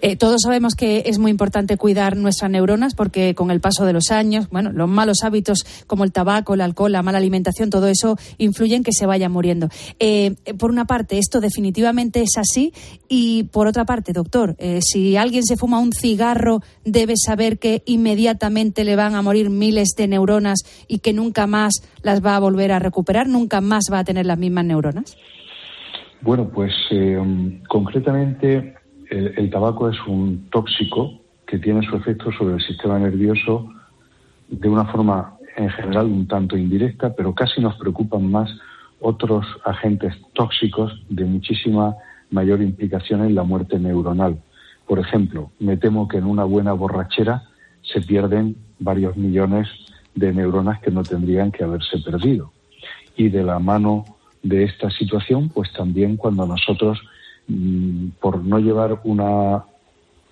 Eh, 0.00 0.16
todos 0.16 0.42
sabemos 0.42 0.74
que 0.74 1.04
es 1.06 1.18
muy 1.18 1.30
importante 1.30 1.76
cuidar 1.76 2.16
nuestras 2.16 2.50
neuronas 2.50 2.94
porque 2.94 3.34
con 3.34 3.50
el 3.50 3.60
paso 3.60 3.84
de 3.84 3.92
los 3.92 4.10
años, 4.10 4.48
bueno, 4.50 4.72
los 4.72 4.88
malos 4.88 5.18
hábitos 5.22 5.64
como 5.86 6.04
el 6.04 6.12
tabaco, 6.12 6.54
el 6.54 6.60
alcohol, 6.60 6.92
la 6.92 7.02
mala 7.02 7.18
alimentación, 7.18 7.70
todo 7.70 7.88
eso 7.88 8.16
influye 8.38 8.76
en 8.76 8.82
que 8.82 8.92
se 8.92 9.06
vayan 9.06 9.32
muriendo. 9.32 9.68
Eh, 9.98 10.34
por 10.58 10.70
una 10.70 10.84
parte, 10.84 11.18
esto 11.18 11.40
definitivamente 11.40 12.22
es 12.22 12.36
así 12.36 12.72
y 13.08 13.44
por 13.44 13.66
otra 13.66 13.84
parte, 13.84 14.12
doctor, 14.12 14.56
eh, 14.58 14.80
si 14.82 15.16
alguien 15.16 15.44
se 15.44 15.56
fuma 15.56 15.78
un 15.78 15.92
cigarro, 15.92 16.60
debe 16.84 17.14
saber 17.16 17.58
que 17.58 17.82
inmediatamente 17.86 18.84
le 18.84 18.96
van 18.96 19.14
a 19.14 19.22
morir 19.22 19.50
miles 19.50 19.90
de 19.96 20.08
neuronas 20.08 20.60
y 20.88 20.98
que 20.98 21.12
nunca 21.12 21.46
más 21.46 21.74
las 22.02 22.24
va 22.24 22.36
a 22.36 22.40
volver 22.40 22.72
a 22.72 22.78
recuperar, 22.78 23.28
nunca 23.28 23.60
más 23.60 23.84
va 23.92 24.00
a 24.00 24.04
tener 24.04 24.26
las 24.26 24.38
mismas 24.38 24.64
neuronas. 24.64 25.16
Bueno, 26.20 26.48
pues 26.48 26.72
concretamente 27.68 28.74
el, 29.14 29.50
tabaco 29.50 29.88
es 29.88 29.96
un 30.06 30.48
tóxico 30.50 31.20
que 31.46 31.58
tiene 31.58 31.86
su 31.86 31.96
efecto 31.96 32.32
sobre 32.32 32.54
el 32.54 32.60
sistema 32.60 32.98
nervioso 32.98 33.68
de 34.48 34.68
una 34.68 34.86
forma 34.86 35.34
en 35.56 35.70
general 35.70 36.06
un 36.06 36.26
tanto 36.26 36.56
indirecta, 36.56 37.14
pero 37.14 37.34
casi 37.34 37.60
nos 37.60 37.76
preocupan 37.76 38.30
más 38.30 38.50
otros 39.00 39.46
agentes 39.64 40.14
tóxicos 40.32 41.00
de 41.08 41.24
muchísima 41.24 41.94
mayor 42.30 42.60
implicación 42.60 43.24
en 43.24 43.34
la 43.34 43.44
muerte 43.44 43.78
neuronal. 43.78 44.42
Por 44.86 44.98
ejemplo, 44.98 45.50
me 45.60 45.76
temo 45.76 46.08
que 46.08 46.18
en 46.18 46.24
una 46.24 46.44
buena 46.44 46.72
borrachera 46.72 47.44
se 47.82 48.00
pierden 48.00 48.56
varios 48.80 49.16
millones 49.16 49.68
de 50.14 50.32
neuronas 50.32 50.80
que 50.80 50.90
no 50.90 51.02
tendrían 51.02 51.52
que 51.52 51.64
haberse 51.64 51.98
perdido. 51.98 52.52
Y 53.16 53.28
de 53.28 53.44
la 53.44 53.58
mano 53.58 54.04
de 54.42 54.64
esta 54.64 54.90
situación, 54.90 55.50
pues 55.50 55.72
también 55.72 56.16
cuando 56.16 56.46
nosotros 56.46 57.00
Mm, 57.46 58.08
por 58.20 58.42
no 58.42 58.58
llevar 58.58 59.00
una, 59.04 59.64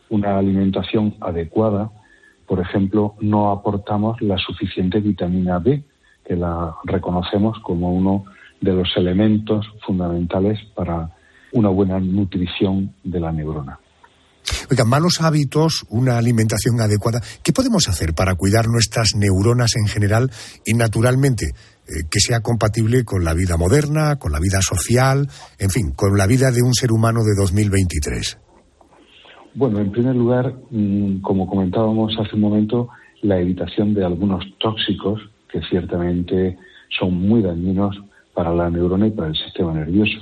una 0.09 0.38
alimentación 0.38 1.14
adecuada, 1.20 1.90
por 2.46 2.61
ejemplo, 2.61 3.14
no 3.20 3.51
aportamos 3.51 4.20
la 4.22 4.38
suficiente 4.38 5.01
vitamina 5.01 5.59
B, 5.59 5.85
que 6.25 6.37
la 6.37 6.75
reconocemos 6.85 7.59
como 7.61 7.92
uno 7.92 8.25
de 8.61 8.72
los 8.72 8.88
elementos 8.96 9.66
fundamentales 9.85 10.59
para 10.75 11.11
una 11.53 11.68
buena 11.68 12.01
nutrición 12.01 12.94
de 13.05 13.20
la 13.20 13.33
neurona. 13.33 13.79
Oiga, 14.70 14.85
malos 14.85 15.20
hábitos, 15.20 15.85
una 15.90 16.18
alimentación 16.18 16.81
adecuada. 16.81 17.20
¿Qué 17.42 17.53
podemos 17.53 17.88
hacer 17.88 18.14
para 18.14 18.35
cuidar 18.35 18.68
nuestras 18.68 19.14
neuronas 19.14 19.77
en 19.77 19.87
general 19.87 20.31
y 20.64 20.75
naturalmente 20.75 21.53
eh, 21.87 22.07
que 22.11 22.21
sea 22.21 22.40
compatible 22.40 23.05
con 23.05 23.25
la 23.25 23.35
vida 23.35 23.57
moderna, 23.57 24.16
con 24.16 24.33
la 24.33 24.38
vida 24.38 24.61
social, 24.61 25.29
en 25.59 25.71
fin, 25.71 25.92
con 25.97 26.16
la 26.16 26.27
vida 26.27 26.51
de 26.51 26.62
un 26.62 26.75
ser 26.75 26.92
humano 26.92 27.21
de 27.25 27.35
2023? 27.37 28.38
Bueno, 29.55 29.81
en 29.81 29.90
primer 29.90 30.14
lugar, 30.14 30.55
mm, 30.71 31.21
como 31.21 31.47
comentábamos 31.47 32.16
hace 32.18 32.37
un 32.37 32.42
momento, 32.42 32.88
la 33.23 33.38
evitación 33.38 33.95
de 33.95 34.05
algunos 34.05 34.45
tóxicos 34.59 35.21
que 35.51 35.61
ciertamente 35.68 36.57
son 36.99 37.14
muy 37.14 37.42
dañinos 37.42 38.01
para 38.35 38.55
la 38.55 38.71
neurona 38.71 39.09
y 39.09 39.11
para 39.11 39.29
el 39.29 39.37
sistema 39.37 39.75
nervioso. 39.75 40.18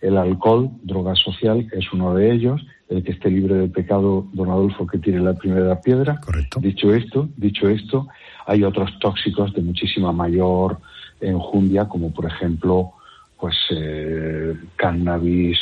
El 0.00 0.18
alcohol, 0.18 0.70
droga 0.82 1.14
social, 1.14 1.66
es 1.72 1.92
uno 1.92 2.14
de 2.14 2.32
ellos. 2.32 2.60
El 2.88 3.02
que 3.02 3.12
esté 3.12 3.30
libre 3.30 3.54
de 3.54 3.68
pecado, 3.68 4.26
don 4.34 4.50
Adolfo, 4.50 4.86
que 4.86 4.98
tiene 4.98 5.20
la 5.20 5.32
primera 5.32 5.80
piedra. 5.80 6.20
Correcto. 6.20 6.60
Dicho 6.60 6.92
esto, 6.92 7.28
dicho 7.36 7.68
esto, 7.68 8.08
hay 8.46 8.62
otros 8.62 8.90
tóxicos 9.00 9.54
de 9.54 9.62
muchísima 9.62 10.12
mayor 10.12 10.78
enjundia, 11.20 11.86
como 11.86 12.12
por 12.12 12.26
ejemplo, 12.26 12.92
pues 13.38 13.56
eh, 13.70 14.54
cannabis 14.76 15.58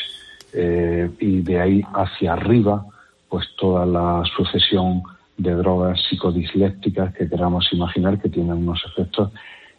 eh, 0.53 1.11
y 1.21 1.41
de 1.41 1.61
ahí 1.61 1.83
hacia 1.95 2.35
arriba, 2.35 2.87
pues 3.29 3.47
toda 3.57 3.87
la 3.87 4.23
sucesión 4.37 5.03
de 5.37 5.55
drogas 5.55 6.01
psicodislépticas 6.09 7.15
que 7.15 7.29
queramos 7.29 7.67
imaginar 7.73 8.21
que 8.21 8.29
tienen 8.29 8.59
unos 8.59 8.83
efectos 8.87 9.33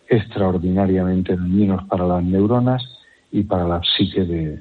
extraordinariamente 0.07 1.35
dañinos 1.35 1.83
para 1.85 2.05
las 2.05 2.23
neuronas 2.23 2.83
y 3.31 3.43
para 3.43 3.67
la 3.67 3.81
psique 3.83 4.23
de, 4.25 4.59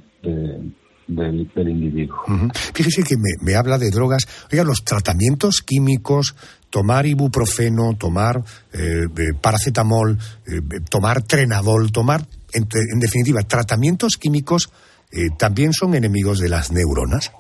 del, 1.06 1.50
del, 1.54 1.68
individuo. 1.68 2.18
Fíjese 2.74 3.02
que 3.02 3.16
me, 3.16 3.44
me, 3.44 3.56
habla 3.56 3.78
de 3.78 3.90
drogas. 3.90 4.22
Oiga, 4.52 4.64
los 4.64 4.84
tratamientos 4.84 5.62
químicos, 5.62 6.34
tomar 6.70 7.06
ibuprofeno, 7.06 7.94
tomar 7.98 8.42
eh, 8.72 9.06
paracetamol, 9.40 10.18
eh, 10.46 10.60
tomar 10.90 11.22
trenadol, 11.22 11.92
tomar, 11.92 12.22
en, 12.52 12.66
en 12.92 13.00
definitiva, 13.00 13.42
tratamientos 13.42 14.16
químicos 14.16 14.70
eh, 15.12 15.28
también 15.38 15.72
son 15.72 15.94
enemigos 15.94 16.38
de 16.38 16.48
las 16.48 16.72
neuronas. 16.72 17.32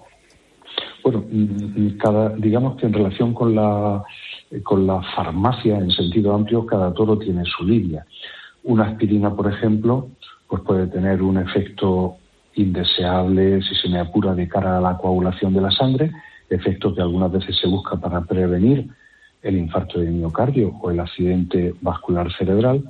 Bueno, 1.02 1.24
mm, 1.30 1.86
mm, 1.86 1.98
cada, 1.98 2.28
digamos 2.36 2.76
que 2.78 2.86
en 2.86 2.92
relación 2.92 3.32
con 3.32 3.54
la, 3.54 4.04
con 4.62 4.86
la 4.86 5.00
farmacia 5.16 5.78
en 5.78 5.90
sentido 5.90 6.34
amplio, 6.34 6.66
cada 6.66 6.92
toro 6.92 7.18
tiene 7.18 7.42
su 7.44 7.64
lidia. 7.64 8.04
Una 8.64 8.88
aspirina, 8.88 9.34
por 9.34 9.52
ejemplo, 9.52 10.10
pues 10.46 10.62
puede 10.62 10.86
tener 10.88 11.22
un 11.22 11.38
efecto 11.38 12.18
indeseable, 12.54 13.62
si 13.62 13.74
se 13.74 13.88
me 13.88 13.98
apura, 13.98 14.34
de 14.34 14.48
cara 14.48 14.78
a 14.78 14.80
la 14.80 14.96
coagulación 14.96 15.54
de 15.54 15.60
la 15.60 15.70
sangre, 15.70 16.12
efecto 16.54 16.94
que 16.94 17.00
algunas 17.00 17.32
veces 17.32 17.56
se 17.58 17.66
busca 17.66 17.96
para 17.96 18.22
prevenir 18.22 18.88
el 19.42 19.56
infarto 19.56 19.98
de 19.98 20.10
miocardio 20.10 20.76
o 20.80 20.90
el 20.90 21.00
accidente 21.00 21.74
vascular 21.80 22.32
cerebral, 22.36 22.84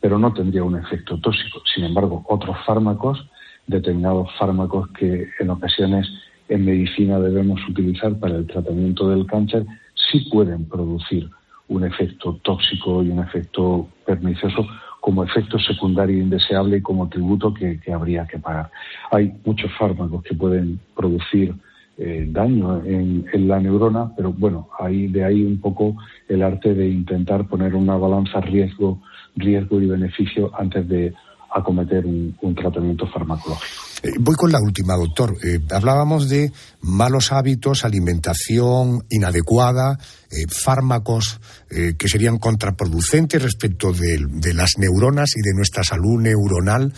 pero 0.00 0.18
no 0.18 0.32
tendría 0.32 0.64
un 0.64 0.78
efecto 0.78 1.18
tóxico. 1.18 1.60
Sin 1.74 1.84
embargo, 1.84 2.24
otros 2.28 2.56
fármacos, 2.64 3.26
determinados 3.66 4.28
fármacos 4.38 4.88
que 4.90 5.28
en 5.38 5.50
ocasiones 5.50 6.08
en 6.48 6.64
medicina 6.64 7.18
debemos 7.20 7.60
utilizar 7.68 8.18
para 8.18 8.36
el 8.36 8.46
tratamiento 8.46 9.08
del 9.08 9.26
cáncer, 9.26 9.66
sí 10.10 10.28
pueden 10.30 10.64
producir 10.64 11.28
un 11.68 11.84
efecto 11.84 12.40
tóxico 12.42 13.02
y 13.02 13.10
un 13.10 13.20
efecto 13.20 13.88
pernicioso 14.04 14.66
como 15.00 15.24
efecto 15.24 15.58
secundario 15.58 16.18
indeseable 16.18 16.78
y 16.78 16.82
como 16.82 17.08
tributo 17.08 17.52
que, 17.54 17.80
que 17.80 17.92
habría 17.92 18.26
que 18.26 18.38
pagar. 18.38 18.70
Hay 19.10 19.32
muchos 19.44 19.70
fármacos 19.78 20.22
que 20.22 20.34
pueden 20.34 20.78
producir 20.94 21.54
eh, 21.98 22.26
daño 22.30 22.82
en, 22.84 23.26
en, 23.32 23.48
la 23.48 23.60
neurona, 23.60 24.12
pero 24.16 24.32
bueno, 24.32 24.68
ahí 24.78 25.08
de 25.08 25.24
ahí 25.24 25.44
un 25.44 25.60
poco 25.60 25.96
el 26.28 26.42
arte 26.42 26.74
de 26.74 26.88
intentar 26.88 27.46
poner 27.46 27.74
una 27.74 27.96
balanza 27.96 28.40
riesgo, 28.40 29.02
riesgo 29.36 29.80
y 29.80 29.86
beneficio 29.86 30.50
antes 30.58 30.88
de 30.88 31.12
acometer 31.52 32.04
un, 32.06 32.36
un 32.40 32.54
tratamiento 32.54 33.06
farmacológico. 33.06 33.90
Eh, 34.02 34.12
voy 34.18 34.34
con 34.34 34.50
la 34.50 34.58
última, 34.60 34.96
doctor. 34.96 35.36
Eh, 35.44 35.60
hablábamos 35.70 36.28
de 36.28 36.52
malos 36.80 37.32
hábitos, 37.32 37.84
alimentación 37.84 39.04
inadecuada, 39.10 39.98
eh, 40.30 40.46
fármacos 40.48 41.40
que 41.68 42.08
serían 42.08 42.38
contraproducentes 42.38 43.40
respecto 43.40 43.92
de, 43.92 44.26
de 44.28 44.54
las 44.54 44.76
neuronas 44.76 45.36
y 45.36 45.40
de 45.40 45.54
nuestra 45.54 45.84
salud 45.84 46.20
neuronal. 46.20 46.92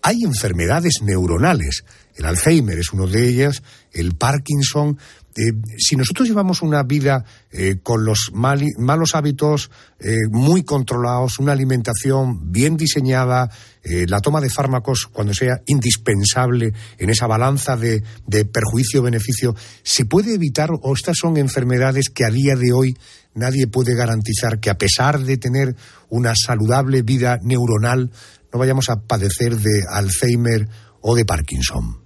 Hay 0.00 0.22
enfermedades 0.22 1.00
neuronales. 1.02 1.84
El 2.14 2.26
Alzheimer 2.26 2.78
es 2.78 2.92
uno 2.92 3.08
de 3.08 3.28
ellas, 3.28 3.64
el 3.92 4.14
Parkinson, 4.14 4.98
eh, 5.36 5.52
si 5.78 5.96
nosotros 5.96 6.28
llevamos 6.28 6.60
una 6.62 6.82
vida 6.82 7.24
eh, 7.50 7.76
con 7.82 8.04
los 8.04 8.30
mal, 8.34 8.62
malos 8.78 9.14
hábitos 9.14 9.70
eh, 9.98 10.16
muy 10.30 10.62
controlados, 10.62 11.38
una 11.38 11.52
alimentación 11.52 12.52
bien 12.52 12.76
diseñada, 12.76 13.50
la 13.84 14.20
toma 14.20 14.40
de 14.40 14.48
fármacos 14.48 15.08
cuando 15.10 15.34
sea 15.34 15.60
indispensable 15.66 16.72
en 16.98 17.10
esa 17.10 17.26
balanza 17.26 17.76
de, 17.76 18.04
de 18.28 18.44
perjuicio-beneficio, 18.44 19.56
¿se 19.82 20.04
puede 20.04 20.34
evitar 20.34 20.70
o 20.70 20.94
estas 20.94 21.16
son 21.20 21.36
enfermedades 21.36 22.08
que 22.08 22.24
a 22.24 22.30
día 22.30 22.54
de 22.54 22.72
hoy 22.72 22.96
nadie 23.34 23.66
puede 23.66 23.96
garantizar 23.96 24.60
que 24.60 24.70
a 24.70 24.78
pesar 24.78 25.18
de 25.24 25.36
tener 25.36 25.74
una 26.10 26.34
saludable 26.36 27.02
vida 27.02 27.40
neuronal 27.42 28.12
no 28.52 28.58
vayamos 28.60 28.88
a 28.88 29.00
padecer 29.00 29.56
de 29.56 29.82
Alzheimer 29.90 30.68
o 31.00 31.16
de 31.16 31.24
Parkinson? 31.24 32.01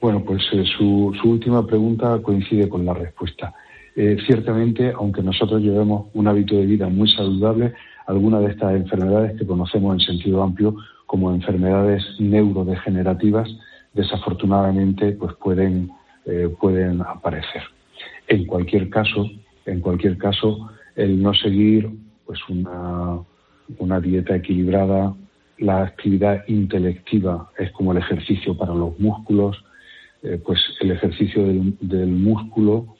Bueno, 0.00 0.24
pues 0.24 0.42
eh, 0.52 0.64
su, 0.78 1.12
última 1.24 1.66
pregunta 1.66 2.20
coincide 2.22 2.70
con 2.70 2.86
la 2.86 2.94
respuesta. 2.94 3.52
Eh, 3.94 4.16
ciertamente, 4.26 4.94
aunque 4.96 5.22
nosotros 5.22 5.60
llevemos 5.60 6.06
un 6.14 6.26
hábito 6.26 6.56
de 6.56 6.64
vida 6.64 6.88
muy 6.88 7.10
saludable, 7.10 7.74
algunas 8.06 8.40
de 8.40 8.52
estas 8.52 8.76
enfermedades 8.76 9.38
que 9.38 9.46
conocemos 9.46 9.92
en 9.94 10.00
sentido 10.00 10.42
amplio 10.42 10.74
como 11.04 11.34
enfermedades 11.34 12.02
neurodegenerativas, 12.18 13.50
desafortunadamente, 13.92 15.12
pues 15.12 15.34
pueden, 15.34 15.90
eh, 16.24 16.48
pueden 16.58 17.02
aparecer. 17.02 17.62
En 18.26 18.46
cualquier 18.46 18.88
caso, 18.88 19.28
en 19.66 19.80
cualquier 19.80 20.16
caso, 20.16 20.70
el 20.96 21.22
no 21.22 21.34
seguir 21.34 21.90
pues 22.24 22.38
una, 22.48 23.18
una 23.78 24.00
dieta 24.00 24.34
equilibrada, 24.34 25.14
la 25.58 25.82
actividad 25.82 26.42
intelectiva 26.48 27.50
es 27.58 27.70
como 27.72 27.92
el 27.92 27.98
ejercicio 27.98 28.56
para 28.56 28.72
los 28.72 28.98
músculos, 28.98 29.62
eh, 30.22 30.38
pues 30.44 30.60
el 30.80 30.90
ejercicio 30.90 31.46
del, 31.46 32.08
músculo 32.08 32.94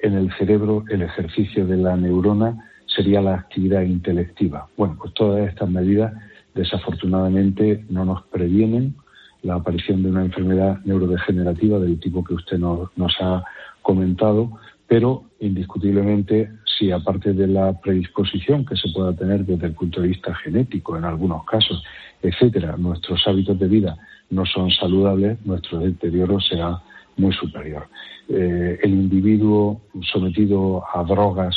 en 0.00 0.14
el 0.14 0.30
cerebro, 0.36 0.84
el 0.90 1.02
ejercicio 1.02 1.66
de 1.66 1.76
la 1.78 1.96
neurona, 1.96 2.70
sería 2.86 3.22
la 3.22 3.34
actividad 3.34 3.82
intelectiva. 3.82 4.68
Bueno, 4.76 4.96
pues 5.00 5.14
todas 5.14 5.48
estas 5.48 5.70
medidas 5.70 6.12
desafortunadamente 6.54 7.84
no 7.88 8.04
nos 8.04 8.24
previenen 8.24 8.94
la 9.42 9.54
aparición 9.54 10.02
de 10.02 10.10
una 10.10 10.24
enfermedad 10.24 10.80
neurodegenerativa 10.84 11.78
del 11.78 11.98
tipo 11.98 12.22
que 12.22 12.34
usted 12.34 12.58
nos, 12.58 12.90
nos 12.96 13.14
ha 13.20 13.42
comentado, 13.80 14.58
pero 14.86 15.24
indiscutiblemente 15.38 16.50
si 16.78 16.90
aparte 16.90 17.32
de 17.32 17.46
la 17.46 17.72
predisposición 17.80 18.66
que 18.66 18.76
se 18.76 18.90
pueda 18.92 19.14
tener 19.14 19.46
desde 19.46 19.68
el 19.68 19.74
punto 19.74 20.02
de 20.02 20.08
vista 20.08 20.34
genético 20.34 20.98
en 20.98 21.04
algunos 21.04 21.44
casos, 21.46 21.82
etcétera, 22.20 22.76
nuestros 22.76 23.26
hábitos 23.26 23.58
de 23.58 23.68
vida 23.68 23.96
no 24.30 24.46
son 24.46 24.70
saludables, 24.70 25.44
nuestro 25.44 25.80
deterioro 25.80 26.40
será 26.40 26.80
muy 27.16 27.32
superior. 27.32 27.88
Eh, 28.28 28.78
el 28.82 28.90
individuo 28.90 29.82
sometido 30.12 30.84
a 30.94 31.02
drogas 31.04 31.56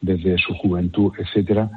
desde 0.00 0.38
su 0.38 0.54
juventud, 0.54 1.12
etcétera, 1.18 1.70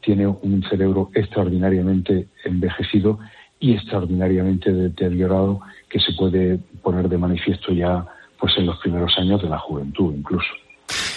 tiene 0.00 0.26
un 0.26 0.62
cerebro 0.68 1.10
extraordinariamente 1.14 2.28
envejecido 2.44 3.18
y 3.60 3.74
extraordinariamente 3.74 4.72
deteriorado 4.72 5.60
que 5.88 6.00
se 6.00 6.12
puede 6.12 6.58
poner 6.82 7.08
de 7.08 7.18
manifiesto 7.18 7.72
ya 7.72 8.04
pues 8.38 8.56
en 8.58 8.66
los 8.66 8.78
primeros 8.78 9.16
años 9.18 9.40
de 9.40 9.48
la 9.48 9.58
juventud 9.58 10.12
incluso. 10.14 10.50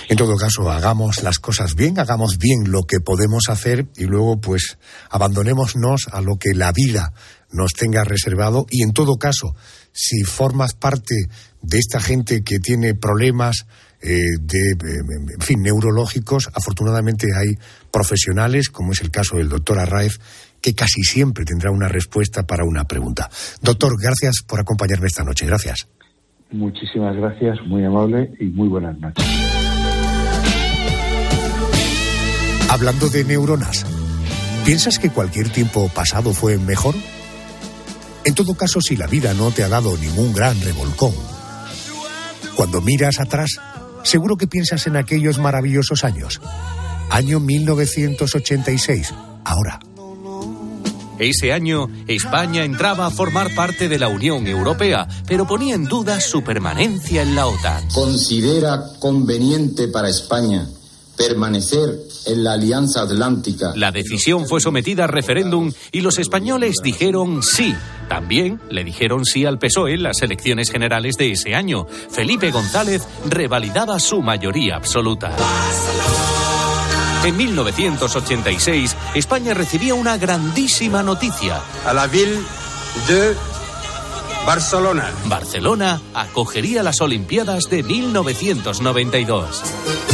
En 0.08 0.18
todo 0.18 0.36
caso, 0.36 0.70
hagamos 0.70 1.24
las 1.24 1.40
cosas 1.40 1.76
bien, 1.76 2.00
hagamos 2.00 2.38
bien 2.38 2.72
lo 2.72 2.84
que 2.84 3.00
podemos 3.00 3.50
hacer 3.50 3.88
y 3.98 4.06
luego 4.06 4.40
pues 4.40 4.78
abandonémonos 5.10 6.08
a 6.12 6.22
lo 6.22 6.38
que 6.38 6.54
la 6.54 6.72
vida 6.72 7.14
nos 7.52 7.74
tenga 7.74 8.04
reservado 8.04 8.66
y 8.70 8.84
en 8.84 8.94
todo 8.94 9.16
caso, 9.16 9.56
si 9.92 10.24
formas 10.24 10.74
parte 10.74 11.16
de 11.62 11.80
esta 11.80 12.00
gente 12.00 12.44
que 12.44 12.60
tiene 12.60 12.94
problemas 12.94 13.66
eh, 14.02 14.20
de, 14.40 14.72
en 14.72 15.42
fin, 15.42 15.62
neurológicos, 15.64 16.50
afortunadamente 16.54 17.28
hay 17.36 17.58
profesionales, 17.92 18.70
como 18.70 18.92
es 18.92 19.02
el 19.02 19.10
caso 19.10 19.38
del 19.38 19.50
doctor 19.50 19.80
Arraez, 19.80 20.20
que 20.62 20.76
casi 20.76 21.02
siempre 21.02 21.46
tendrá 21.46 21.72
una 21.72 21.88
respuesta 21.88 22.46
para 22.46 22.66
una 22.66 22.84
pregunta. 22.84 23.30
Doctor, 23.62 23.94
gracias 24.00 24.44
por 24.48 24.60
acompañarme 24.60 25.08
esta 25.08 25.24
noche. 25.24 25.46
Gracias. 25.46 25.88
Muchísimas 26.52 27.16
gracias, 27.16 27.58
muy 27.66 27.84
amable 27.84 28.32
y 28.40 28.46
muy 28.46 28.68
buenas 28.68 28.98
noches. 29.00 29.55
Hablando 32.76 33.08
de 33.08 33.24
neuronas, 33.24 33.86
¿piensas 34.66 35.00
que 35.00 35.10
cualquier 35.10 35.50
tiempo 35.50 35.88
pasado 35.88 36.34
fue 36.34 36.58
mejor? 36.58 36.94
En 38.26 38.36
todo 38.36 38.54
caso, 38.56 38.82
si 38.82 38.98
la 38.98 39.08
vida 39.08 39.34
no 39.34 39.50
te 39.52 39.64
ha 39.64 39.70
dado 39.70 39.96
ningún 39.96 40.34
gran 40.34 40.60
revolcón, 40.60 41.14
cuando 42.54 42.82
miras 42.82 43.22
atrás, 43.22 43.52
seguro 44.04 44.36
que 44.36 44.48
piensas 44.48 44.88
en 44.88 44.98
aquellos 44.98 45.38
maravillosos 45.38 46.04
años. 46.04 46.42
Año 47.10 47.40
1986, 47.40 49.14
ahora. 49.46 49.80
Ese 51.18 51.54
año, 51.54 51.88
España 52.08 52.66
entraba 52.66 53.06
a 53.06 53.12
formar 53.12 53.56
parte 53.56 53.88
de 53.88 54.00
la 54.00 54.10
Unión 54.10 54.48
Europea, 54.48 55.08
pero 55.26 55.48
ponía 55.48 55.76
en 55.76 55.86
duda 55.86 56.20
su 56.20 56.44
permanencia 56.44 57.22
en 57.22 57.36
la 57.36 57.48
OTAN. 57.48 57.88
¿Considera 57.94 58.84
conveniente 59.00 59.88
para 59.88 60.10
España 60.10 60.68
permanecer 61.16 62.15
en 62.26 62.44
la 62.44 62.54
Alianza 62.54 63.02
Atlántica? 63.02 63.74
La 63.76 63.92
decisión 63.92 64.48
fue 64.48 64.62
sometida 64.62 65.06
a 65.06 65.08
referéndum 65.08 65.72
y 65.92 66.02
los 66.02 66.20
españoles 66.20 66.78
dijeron 66.84 67.44
sí. 67.44 67.76
También 68.10 68.62
le 68.70 68.84
dijeron 68.84 69.26
sí 69.26 69.46
al 69.46 69.60
PSOE 69.60 69.94
en 69.94 70.04
las 70.04 70.22
elecciones 70.22 70.72
generales 70.72 71.16
de 71.18 71.32
ese 71.32 71.56
año. 71.56 71.88
Felipe 72.10 72.52
González 72.52 73.04
revalidaba 73.30 74.00
su 74.00 74.22
mayoría 74.22 74.76
absoluta. 74.76 75.32
En 77.26 77.36
1986, 77.38 78.96
España 79.16 79.56
recibía 79.56 79.96
una 79.96 80.18
grandísima 80.18 81.02
noticia. 81.02 81.60
A 81.84 81.94
la 81.94 82.06
ville 82.06 82.38
de 83.08 83.36
Barcelona. 84.46 85.12
Barcelona 85.26 86.02
acogería 86.14 86.84
las 86.84 87.02
Olimpiadas 87.02 87.64
de 87.70 87.82
1992. 87.82 89.64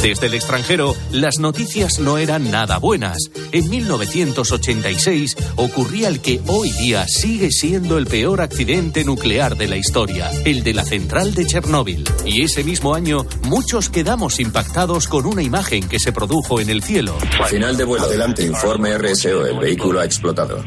Desde 0.01 0.27
el 0.27 0.33
extranjero, 0.33 0.95
las 1.11 1.37
noticias 1.37 1.99
no 1.99 2.17
eran 2.17 2.49
nada 2.49 2.79
buenas. 2.79 3.17
En 3.51 3.69
1986 3.69 5.35
ocurría 5.57 6.07
el 6.07 6.21
que 6.21 6.41
hoy 6.47 6.71
día 6.71 7.05
sigue 7.07 7.51
siendo 7.51 7.97
el 7.97 8.07
peor 8.07 8.41
accidente 8.41 9.03
nuclear 9.03 9.57
de 9.57 9.67
la 9.67 9.75
historia, 9.75 10.31
el 10.45 10.63
de 10.63 10.73
la 10.73 10.85
central 10.85 11.35
de 11.35 11.45
Chernóbil. 11.45 12.03
Y 12.25 12.43
ese 12.43 12.63
mismo 12.63 12.95
año, 12.95 13.25
muchos 13.43 13.89
quedamos 13.89 14.39
impactados 14.39 15.07
con 15.07 15.25
una 15.25 15.43
imagen 15.43 15.87
que 15.87 15.99
se 15.99 16.13
produjo 16.13 16.61
en 16.61 16.69
el 16.69 16.81
cielo. 16.81 17.15
Final 17.49 17.75
de 17.75 17.83
vuelo. 17.83 18.05
Adelante, 18.05 18.45
informe 18.45 18.97
RSO. 18.97 19.45
El 19.45 19.59
vehículo 19.59 19.99
ha 19.99 20.05
explotado. 20.05 20.63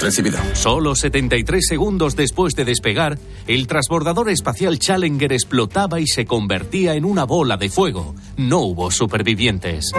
Recibido. 0.00 0.38
Solo 0.54 0.94
73 0.94 1.66
segundos 1.66 2.16
después 2.16 2.54
de 2.54 2.64
despegar, 2.64 3.18
el 3.46 3.66
transbordador 3.66 4.30
espacial 4.30 4.78
Challenger 4.78 5.32
explotaba 5.32 6.00
y 6.00 6.06
se 6.06 6.26
convertía 6.26 6.94
en 6.94 7.04
una 7.04 7.24
bola 7.24 7.56
de 7.56 7.68
fuego. 7.68 8.14
No 8.36 8.60
hubo 8.60 8.90
supervivientes. 8.90 9.92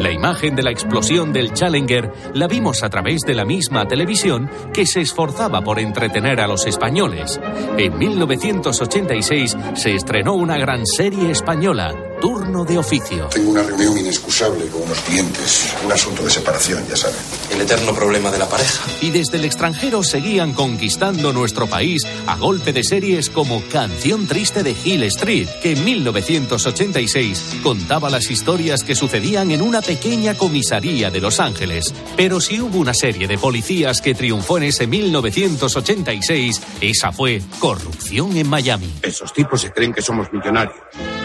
La 0.00 0.10
imagen 0.10 0.56
de 0.56 0.62
la 0.62 0.70
explosión 0.70 1.32
del 1.32 1.52
Challenger 1.52 2.12
la 2.34 2.46
vimos 2.46 2.82
a 2.82 2.90
través 2.90 3.22
de 3.22 3.34
la 3.34 3.44
misma 3.44 3.86
televisión 3.86 4.50
que 4.72 4.86
se 4.86 5.00
esforzaba 5.00 5.62
por 5.62 5.78
entretener 5.78 6.40
a 6.40 6.46
los 6.46 6.66
españoles. 6.66 7.40
En 7.78 7.98
1986 7.98 9.56
se 9.74 9.94
estrenó 9.94 10.34
una 10.34 10.58
gran 10.58 10.86
serie 10.86 11.30
española, 11.30 11.94
Turno 12.24 12.64
de 12.64 12.78
Oficio. 12.78 13.28
Tengo 13.28 13.50
una 13.50 13.62
reunión 13.62 13.98
inexcusable 13.98 14.66
con 14.68 14.80
unos 14.80 14.98
clientes, 15.00 15.74
un 15.84 15.92
asunto 15.92 16.24
de 16.24 16.30
separación, 16.30 16.82
ya 16.88 16.96
saben. 16.96 17.18
El 17.52 17.60
eterno 17.60 17.94
problema 17.94 18.30
de 18.30 18.38
la 18.38 18.48
pareja. 18.48 18.82
Y 19.02 19.10
desde 19.10 19.36
el 19.36 19.44
extranjero 19.44 20.02
seguían 20.02 20.54
conquistando 20.54 21.34
nuestro 21.34 21.66
país 21.66 22.00
a 22.26 22.38
golpe 22.38 22.72
de 22.72 22.82
series 22.82 23.28
como 23.28 23.62
Canción 23.70 24.26
Triste 24.26 24.62
de 24.62 24.70
Hill 24.70 25.02
Street, 25.02 25.50
que 25.62 25.72
en 25.72 25.84
1986 25.84 27.58
contaba 27.62 28.08
las 28.08 28.30
historias 28.30 28.84
que 28.84 28.94
sucedían 28.94 29.50
en 29.50 29.60
una 29.60 29.82
pequeña 29.82 30.34
comisaría 30.34 31.10
de 31.10 31.20
Los 31.20 31.40
Ángeles. 31.40 31.92
Pero 32.16 32.40
si 32.40 32.58
hubo 32.58 32.78
una 32.78 32.94
serie 32.94 33.28
de 33.28 33.36
policías 33.36 34.00
que 34.00 34.14
triunfó 34.14 34.56
en 34.56 34.62
ese 34.62 34.86
1986, 34.86 36.62
esa 36.80 37.12
fue 37.12 37.42
Corrupción 37.58 38.34
en 38.34 38.48
Miami. 38.48 38.90
Esos 39.02 39.30
tipos 39.34 39.60
se 39.60 39.72
creen 39.72 39.92
que 39.92 40.00
somos 40.00 40.32
millonarios. 40.32 40.78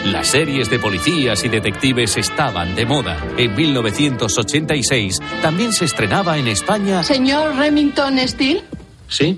Las 0.06 0.28
series 0.28 0.70
de 0.70 0.78
policías 0.78 1.44
y 1.44 1.48
detectives 1.48 2.16
estaban 2.16 2.74
de 2.74 2.86
moda. 2.86 3.22
En 3.36 3.54
1986 3.54 5.18
también 5.42 5.72
se 5.72 5.84
estrenaba 5.84 6.38
en 6.38 6.48
España. 6.48 7.02
Señor 7.02 7.54
Remington 7.56 8.18
Steele. 8.26 8.64
Sí. 9.08 9.36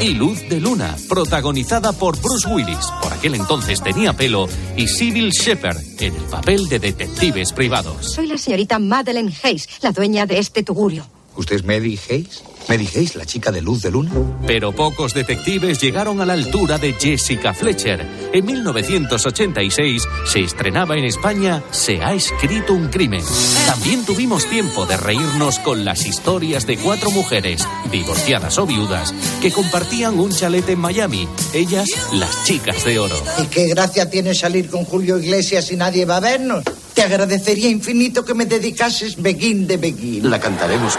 Y 0.00 0.14
Luz 0.14 0.48
de 0.48 0.60
Luna, 0.60 0.96
protagonizada 1.08 1.92
por 1.92 2.20
Bruce 2.20 2.48
Willis, 2.48 2.86
por 3.00 3.12
aquel 3.12 3.36
entonces 3.36 3.80
tenía 3.80 4.12
pelo, 4.12 4.48
y 4.76 4.88
Sybil 4.88 5.30
Shepherd 5.30 5.78
en 6.00 6.16
el 6.16 6.22
papel 6.22 6.68
de 6.68 6.80
detectives 6.80 7.52
privados. 7.52 8.12
Soy 8.12 8.26
la 8.26 8.36
señorita 8.36 8.80
Madeleine 8.80 9.32
Hayes, 9.44 9.68
la 9.80 9.92
dueña 9.92 10.26
de 10.26 10.40
este 10.40 10.64
tugurio. 10.64 11.06
¿Usted 11.36 11.56
es 11.56 11.64
Mary 11.64 11.98
Hayes? 12.08 12.42
¿Mary 12.68 12.88
Hayes, 12.94 13.16
la 13.16 13.24
chica 13.24 13.50
de 13.50 13.60
Luz 13.60 13.82
de 13.82 13.90
Luna? 13.90 14.12
Pero 14.46 14.72
pocos 14.72 15.14
detectives 15.14 15.80
llegaron 15.80 16.20
a 16.20 16.26
la 16.26 16.34
altura 16.34 16.78
de 16.78 16.92
Jessica 16.92 17.54
Fletcher. 17.54 18.06
En 18.32 18.44
1986 18.44 20.02
se 20.26 20.40
estrenaba 20.40 20.96
en 20.96 21.04
España 21.04 21.62
Se 21.70 22.02
ha 22.02 22.12
escrito 22.12 22.72
un 22.72 22.88
crimen. 22.88 23.24
También 23.66 24.04
tuvimos 24.04 24.46
tiempo 24.48 24.86
de 24.86 24.96
reírnos 24.96 25.58
con 25.58 25.84
las 25.84 26.06
historias 26.06 26.66
de 26.66 26.76
cuatro 26.78 27.10
mujeres, 27.10 27.66
divorciadas 27.90 28.58
o 28.58 28.66
viudas, 28.66 29.14
que 29.40 29.50
compartían 29.50 30.18
un 30.18 30.30
chalet 30.30 30.68
en 30.68 30.78
Miami. 30.78 31.28
Ellas, 31.54 31.88
las 32.12 32.44
chicas 32.44 32.84
de 32.84 32.98
oro. 32.98 33.16
¿Y 33.42 33.46
qué 33.46 33.66
gracia 33.68 34.08
tiene 34.10 34.34
salir 34.34 34.68
con 34.70 34.84
Julio 34.84 35.18
Iglesias 35.18 35.70
y 35.72 35.76
nadie 35.76 36.04
va 36.04 36.18
a 36.18 36.20
vernos? 36.20 36.64
Te 36.94 37.02
agradecería 37.02 37.70
infinito 37.70 38.24
que 38.24 38.34
me 38.34 38.44
dedicases 38.44 39.20
Begin 39.20 39.66
de 39.66 39.78
Begin. 39.78 40.30
La 40.30 40.38
cantaremos. 40.38 40.98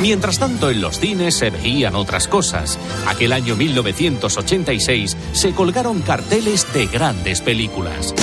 Mientras 0.00 0.38
tanto, 0.38 0.70
en 0.70 0.80
los 0.80 0.98
cines 0.98 1.34
se 1.34 1.50
veían 1.50 1.94
otras 1.94 2.28
cosas. 2.28 2.78
Aquel 3.06 3.32
año 3.32 3.54
1986 3.54 5.16
se 5.32 5.52
colgaron 5.52 6.00
carteles 6.00 6.66
de 6.72 6.86
grandes 6.86 7.40
películas. 7.42 8.14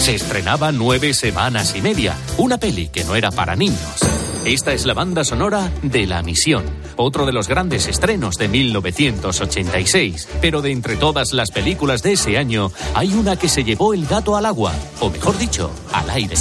Se 0.00 0.14
estrenaba 0.14 0.72
nueve 0.72 1.12
semanas 1.12 1.74
y 1.76 1.82
media, 1.82 2.16
una 2.38 2.58
peli 2.58 2.88
que 2.88 3.04
no 3.04 3.14
era 3.14 3.30
para 3.30 3.56
niños. 3.56 4.27
Esta 4.48 4.72
es 4.72 4.86
la 4.86 4.94
banda 4.94 5.24
sonora 5.24 5.70
de 5.82 6.06
La 6.06 6.22
Misión, 6.22 6.64
otro 6.96 7.26
de 7.26 7.34
los 7.34 7.48
grandes 7.48 7.86
estrenos 7.86 8.36
de 8.36 8.48
1986. 8.48 10.26
Pero 10.40 10.62
de 10.62 10.72
entre 10.72 10.96
todas 10.96 11.34
las 11.34 11.50
películas 11.50 12.02
de 12.02 12.14
ese 12.14 12.38
año, 12.38 12.72
hay 12.94 13.12
una 13.12 13.36
que 13.36 13.50
se 13.50 13.62
llevó 13.62 13.92
el 13.92 14.06
gato 14.06 14.36
al 14.36 14.46
agua, 14.46 14.72
o 15.00 15.10
mejor 15.10 15.36
dicho, 15.36 15.70
al 15.92 16.08
aire. 16.08 16.34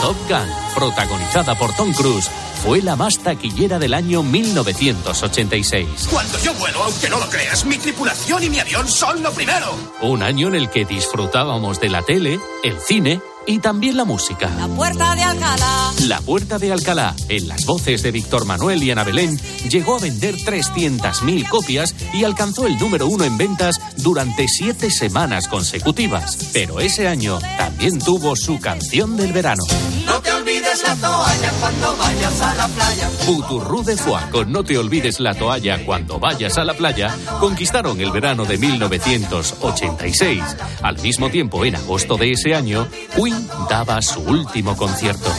Top 0.00 0.16
Gun, 0.28 0.48
protagonizada 0.74 1.56
por 1.56 1.72
Tom 1.76 1.92
Cruise, 1.92 2.28
fue 2.64 2.82
la 2.82 2.96
más 2.96 3.16
taquillera 3.16 3.78
del 3.78 3.94
año 3.94 4.24
1986. 4.24 6.08
Cuando 6.10 6.36
yo 6.40 6.52
vuelo, 6.54 6.82
aunque 6.82 7.08
no 7.08 7.20
lo 7.20 7.28
creas, 7.28 7.64
mi 7.64 7.78
tripulación 7.78 8.42
y 8.42 8.50
mi 8.50 8.58
avión 8.58 8.88
son 8.88 9.22
lo 9.22 9.30
primero. 9.30 9.72
Un 10.00 10.24
año 10.24 10.48
en 10.48 10.56
el 10.56 10.68
que 10.68 10.84
disfrutábamos 10.84 11.80
de 11.80 11.90
la 11.90 12.02
tele, 12.02 12.40
el 12.64 12.76
cine 12.80 13.20
y 13.46 13.58
también 13.58 13.96
la 13.96 14.04
música. 14.04 14.50
La 14.56 14.68
puerta 14.68 15.14
de 15.14 15.22
Alcalá. 15.22 15.92
La 16.06 16.20
Puerta 16.20 16.58
de 16.58 16.72
Alcalá, 16.72 17.14
en 17.28 17.48
las 17.48 17.66
voces 17.66 18.02
de 18.02 18.10
Víctor 18.10 18.44
Manuel 18.44 18.82
y 18.82 18.90
Ana 18.90 19.04
Belén, 19.04 19.38
llegó 19.68 19.96
a 19.96 20.00
vender 20.00 20.36
300.000 20.36 21.48
copias 21.48 21.94
y 22.12 22.24
alcanzó 22.24 22.66
el 22.66 22.78
número 22.78 23.06
uno 23.06 23.24
en 23.24 23.36
ventas 23.36 23.80
durante 23.98 24.48
siete 24.48 24.90
semanas 24.90 25.48
consecutivas. 25.48 26.50
Pero 26.52 26.80
ese 26.80 27.08
año 27.08 27.38
también 27.56 27.98
tuvo 27.98 28.36
su 28.36 28.60
canción 28.60 29.16
del 29.16 29.32
verano. 29.32 29.62
No 30.06 30.20
te 30.20 30.32
olvides 30.32 30.82
la 30.82 30.94
toalla 30.96 31.50
cuando 31.60 31.96
vayas 31.96 32.40
a 32.40 32.54
la 32.54 32.68
playa. 32.68 33.10
Buturrú 33.26 33.82
de 33.84 33.96
Foix 33.96 34.24
con 34.26 34.52
No 34.52 34.64
te 34.64 34.78
olvides 34.78 35.20
la 35.20 35.34
toalla 35.34 35.84
cuando 35.84 36.18
vayas 36.18 36.58
a 36.58 36.64
la 36.64 36.74
playa 36.74 37.16
conquistaron 37.40 38.00
el 38.00 38.10
verano 38.10 38.44
de 38.44 38.58
1986. 38.58 40.42
Al 40.82 41.00
mismo 41.00 41.30
tiempo, 41.30 41.64
en 41.64 41.76
agosto 41.76 42.16
de 42.16 42.32
ese 42.32 42.54
año, 42.54 42.88
Queen 43.14 43.48
daba 43.68 44.00
su 44.02 44.20
último 44.20 44.76
concierto. 44.76 45.30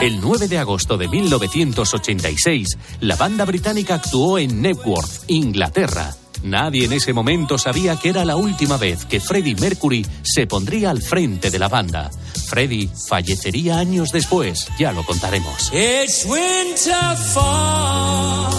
El 0.00 0.20
9 0.20 0.48
de 0.48 0.58
agosto 0.58 0.96
de 0.96 1.08
1986, 1.08 2.78
la 3.00 3.16
banda 3.16 3.44
británica 3.44 3.94
actuó 3.94 4.38
en 4.38 4.60
Knebworth, 4.60 5.24
Inglaterra. 5.28 6.14
Nadie 6.42 6.86
en 6.86 6.92
ese 6.92 7.12
momento 7.12 7.58
sabía 7.58 7.96
que 7.96 8.08
era 8.08 8.24
la 8.24 8.36
última 8.36 8.76
vez 8.76 9.04
que 9.04 9.20
Freddie 9.20 9.56
Mercury 9.56 10.06
se 10.22 10.46
pondría 10.46 10.90
al 10.90 11.02
frente 11.02 11.50
de 11.50 11.58
la 11.58 11.68
banda. 11.68 12.10
Freddie 12.48 12.88
fallecería 13.08 13.78
años 13.78 14.10
después, 14.12 14.68
ya 14.78 14.92
lo 14.92 15.04
contaremos. 15.04 15.70
It's 15.72 16.24
winter 16.24 17.16
fall. 17.32 18.50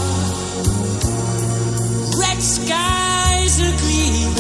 Red 2.18 2.40
skies 2.40 3.60
are 3.60 3.78
gleaming. 3.82 4.32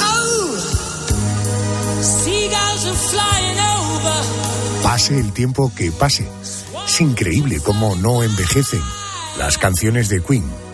Oh, 0.00 0.56
seagulls 2.00 2.86
are 2.86 2.96
flying 3.10 3.58
over. 3.58 4.82
Pase 4.82 5.18
el 5.18 5.32
tiempo 5.32 5.70
que 5.76 5.92
pase. 5.92 6.26
Es 6.86 7.00
increíble 7.00 7.60
cómo 7.64 7.94
no 7.96 8.22
envejecen 8.22 8.82
las 9.38 9.58
canciones 9.58 10.08
de 10.08 10.22
Queen. 10.22 10.69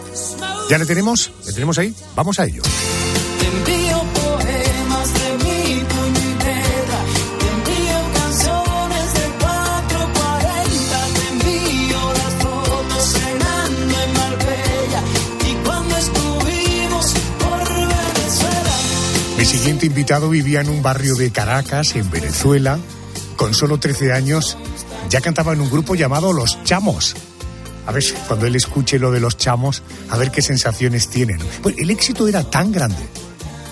¿Ya 0.69 0.79
le 0.79 0.87
tenemos? 0.87 1.31
¿Le 1.45 1.53
tenemos 1.53 1.79
ahí? 1.79 1.95
Vamos 2.15 2.39
a 2.39 2.45
ello. 2.45 2.63
Te 2.63 3.47
envío 3.47 4.03
poemas 4.15 5.15
de 5.15 5.33
mi 5.45 5.81
puño 5.85 6.21
y 6.21 6.35
letra. 6.35 7.01
Te 7.39 7.47
envío 7.47 7.99
canciones 8.15 9.15
de 9.15 9.25
440. 9.39 11.07
Te 11.15 11.29
envío 11.29 12.13
las 12.13 12.35
fotos 12.43 13.05
cenando 13.13 13.95
en 14.03 14.13
Marbella. 14.13 15.03
Y 15.45 15.55
cuando 15.65 15.97
estuvimos 15.97 17.15
por 17.39 17.59
Venezuela. 17.69 18.75
Mi 19.39 19.45
siguiente 19.45 19.87
invitado 19.87 20.29
vivía 20.31 20.61
en 20.61 20.69
un 20.69 20.83
barrio 20.83 21.15
de 21.15 21.31
Caracas, 21.31 21.95
en 21.95 22.11
Venezuela. 22.11 22.79
Con 23.37 23.55
solo 23.55 23.79
13 23.79 24.13
años 24.13 24.57
ya 25.11 25.21
cantaba 25.21 25.53
en 25.53 25.61
un 25.61 25.71
grupo 25.71 25.95
llamado 25.95 26.33
Los 26.33 26.63
Chamos. 26.65 27.15
A 27.87 27.93
ver, 27.93 28.03
cuando 28.27 28.47
él 28.47 28.57
escuche 28.57 28.99
lo 28.99 29.11
de 29.13 29.21
los 29.21 29.37
chamos, 29.37 29.83
a 30.11 30.17
ver 30.17 30.31
qué 30.31 30.43
sensaciones 30.43 31.09
tienen. 31.09 31.39
Pues 31.63 31.77
el 31.79 31.91
éxito 31.91 32.27
era 32.29 32.43
tan 32.43 32.73
grande 32.73 33.07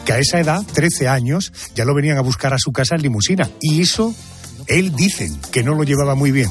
que 0.05 0.13
a 0.13 0.19
esa 0.19 0.39
edad, 0.39 0.63
13 0.73 1.09
años, 1.09 1.53
ya 1.75 1.85
lo 1.85 1.95
venían 1.95 2.19
a 2.19 2.21
buscar 2.21 2.53
a 2.55 2.59
su 2.59 2.73
casa 2.73 2.95
en 2.95 3.03
limusina. 3.03 3.51
Y 3.61 3.83
eso, 3.83 4.15
él 4.67 4.95
dicen 4.95 5.41
que 5.51 5.63
no 5.63 5.75
lo 5.75 5.83
llevaba 5.83 6.15
muy 6.15 6.31
bien. 6.31 6.51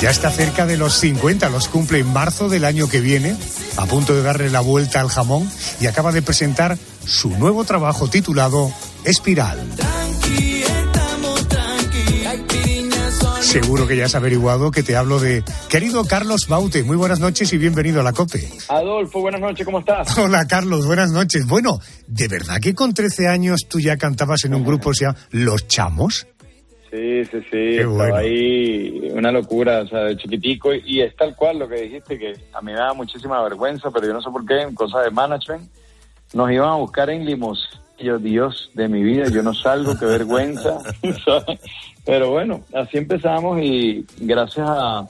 Ya 0.00 0.10
está 0.10 0.30
cerca 0.32 0.66
de 0.66 0.76
los 0.76 0.94
50, 0.98 1.48
los 1.48 1.68
cumple 1.68 2.00
en 2.00 2.12
marzo 2.12 2.48
del 2.48 2.64
año 2.64 2.88
que 2.88 3.00
viene, 3.00 3.36
a 3.76 3.86
punto 3.86 4.16
de 4.16 4.22
darle 4.22 4.50
la 4.50 4.60
vuelta 4.60 5.00
al 5.00 5.08
jamón 5.08 5.48
y 5.80 5.86
acaba 5.86 6.10
de 6.10 6.22
presentar 6.22 6.76
su 7.06 7.30
nuevo 7.30 7.62
trabajo 7.62 8.08
titulado 8.08 8.72
Espiral. 9.04 9.64
Seguro 13.52 13.86
que 13.86 13.94
ya 13.94 14.06
has 14.06 14.14
averiguado 14.14 14.70
que 14.70 14.82
te 14.82 14.96
hablo 14.96 15.20
de 15.20 15.44
querido 15.68 16.06
Carlos 16.06 16.46
Baute. 16.48 16.84
Muy 16.84 16.96
buenas 16.96 17.20
noches 17.20 17.52
y 17.52 17.58
bienvenido 17.58 18.00
a 18.00 18.02
la 18.02 18.14
COPE. 18.14 18.48
Adolfo, 18.70 19.20
buenas 19.20 19.42
noches, 19.42 19.66
¿cómo 19.66 19.80
estás? 19.80 20.16
Hola 20.18 20.46
Carlos, 20.48 20.86
buenas 20.86 21.12
noches. 21.12 21.46
Bueno, 21.46 21.78
¿de 22.06 22.28
verdad 22.28 22.58
que 22.62 22.74
con 22.74 22.94
13 22.94 23.28
años 23.28 23.66
tú 23.68 23.78
ya 23.78 23.98
cantabas 23.98 24.46
en 24.46 24.54
un 24.54 24.64
grupo, 24.64 24.88
o 24.88 24.94
sea, 24.94 25.14
Los 25.32 25.68
Chamos? 25.68 26.26
Sí, 26.90 27.26
sí, 27.26 27.40
sí, 27.40 27.50
Qué 27.50 27.80
estaba 27.80 27.94
bueno. 27.94 28.16
ahí 28.16 29.10
una 29.12 29.30
locura, 29.30 29.82
o 29.82 29.86
sea, 29.86 30.04
de 30.04 30.16
chiquitico, 30.16 30.72
y, 30.72 31.02
es 31.02 31.14
tal 31.14 31.36
cual 31.36 31.58
lo 31.58 31.68
que 31.68 31.82
dijiste, 31.82 32.18
que 32.18 32.32
a 32.54 32.62
mí 32.62 32.72
me 32.72 32.78
da 32.78 32.94
muchísima 32.94 33.42
vergüenza, 33.42 33.90
pero 33.90 34.06
yo 34.06 34.14
no 34.14 34.22
sé 34.22 34.30
por 34.30 34.46
qué, 34.46 34.62
en 34.62 34.74
cosas 34.74 35.04
de 35.04 35.10
management, 35.10 35.70
nos 36.32 36.50
iban 36.50 36.70
a 36.70 36.76
buscar 36.76 37.10
en 37.10 37.26
limos. 37.26 37.68
Y 37.98 38.06
yo, 38.06 38.18
Dios 38.18 38.70
de 38.72 38.88
mi 38.88 39.02
vida, 39.02 39.26
yo 39.28 39.42
no 39.42 39.52
salgo, 39.52 39.98
qué 39.98 40.06
vergüenza. 40.06 40.78
¿sabes? 41.26 41.60
Pero 42.04 42.30
bueno, 42.30 42.62
así 42.74 42.98
empezamos 42.98 43.60
y 43.62 44.06
gracias 44.18 44.66
a, 44.68 45.06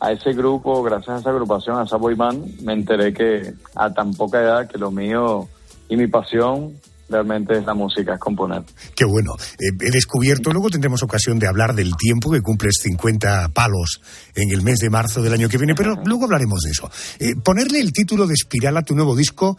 a 0.00 0.12
ese 0.12 0.32
grupo, 0.32 0.82
gracias 0.82 1.16
a 1.16 1.20
esa 1.20 1.30
agrupación, 1.30 1.78
a 1.78 1.84
esa 1.84 1.96
boy 1.96 2.14
band, 2.14 2.60
me 2.62 2.72
enteré 2.72 3.12
que 3.12 3.54
a 3.76 3.92
tan 3.92 4.12
poca 4.14 4.40
edad 4.40 4.68
que 4.68 4.78
lo 4.78 4.90
mío 4.90 5.48
y 5.88 5.96
mi 5.96 6.06
pasión 6.06 6.74
realmente 7.12 7.58
es 7.58 7.64
la 7.64 7.74
música, 7.74 8.14
es 8.14 8.20
componer. 8.20 8.62
Qué 8.94 9.04
bueno. 9.04 9.34
Eh, 9.58 9.70
he 9.80 9.90
descubierto, 9.90 10.50
luego 10.50 10.70
tendremos 10.70 11.02
ocasión 11.02 11.38
de 11.38 11.46
hablar 11.46 11.74
del 11.74 11.94
tiempo 11.96 12.30
que 12.30 12.40
cumples 12.40 12.76
50 12.82 13.50
palos 13.50 14.00
en 14.34 14.50
el 14.50 14.62
mes 14.62 14.78
de 14.78 14.90
marzo 14.90 15.22
del 15.22 15.32
año 15.32 15.48
que 15.48 15.58
viene, 15.58 15.74
pero 15.74 15.96
luego 16.04 16.24
hablaremos 16.24 16.60
de 16.62 16.70
eso. 16.70 16.90
Eh, 17.18 17.34
ponerle 17.42 17.80
el 17.80 17.92
título 17.92 18.26
de 18.26 18.34
Espiral 18.34 18.76
a 18.76 18.82
tu 18.82 18.94
nuevo 18.94 19.14
disco, 19.14 19.58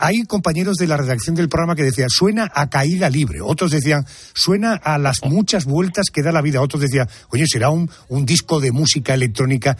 hay 0.00 0.22
compañeros 0.24 0.76
de 0.76 0.86
la 0.86 0.96
redacción 0.96 1.36
del 1.36 1.48
programa 1.48 1.76
que 1.76 1.82
decían, 1.82 2.08
suena 2.08 2.50
a 2.54 2.68
caída 2.68 3.10
libre, 3.10 3.40
otros 3.40 3.70
decían, 3.70 4.06
suena 4.34 4.74
a 4.74 4.98
las 4.98 5.22
muchas 5.24 5.64
vueltas 5.66 6.06
que 6.12 6.22
da 6.22 6.32
la 6.32 6.42
vida, 6.42 6.60
otros 6.60 6.82
decían, 6.82 7.08
oye, 7.30 7.44
será 7.46 7.70
un, 7.70 7.90
un 8.08 8.24
disco 8.24 8.60
de 8.60 8.72
música 8.72 9.14
electrónica. 9.14 9.76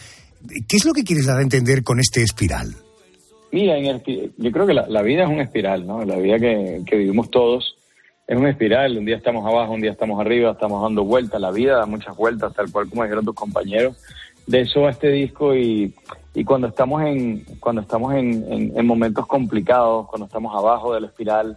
¿Qué 0.69 0.77
es 0.77 0.85
lo 0.85 0.93
que 0.93 1.05
quieres 1.05 1.27
dar 1.27 1.39
a 1.39 1.43
entender 1.43 1.83
con 1.83 2.01
este 2.01 2.23
Espiral? 2.23 2.84
Mira, 3.55 3.77
en 3.79 3.87
el 3.87 4.03
yo 4.37 4.51
creo 4.51 4.67
que 4.67 4.75
la, 4.75 4.89
la 4.89 5.03
vida 5.03 5.23
es 5.23 5.29
un 5.29 5.39
espiral, 5.41 5.87
¿no? 5.87 6.05
La 6.05 6.17
vida 6.17 6.41
que, 6.41 6.83
vivimos 6.91 7.31
todos 7.31 7.77
es 8.27 8.37
un 8.37 8.49
espiral. 8.49 8.99
Un 8.99 9.05
día 9.05 9.17
estamos 9.17 9.47
abajo, 9.47 9.73
un 9.75 9.81
día 9.81 9.93
estamos 9.93 10.21
arriba, 10.21 10.51
estamos 10.51 10.83
dando 10.83 11.05
vueltas. 11.05 11.41
La 11.41 11.53
vida 11.53 11.77
da 11.77 11.87
muchas 11.87 12.17
vueltas, 12.17 12.53
tal 12.53 12.73
cual 12.73 12.91
como 12.91 13.05
dijeron 13.05 13.25
tus 13.25 13.37
compañeros. 13.37 13.97
De 14.49 14.63
eso 14.63 14.81
va 14.81 14.91
este 14.91 15.09
disco 15.09 15.55
y, 15.55 15.95
y 16.35 16.43
cuando 16.45 16.67
estamos 16.67 17.01
en 17.05 17.45
cuando 17.61 17.81
estamos 17.81 18.13
en, 18.15 18.45
en- 18.53 18.73
en 18.77 18.87
momentos 18.87 19.25
complicados, 19.29 20.09
cuando 20.09 20.27
estamos 20.27 20.53
abajo 20.53 20.93
del 20.93 21.05
espiral, 21.05 21.57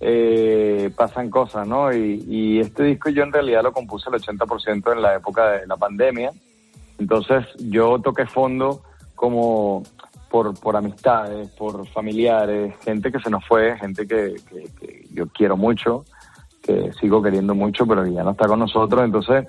eh, 0.00 0.90
pasan 0.96 1.30
cosas, 1.30 1.66
¿no? 1.66 1.94
Y, 1.94 2.26
y 2.28 2.60
este 2.60 2.82
disco 2.82 3.08
yo 3.08 3.22
en 3.22 3.32
realidad 3.32 3.62
lo 3.62 3.72
compuse 3.72 4.10
el 4.10 4.20
80% 4.20 4.92
en 4.92 5.00
la 5.00 5.16
época 5.16 5.52
de 5.52 5.66
la 5.66 5.76
pandemia. 5.78 6.30
Entonces 6.98 7.46
yo 7.58 7.98
toqué 8.00 8.26
fondo 8.26 8.82
como 9.14 9.82
por, 10.30 10.58
por 10.60 10.76
amistades, 10.76 11.48
por 11.50 11.86
familiares, 11.88 12.74
gente 12.84 13.10
que 13.10 13.18
se 13.20 13.30
nos 13.30 13.44
fue, 13.46 13.76
gente 13.78 14.06
que, 14.06 14.34
que- 14.48 14.64
que 14.80 15.04
yo 15.12 15.26
quiero 15.28 15.56
mucho, 15.56 16.04
que 16.62 16.92
sigo 17.00 17.22
queriendo 17.22 17.54
mucho, 17.54 17.86
pero 17.86 18.04
que 18.04 18.12
ya 18.12 18.22
no 18.22 18.32
está 18.32 18.46
con 18.46 18.58
nosotros. 18.58 19.04
Entonces 19.04 19.46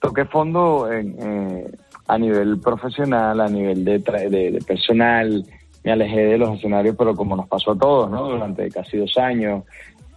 toqué 0.00 0.24
fondo 0.24 0.90
en, 0.90 1.16
eh, 1.20 1.70
a 2.08 2.18
nivel 2.18 2.58
profesional, 2.60 3.40
a 3.40 3.48
nivel 3.48 3.84
de, 3.84 4.02
tra- 4.02 4.28
de, 4.28 4.50
de 4.52 4.58
personal, 4.66 5.44
me 5.84 5.92
alejé 5.92 6.20
de 6.24 6.38
los 6.38 6.56
escenarios, 6.56 6.94
pero 6.96 7.14
como 7.14 7.36
nos 7.36 7.48
pasó 7.48 7.72
a 7.72 7.78
todos, 7.78 8.10
¿no? 8.10 8.28
Durante 8.28 8.68
casi 8.70 8.96
dos 8.98 9.16
años. 9.18 9.64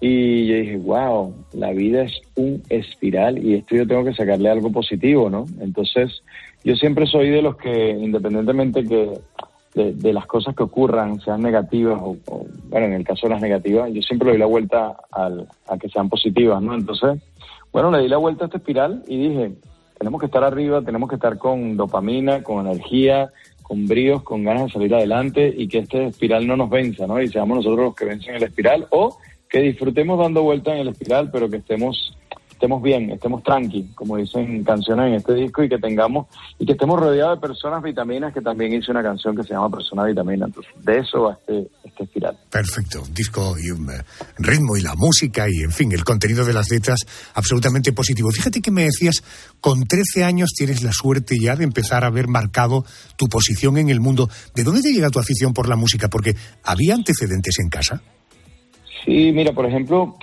Y 0.02 0.46
yo 0.48 0.56
dije, 0.56 0.78
wow, 0.78 1.34
la 1.54 1.72
vida 1.72 2.04
es 2.04 2.22
un 2.36 2.62
espiral 2.70 3.38
y 3.44 3.56
esto 3.56 3.76
yo 3.76 3.88
tengo 3.88 4.04
que 4.04 4.14
sacarle 4.14 4.50
algo 4.50 4.72
positivo, 4.72 5.30
¿no? 5.30 5.46
Entonces, 5.62 6.22
yo 6.64 6.76
siempre 6.76 7.06
soy 7.08 7.30
de 7.30 7.42
los 7.42 7.56
que, 7.58 7.90
independientemente 7.92 8.84
que 8.84 9.14
de, 9.76 9.94
de 9.94 10.14
las 10.14 10.26
cosas 10.26 10.56
que 10.56 10.64
ocurran, 10.64 11.20
sean 11.20 11.42
negativas 11.42 12.00
o, 12.02 12.18
bueno, 12.70 12.88
en 12.88 12.94
el 12.94 13.04
caso 13.04 13.28
de 13.28 13.34
las 13.34 13.42
negativas, 13.42 13.92
yo 13.92 14.02
siempre 14.02 14.28
le 14.28 14.32
doy 14.34 14.40
la 14.40 14.46
vuelta 14.46 14.96
al, 15.12 15.48
a 15.68 15.78
que 15.78 15.90
sean 15.90 16.10
positivas, 16.10 16.62
¿no? 16.62 16.74
Entonces, 16.74 17.22
bueno, 17.72 17.92
le 17.92 18.02
di 18.02 18.08
la 18.08 18.18
vuelta 18.18 18.46
a 18.46 18.48
esta 18.48 18.58
espiral 18.58 19.04
y 19.08 19.30
dije, 19.30 19.52
tenemos 20.00 20.20
que 20.20 20.28
estar 20.28 20.44
arriba, 20.44 20.82
tenemos 20.82 21.10
que 21.10 21.16
estar 21.16 21.38
con 21.38 21.76
dopamina, 21.76 22.42
con 22.42 22.66
energía, 22.66 23.32
con 23.62 23.86
bríos, 23.86 24.24
con 24.24 24.44
ganas 24.44 24.66
de 24.66 24.72
salir 24.72 24.96
adelante 24.96 25.54
y 25.56 25.68
que 25.68 25.80
este 25.80 26.06
espiral 26.08 26.48
no 26.48 26.56
nos 26.56 26.70
venza, 26.70 27.06
¿no? 27.06 27.22
Y 27.22 27.28
seamos 27.28 27.58
nosotros 27.58 27.86
los 27.86 27.96
que 27.96 28.06
vencen 28.06 28.36
el 28.36 28.44
espiral 28.44 28.88
o 28.92 29.18
que 29.50 29.60
disfrutemos 29.60 30.20
dando 30.20 30.44
vueltas 30.44 30.76
en 30.76 30.82
el 30.82 30.88
espiral, 30.90 31.30
pero 31.32 31.50
que 31.50 31.58
estemos 31.58 32.18
estemos 32.56 32.82
bien, 32.82 33.12
estemos 33.12 33.44
tranqui, 33.44 33.92
como 33.96 34.18
dicen 34.18 34.64
canciones 34.64 35.08
en 35.08 35.14
este 35.16 35.34
disco, 35.34 35.62
y 35.64 35.70
que 35.70 35.78
tengamos, 35.78 36.28
y 36.58 36.66
que 36.66 36.72
estemos 36.72 37.00
rodeados 37.00 37.38
de 37.38 37.48
personas 37.48 37.84
vitaminas, 37.84 38.34
que 38.34 38.42
también 38.42 38.74
hice 38.74 38.92
una 38.92 39.04
canción 39.04 39.36
que 39.36 39.44
se 39.44 39.50
llama 39.50 39.70
Persona 39.70 40.06
Vitamina. 40.06 40.46
Entonces, 40.46 40.72
de 40.84 40.98
eso 40.98 41.24
va 41.24 41.38
este, 41.40 41.68
este 41.84 42.04
espiral. 42.06 42.38
Perfecto, 42.50 43.04
disco 43.12 43.56
y 43.62 43.72
un 43.72 43.90
eh, 43.90 44.02
ritmo 44.40 44.78
y 44.78 44.82
la 44.82 44.96
música 44.96 45.48
y, 45.50 45.64
en 45.64 45.72
fin, 45.72 45.92
el 45.92 46.04
contenido 46.04 46.46
de 46.46 46.54
las 46.54 46.72
letras 46.72 47.06
absolutamente 47.34 47.92
positivo. 47.92 48.32
Fíjate 48.32 48.62
que 48.62 48.72
me 48.72 48.86
decías, 48.86 49.24
con 49.60 49.84
13 49.84 50.24
años 50.24 50.52
tienes 50.56 50.82
la 50.82 50.94
suerte 50.94 51.36
ya 51.40 51.56
de 51.56 51.66
empezar 51.66 52.06
a 52.06 52.08
haber 52.08 52.30
marcado 52.30 52.86
tu 53.18 53.28
posición 53.28 53.78
en 53.78 53.90
el 53.90 54.00
mundo. 54.00 54.30
¿De 54.56 54.64
dónde 54.64 54.82
te 54.82 54.94
llega 54.94 55.10
tu 55.10 55.20
afición 55.20 55.54
por 55.54 55.68
la 55.68 55.76
música? 55.76 56.08
Porque 56.10 56.36
había 56.64 56.96
antecedentes 56.96 57.60
en 57.60 57.70
casa. 57.70 58.02
Sí, 59.06 59.32
mira, 59.34 59.52
por 59.52 59.66
ejemplo, 59.66 60.18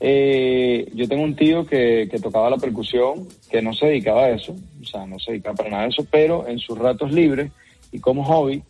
eh, 0.00 0.90
yo 0.94 1.08
tengo 1.08 1.24
un 1.24 1.34
tío 1.34 1.66
que, 1.66 2.08
tocaba 2.22 2.50
la 2.50 2.56
percusión, 2.56 3.26
que 3.50 3.62
no 3.62 3.72
se 3.72 3.86
dedicaba 3.86 4.24
a 4.24 4.30
eso, 4.30 4.54
o 4.80 4.84
sea, 4.84 5.06
no 5.06 5.18
se 5.18 5.32
dedicaba 5.32 5.56
para 5.56 5.70
nada 5.70 5.82
a 5.84 5.88
eso, 5.88 6.06
pero 6.10 6.46
en 6.46 6.58
sus 6.58 6.78
ratos 6.78 7.12
libres 7.12 7.50
y 7.90 7.98
como 7.98 8.24
hobby, 8.24 8.62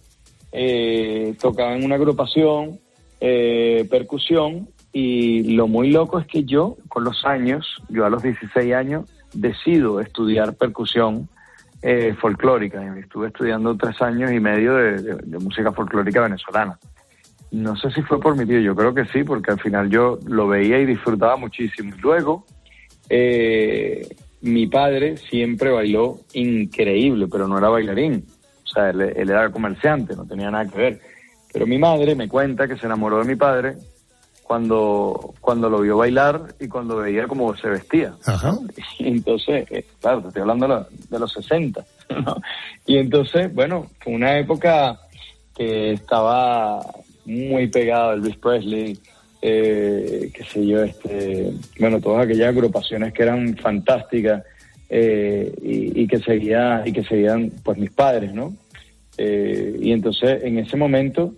eh, 0.53 1.35
tocaba 1.41 1.77
en 1.77 1.85
una 1.85 1.97
agrupación, 1.97 2.81
eh, 3.21 3.87
percusión, 3.91 4.69
y 4.93 5.55
lo 5.55 5.69
muy 5.69 5.91
loco 5.91 6.19
es 6.19 6.27
que 6.27 6.45
yo, 6.45 6.77
con 6.89 7.05
los 7.05 7.25
años, 7.27 7.77
yo 7.91 8.07
a 8.07 8.11
los 8.11 8.23
16 8.23 8.75
años, 8.75 9.11
decido 9.35 10.01
estudiar 10.01 10.55
percusión 10.55 11.29
eh, 11.83 12.15
folclórica. 12.19 12.99
Estuve 12.99 13.29
estudiando 13.29 13.77
tres 13.77 14.01
años 14.01 14.33
y 14.33 14.41
medio 14.41 14.75
de 14.75 15.39
música 15.39 15.73
folclórica 15.73 16.23
venezolana. 16.23 16.79
No 17.51 17.77
sé 17.77 17.91
si 17.91 18.03
fue 18.03 18.21
por 18.21 18.37
mi 18.37 18.45
tío, 18.45 18.61
yo 18.61 18.75
creo 18.75 18.95
que 18.95 19.07
sí, 19.07 19.25
porque 19.25 19.51
al 19.51 19.61
final 19.61 19.89
yo 19.89 20.19
lo 20.27 20.49
veía 20.49 20.79
y 20.79 20.87
disfrutaba 20.87 21.37
muchísimo. 21.37 21.95
Luego, 22.01 22.45
eh, 23.09 24.07
mi 24.43 24.67
padre 24.67 25.17
siempre 25.17 25.71
bailó 25.71 26.21
increíble, 26.35 27.27
pero 27.27 27.49
no 27.49 27.59
era 27.59 27.69
bailarín. 27.69 28.25
O 28.65 28.67
sea, 28.67 28.91
él, 28.91 29.01
él 29.01 29.31
era 29.31 29.51
comerciante, 29.51 30.15
no 30.15 30.27
tenía 30.27 30.51
nada 30.51 30.67
que 30.67 30.79
ver. 30.79 31.01
Pero 31.53 31.67
mi 31.67 31.79
madre 31.79 32.15
me 32.15 32.29
cuenta 32.29 32.69
que 32.69 32.77
se 32.77 32.87
enamoró 32.87 33.19
de 33.19 33.25
mi 33.25 33.37
padre 33.37 33.77
cuando, 34.49 35.35
cuando 35.43 35.69
lo 35.69 35.81
vio 35.81 35.99
bailar 35.99 36.55
y 36.59 36.69
cuando 36.69 36.97
veía 36.97 37.29
cómo 37.29 37.55
se 37.55 37.69
vestía. 37.69 38.15
Y 38.99 39.09
entonces, 39.09 39.71
eh, 39.71 39.85
claro, 40.01 40.23
te 40.23 40.29
estoy 40.29 40.43
hablando 40.43 40.87
de, 41.11 41.19
los 41.19 41.33
60. 41.33 41.85
¿no? 42.25 42.37
Y 42.87 42.97
entonces, 42.97 43.55
bueno, 43.55 43.87
fue 44.01 44.15
una 44.15 44.39
época 44.39 44.99
que 45.55 45.93
estaba 45.93 46.81
muy 47.29 47.69
pegado 47.69 48.11
a 48.11 48.15
Elvis 48.15 48.37
Presley, 48.37 48.99
eh, 49.41 50.31
qué 50.35 50.45
sé 50.45 50.67
yo, 50.67 50.83
este, 50.83 51.53
bueno, 51.79 52.01
todas 52.01 52.25
aquellas 52.25 52.49
agrupaciones 52.49 53.13
que 53.13 53.23
eran 53.23 53.57
fantásticas 53.57 54.43
eh, 54.89 55.55
y, 55.63 56.03
y 56.03 56.07
que 56.07 56.19
seguía, 56.19 56.83
y 56.85 56.93
que 56.93 57.05
seguían 57.05 57.53
pues 57.63 57.79
mis 57.79 57.91
padres, 57.91 58.33
¿no? 58.33 58.55
Eh, 59.17 59.77
y 59.81 59.93
entonces 59.93 60.43
en 60.45 60.59
ese 60.59 60.77
momento 60.77 61.35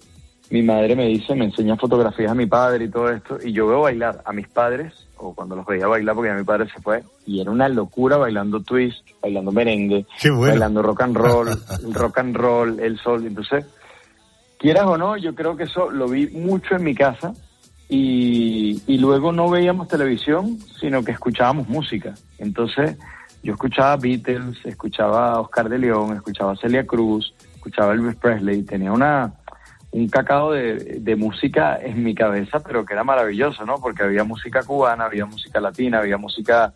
mi 0.51 0.63
madre 0.63 0.97
me 0.97 1.07
dice, 1.07 1.35
me 1.35 1.47
enseña 1.47 1.77
fotografías 1.77 2.31
a 2.31 2.35
mi 2.35 2.47
padre 2.47 2.85
y 2.85 2.89
todo 2.89 3.09
esto, 3.11 3.39
y 3.43 3.53
yo 3.53 3.69
veo 3.69 3.83
bailar 3.83 4.21
a 4.25 4.33
mis 4.33 4.49
padres, 4.49 4.93
o 5.17 5.33
cuando 5.33 5.55
los 5.55 5.65
veía 5.65 5.87
bailar, 5.87 6.15
porque 6.15 6.31
ya 6.31 6.37
mi 6.37 6.45
padre 6.45 6.69
se 6.75 6.81
fue, 6.83 7.03
y 7.25 7.41
era 7.41 7.51
una 7.51 7.69
locura 7.69 8.17
bailando 8.17 8.61
twist, 8.61 9.07
bailando 9.23 9.53
merengue, 9.53 10.07
bueno. 10.25 10.41
bailando 10.41 10.83
rock 10.83 11.03
and 11.03 11.17
roll, 11.17 11.49
rock 11.93 12.19
and 12.19 12.37
roll, 12.37 12.81
el 12.81 12.99
sol, 12.99 13.25
entonces, 13.27 13.65
quieras 14.61 14.87
o 14.87 14.99
no, 14.99 15.17
yo 15.17 15.35
creo 15.35 15.57
que 15.57 15.65
eso 15.65 15.91
lo 15.91 16.07
vi 16.07 16.29
mucho 16.29 16.77
en 16.77 16.85
mi 16.85 16.95
casa, 16.95 17.33
y, 17.89 18.81
y 18.87 18.99
luego 18.99 19.33
no 19.33 19.51
veíamos 19.51 19.89
televisión, 19.89 20.59
sino 20.79 21.03
que 21.03 21.11
escuchábamos 21.11 21.69
música. 21.69 22.15
Entonces, 22.39 22.97
yo 23.43 23.55
escuchaba 23.55 23.97
Beatles, 23.97 24.65
escuchaba 24.65 25.41
Oscar 25.41 25.69
de 25.69 25.79
León, 25.79 26.15
escuchaba 26.15 26.55
Celia 26.57 26.87
Cruz, 26.87 27.35
escuchaba 27.55 27.95
Elvis 27.95 28.15
Presley, 28.17 28.63
tenía 28.63 28.93
una 28.93 29.33
un 29.93 30.09
cacao 30.09 30.53
de, 30.53 31.01
de 31.01 31.17
música 31.17 31.77
en 31.83 32.05
mi 32.05 32.15
cabeza, 32.15 32.61
pero 32.61 32.85
que 32.85 32.93
era 32.93 33.03
maravilloso, 33.03 33.67
¿no? 33.67 33.75
Porque 33.79 34.05
había 34.05 34.23
música 34.23 34.63
cubana, 34.63 35.07
había 35.07 35.27
música 35.27 35.61
latina, 35.61 35.99
había 35.99 36.17
música 36.17 36.73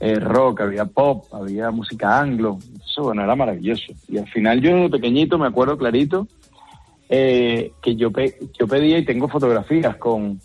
eh, 0.00 0.18
rock, 0.18 0.62
había 0.62 0.84
pop, 0.84 1.26
había 1.32 1.70
música 1.70 2.18
anglo. 2.18 2.58
Eso, 2.84 3.04
bueno, 3.04 3.22
era 3.22 3.36
maravilloso. 3.36 3.92
Y 4.08 4.18
al 4.18 4.26
final 4.26 4.60
yo 4.60 4.74
desde 4.74 4.90
pequeñito 4.90 5.38
me 5.38 5.46
acuerdo 5.46 5.78
clarito 5.78 6.26
eh, 7.08 7.72
que 7.82 7.96
yo, 7.96 8.10
pe- 8.10 8.36
yo 8.58 8.66
pedía 8.66 8.98
y 8.98 9.04
tengo 9.04 9.28
fotografías 9.28 9.96
con, 9.96 10.40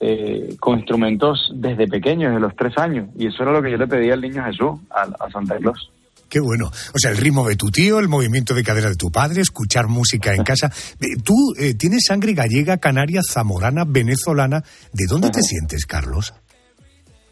eh, 0.00 0.56
con 0.60 0.78
instrumentos 0.78 1.50
desde 1.54 1.86
pequeños, 1.88 2.32
de 2.34 2.40
los 2.40 2.54
tres 2.56 2.76
años. 2.78 3.08
Y 3.18 3.26
eso 3.26 3.42
era 3.42 3.52
lo 3.52 3.62
que 3.62 3.70
yo 3.70 3.76
le 3.76 3.86
pedía 3.86 4.14
al 4.14 4.20
niño 4.20 4.44
Jesús, 4.44 4.80
a, 4.90 5.02
a 5.24 5.30
Santa 5.30 5.56
Claus. 5.58 5.90
Qué 6.28 6.38
bueno. 6.38 6.66
O 6.94 6.98
sea, 6.98 7.10
el 7.10 7.16
ritmo 7.16 7.48
de 7.48 7.56
tu 7.56 7.70
tío, 7.72 7.98
el 7.98 8.06
movimiento 8.06 8.54
de 8.54 8.62
cadera 8.62 8.88
de 8.88 8.94
tu 8.94 9.10
padre, 9.10 9.40
escuchar 9.40 9.88
música 9.88 10.32
en 10.32 10.44
casa. 10.44 10.70
Eh, 11.00 11.16
Tú 11.24 11.34
eh, 11.58 11.74
tienes 11.74 12.04
sangre 12.06 12.34
gallega, 12.34 12.76
canaria, 12.78 13.20
zamorana, 13.28 13.82
venezolana. 13.84 14.62
¿De 14.92 15.06
dónde 15.08 15.30
te 15.30 15.42
sientes, 15.42 15.86
Carlos? 15.86 16.32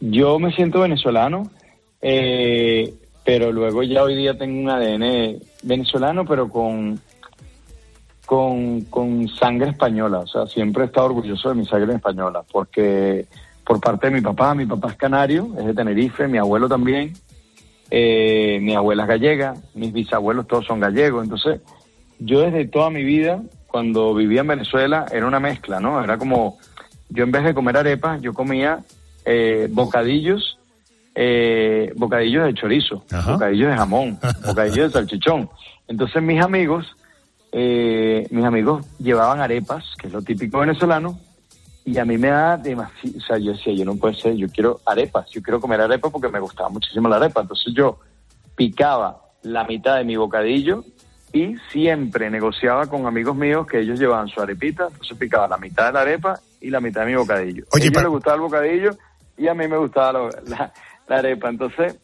Yo 0.00 0.38
me 0.40 0.52
siento 0.52 0.80
venezolano, 0.80 1.48
eh, 2.02 2.92
pero 3.24 3.52
luego 3.52 3.82
ya 3.82 4.02
hoy 4.02 4.16
día 4.16 4.36
tengo 4.38 4.60
un 4.60 4.70
ADN 4.70 5.38
venezolano, 5.62 6.24
pero 6.24 6.48
con, 6.48 6.98
con, 8.28 8.82
con 8.82 9.26
sangre 9.26 9.70
española. 9.70 10.18
O 10.18 10.26
sea, 10.26 10.44
siempre 10.44 10.82
he 10.82 10.86
estado 10.86 11.06
orgulloso 11.06 11.48
de 11.48 11.54
mi 11.54 11.64
sangre 11.64 11.94
española, 11.94 12.42
porque 12.52 13.26
por 13.64 13.80
parte 13.80 14.08
de 14.08 14.16
mi 14.16 14.20
papá, 14.20 14.54
mi 14.54 14.66
papá 14.66 14.88
es 14.90 14.96
canario, 14.96 15.48
es 15.58 15.64
de 15.64 15.72
Tenerife, 15.72 16.28
mi 16.28 16.36
abuelo 16.36 16.68
también, 16.68 17.14
eh, 17.90 18.58
mi 18.60 18.74
abuela 18.74 19.04
es 19.04 19.08
gallega, 19.08 19.54
mis 19.72 19.94
bisabuelos 19.94 20.46
todos 20.46 20.66
son 20.66 20.78
gallegos. 20.78 21.24
Entonces, 21.24 21.62
yo 22.18 22.42
desde 22.42 22.66
toda 22.66 22.90
mi 22.90 23.02
vida, 23.02 23.40
cuando 23.66 24.14
vivía 24.14 24.42
en 24.42 24.48
Venezuela, 24.48 25.06
era 25.10 25.26
una 25.26 25.40
mezcla, 25.40 25.80
¿no? 25.80 26.04
Era 26.04 26.18
como, 26.18 26.58
yo 27.08 27.24
en 27.24 27.32
vez 27.32 27.44
de 27.44 27.54
comer 27.54 27.78
arepas, 27.78 28.20
yo 28.20 28.34
comía 28.34 28.80
eh, 29.24 29.68
bocadillos, 29.70 30.58
eh, 31.14 31.94
bocadillos 31.96 32.44
de 32.44 32.52
chorizo, 32.52 33.06
bocadillos 33.26 33.70
de 33.70 33.76
jamón, 33.78 34.18
bocadillos 34.46 34.92
de 34.92 35.00
salchichón. 35.00 35.48
Entonces 35.88 36.22
mis 36.22 36.42
amigos, 36.42 36.94
eh, 37.52 38.26
mis 38.30 38.44
amigos 38.44 38.86
llevaban 38.98 39.40
arepas, 39.40 39.84
que 40.00 40.08
es 40.08 40.12
lo 40.12 40.22
típico 40.22 40.58
venezolano, 40.58 41.18
y 41.84 41.96
a 41.98 42.04
mí 42.04 42.18
me 42.18 42.28
da 42.28 42.58
demasiado, 42.58 43.16
o 43.16 43.20
sea, 43.20 43.38
yo 43.38 43.52
decía, 43.52 43.72
yo 43.72 43.84
no 43.84 43.96
puede 43.96 44.14
ser, 44.14 44.34
yo 44.34 44.46
quiero 44.48 44.80
arepas, 44.84 45.30
yo 45.30 45.42
quiero 45.42 45.58
comer 45.58 45.80
arepas 45.80 46.12
porque 46.12 46.28
me 46.28 46.38
gustaba 46.38 46.68
muchísimo 46.68 47.08
la 47.08 47.16
arepa. 47.16 47.40
Entonces 47.40 47.72
yo 47.74 47.98
picaba 48.54 49.22
la 49.42 49.64
mitad 49.64 49.96
de 49.96 50.04
mi 50.04 50.16
bocadillo 50.16 50.84
y 51.32 51.56
siempre 51.72 52.28
negociaba 52.28 52.86
con 52.86 53.06
amigos 53.06 53.36
míos 53.36 53.66
que 53.66 53.80
ellos 53.80 53.98
llevaban 53.98 54.28
su 54.28 54.40
arepita, 54.40 54.88
entonces 54.90 55.16
picaba 55.16 55.48
la 55.48 55.56
mitad 55.56 55.86
de 55.86 55.92
la 55.92 56.00
arepa 56.00 56.40
y 56.60 56.68
la 56.68 56.80
mitad 56.80 57.02
de 57.02 57.06
mi 57.06 57.14
bocadillo. 57.14 57.64
a 57.72 57.78
ellos 57.78 58.02
les 58.02 58.06
gustaba 58.10 58.36
el 58.36 58.42
bocadillo 58.42 58.90
y 59.38 59.48
a 59.48 59.54
mí 59.54 59.66
me 59.66 59.78
gustaba 59.78 60.28
la 60.46 60.72
arepa. 61.08 61.48
Entonces, 61.48 61.96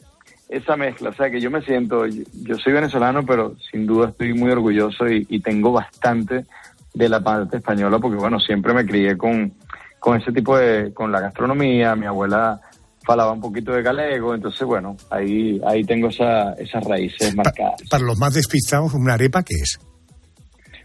esa 0.49 0.77
mezcla, 0.77 1.11
o 1.11 1.15
sea 1.15 1.31
que 1.31 1.41
yo 1.41 1.51
me 1.51 1.63
siento, 1.63 2.07
yo, 2.07 2.23
yo 2.43 2.57
soy 2.57 2.73
venezolano, 2.73 3.25
pero 3.25 3.55
sin 3.71 3.87
duda 3.87 4.09
estoy 4.11 4.35
muy 4.35 4.51
orgulloso 4.51 5.09
y, 5.09 5.27
y 5.29 5.41
tengo 5.41 5.73
bastante 5.73 6.45
de 6.93 7.09
la 7.09 7.21
parte 7.21 7.57
española 7.57 7.99
porque 7.99 8.17
bueno, 8.17 8.39
siempre 8.39 8.73
me 8.73 8.87
crié 8.87 9.17
con, 9.17 9.53
con 9.99 10.21
ese 10.21 10.33
tipo 10.33 10.57
de, 10.57 10.93
con 10.93 11.11
la 11.11 11.21
gastronomía, 11.21 11.97
mi 11.97 12.07
abuela 12.07 12.61
falaba 13.05 13.33
un 13.33 13.41
poquito 13.41 13.73
de 13.73 13.83
galego, 13.83 14.35
entonces 14.35 14.67
bueno, 14.67 14.97
ahí, 15.11 15.61
ahí 15.67 15.85
tengo 15.85 16.09
esa, 16.09 16.53
esas 16.55 16.85
raíces 16.85 17.35
marcadas. 17.35 17.83
Para 17.91 18.05
los 18.05 18.19
más 18.19 18.35
despistados, 18.35 18.95
¿una 18.95 19.15
arepa 19.15 19.43
qué 19.43 19.55
es? 19.55 19.79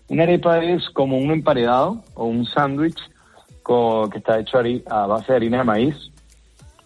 Una 0.07 0.24
arepa 0.24 0.64
es 0.64 0.89
como 0.93 1.18
un 1.18 1.32
emparedado 1.32 2.03
o 2.16 2.26
un 2.26 2.45
sándwich 2.45 2.99
que 4.12 4.18
está 4.18 4.39
hecho 4.39 4.57
a 4.89 5.05
base 5.05 5.32
de 5.32 5.36
harina 5.36 5.60
de 5.60 5.64
maíz 5.64 5.95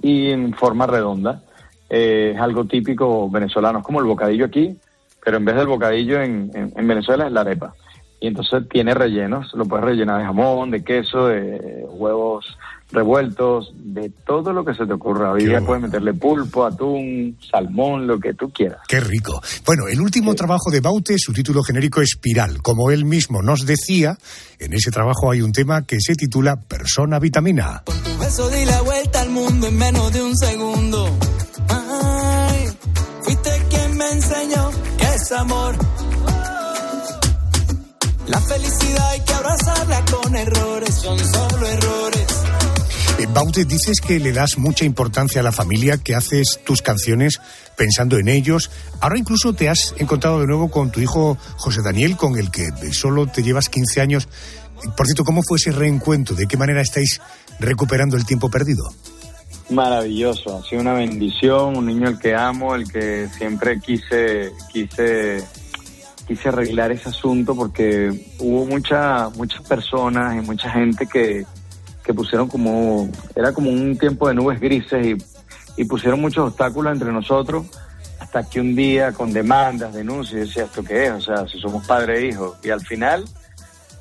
y 0.01 0.32
en 0.32 0.53
forma 0.53 0.86
redonda. 0.86 1.41
Eh, 1.89 2.31
es 2.36 2.41
algo 2.41 2.65
típico 2.65 3.29
venezolano, 3.29 3.79
es 3.79 3.86
como 3.86 3.99
el 3.99 4.05
bocadillo 4.05 4.45
aquí, 4.45 4.75
pero 5.23 5.38
en 5.38 5.45
vez 5.45 5.55
del 5.55 5.67
bocadillo 5.67 6.21
en, 6.21 6.49
en- 6.53 6.73
en 6.75 6.88
Venezuela 6.88 7.27
es 7.27 7.31
la 7.31 7.41
arepa. 7.41 7.73
Y 8.19 8.27
entonces 8.27 8.63
tiene 8.69 8.93
rellenos, 8.93 9.51
lo 9.53 9.65
puedes 9.65 9.86
rellenar 9.86 10.19
de 10.19 10.25
jamón, 10.25 10.71
de 10.71 10.81
queso, 10.84 11.27
de 11.27 11.86
huevos 11.89 12.45
revueltos, 12.91 13.71
de 13.75 14.11
todo 14.25 14.53
lo 14.53 14.63
que 14.63 14.73
se 14.75 14.86
te 14.86 14.93
ocurra. 14.93 15.31
Hoy 15.31 15.45
día 15.45 15.59
puedes 15.61 15.81
meterle 15.84 16.13
pulpo, 16.13 16.63
atún, 16.63 17.38
salmón, 17.51 18.05
lo 18.07 18.19
que 18.19 18.34
tú 18.34 18.49
quieras. 18.51 18.79
Qué 18.88 18.99
rico. 18.99 19.41
Bueno, 19.65 19.88
el 19.91 19.99
último 19.99 20.36
trabajo 20.36 20.69
de 20.71 20.79
Baute, 20.79 21.15
su 21.17 21.34
título 21.34 21.63
genérico 21.63 22.01
Espiral. 22.01 22.61
Como 22.61 22.91
él 22.91 23.03
mismo 23.03 23.41
nos 23.41 23.65
decía, 23.65 24.15
en 24.59 24.73
ese 24.73 24.91
trabajo 24.91 25.31
hay 25.31 25.41
un 25.41 25.51
tema 25.51 25.81
que 25.81 25.99
se 25.99 26.15
titula 26.15 26.55
Persona 26.55 27.19
Vitamina. 27.19 27.81
Tu 27.86 28.17
beso 28.19 28.47
di 28.49 28.63
la 28.65 28.81
vuelta 28.84 29.21
al 29.21 29.29
mundo 29.31 29.67
en 29.67 29.77
menos 29.77 30.13
de 30.13 30.21
un 30.23 30.38
segundo. 30.38 31.03
Amor. 35.34 35.75
La 38.27 38.39
felicidad 38.39 39.09
hay 39.09 39.19
que 39.21 39.34
abrazarla 39.34 40.05
con 40.05 40.36
errores, 40.36 40.95
son 40.95 41.19
solo 41.19 41.67
errores. 41.67 42.27
Eh, 43.19 43.27
Baute, 43.34 43.65
dices 43.65 43.99
que 44.01 44.19
le 44.19 44.31
das 44.31 44.57
mucha 44.57 44.86
importancia 44.86 45.41
a 45.41 45.43
la 45.43 45.51
familia, 45.51 45.97
que 45.97 46.15
haces 46.15 46.59
tus 46.65 46.81
canciones 46.81 47.41
pensando 47.77 48.17
en 48.17 48.27
ellos. 48.27 48.71
Ahora 49.01 49.17
incluso 49.17 49.53
te 49.53 49.69
has 49.69 49.93
encontrado 49.97 50.39
de 50.39 50.47
nuevo 50.47 50.71
con 50.71 50.91
tu 50.91 50.99
hijo 50.99 51.38
José 51.57 51.81
Daniel, 51.84 52.17
con 52.17 52.38
el 52.38 52.49
que 52.49 52.71
solo 52.91 53.27
te 53.27 53.43
llevas 53.43 53.69
15 53.69 54.01
años. 54.01 54.27
Por 54.97 55.05
cierto, 55.05 55.23
¿cómo 55.23 55.43
fue 55.43 55.57
ese 55.57 55.71
reencuentro? 55.71 56.36
¿De 56.36 56.47
qué 56.47 56.57
manera 56.57 56.81
estáis 56.81 57.21
recuperando 57.59 58.17
el 58.17 58.25
tiempo 58.25 58.49
perdido? 58.49 58.84
Maravilloso, 59.70 60.57
ha 60.57 60.64
sido 60.64 60.82
una 60.82 60.93
bendición, 60.93 61.78
un 61.78 61.86
niño 61.86 62.07
al 62.07 62.20
que 62.20 62.36
amo, 62.36 62.76
el 62.76 62.91
que 62.91 63.28
siempre 63.30 63.80
quise, 63.80 64.51
quise, 64.72 65.43
quise 66.28 66.49
arreglar 66.49 66.91
ese 66.91 67.09
asunto 67.09 67.55
porque 67.55 68.28
hubo 68.39 68.66
mucha, 68.66 69.30
muchas 69.30 69.61
personas 69.64 70.36
y 70.36 70.45
mucha 70.45 70.70
gente 70.70 71.07
que, 71.07 71.45
que 72.03 72.14
pusieron 72.14 72.49
como, 72.49 73.09
era 73.36 73.53
como 73.53 73.70
un 73.70 73.97
tiempo 73.97 74.28
de 74.28 74.36
nubes 74.36 74.59
grises 74.59 75.05
y, 75.05 75.82
y 75.82 75.86
pusieron 75.86 76.20
muchos 76.20 76.49
obstáculos 76.49 76.93
entre 76.93 77.11
nosotros 77.11 77.66
hasta 78.20 78.49
que 78.49 78.59
un 78.59 78.76
día 78.76 79.11
con 79.14 79.32
demandas, 79.32 79.93
denuncias, 79.93 80.47
decía, 80.47 80.64
¿esto 80.66 80.84
qué 80.84 81.05
es? 81.05 81.11
O 81.11 81.22
sea, 81.22 81.47
si 81.47 81.59
somos 81.59 81.86
padre 81.86 82.20
e 82.20 82.28
hijo. 82.28 82.55
Y 82.64 82.70
al 82.70 82.82
final, 82.82 83.26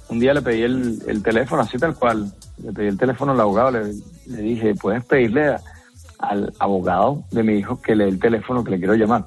un 0.08 0.18
día 0.18 0.34
le 0.34 0.42
pedí 0.42 0.62
el, 0.62 1.02
el 1.06 1.22
teléfono, 1.22 1.62
así 1.62 1.76
tal 1.78 1.94
cual, 1.94 2.32
le 2.59 2.72
pedí 2.72 2.86
el 2.88 2.98
teléfono 2.98 3.32
al 3.32 3.40
abogado, 3.40 3.70
le, 3.72 3.92
le 4.26 4.42
dije, 4.42 4.74
¿puedes 4.74 5.05
pedirle 5.05 5.48
a- 5.48 5.61
al 6.18 6.53
abogado 6.59 7.24
de 7.30 7.42
mi 7.42 7.55
hijo 7.55 7.80
que 7.80 7.94
le 7.96 8.05
dé 8.05 8.11
el 8.11 8.20
teléfono 8.20 8.62
que 8.64 8.70
le 8.72 8.78
quiero 8.78 8.94
llamar? 8.94 9.26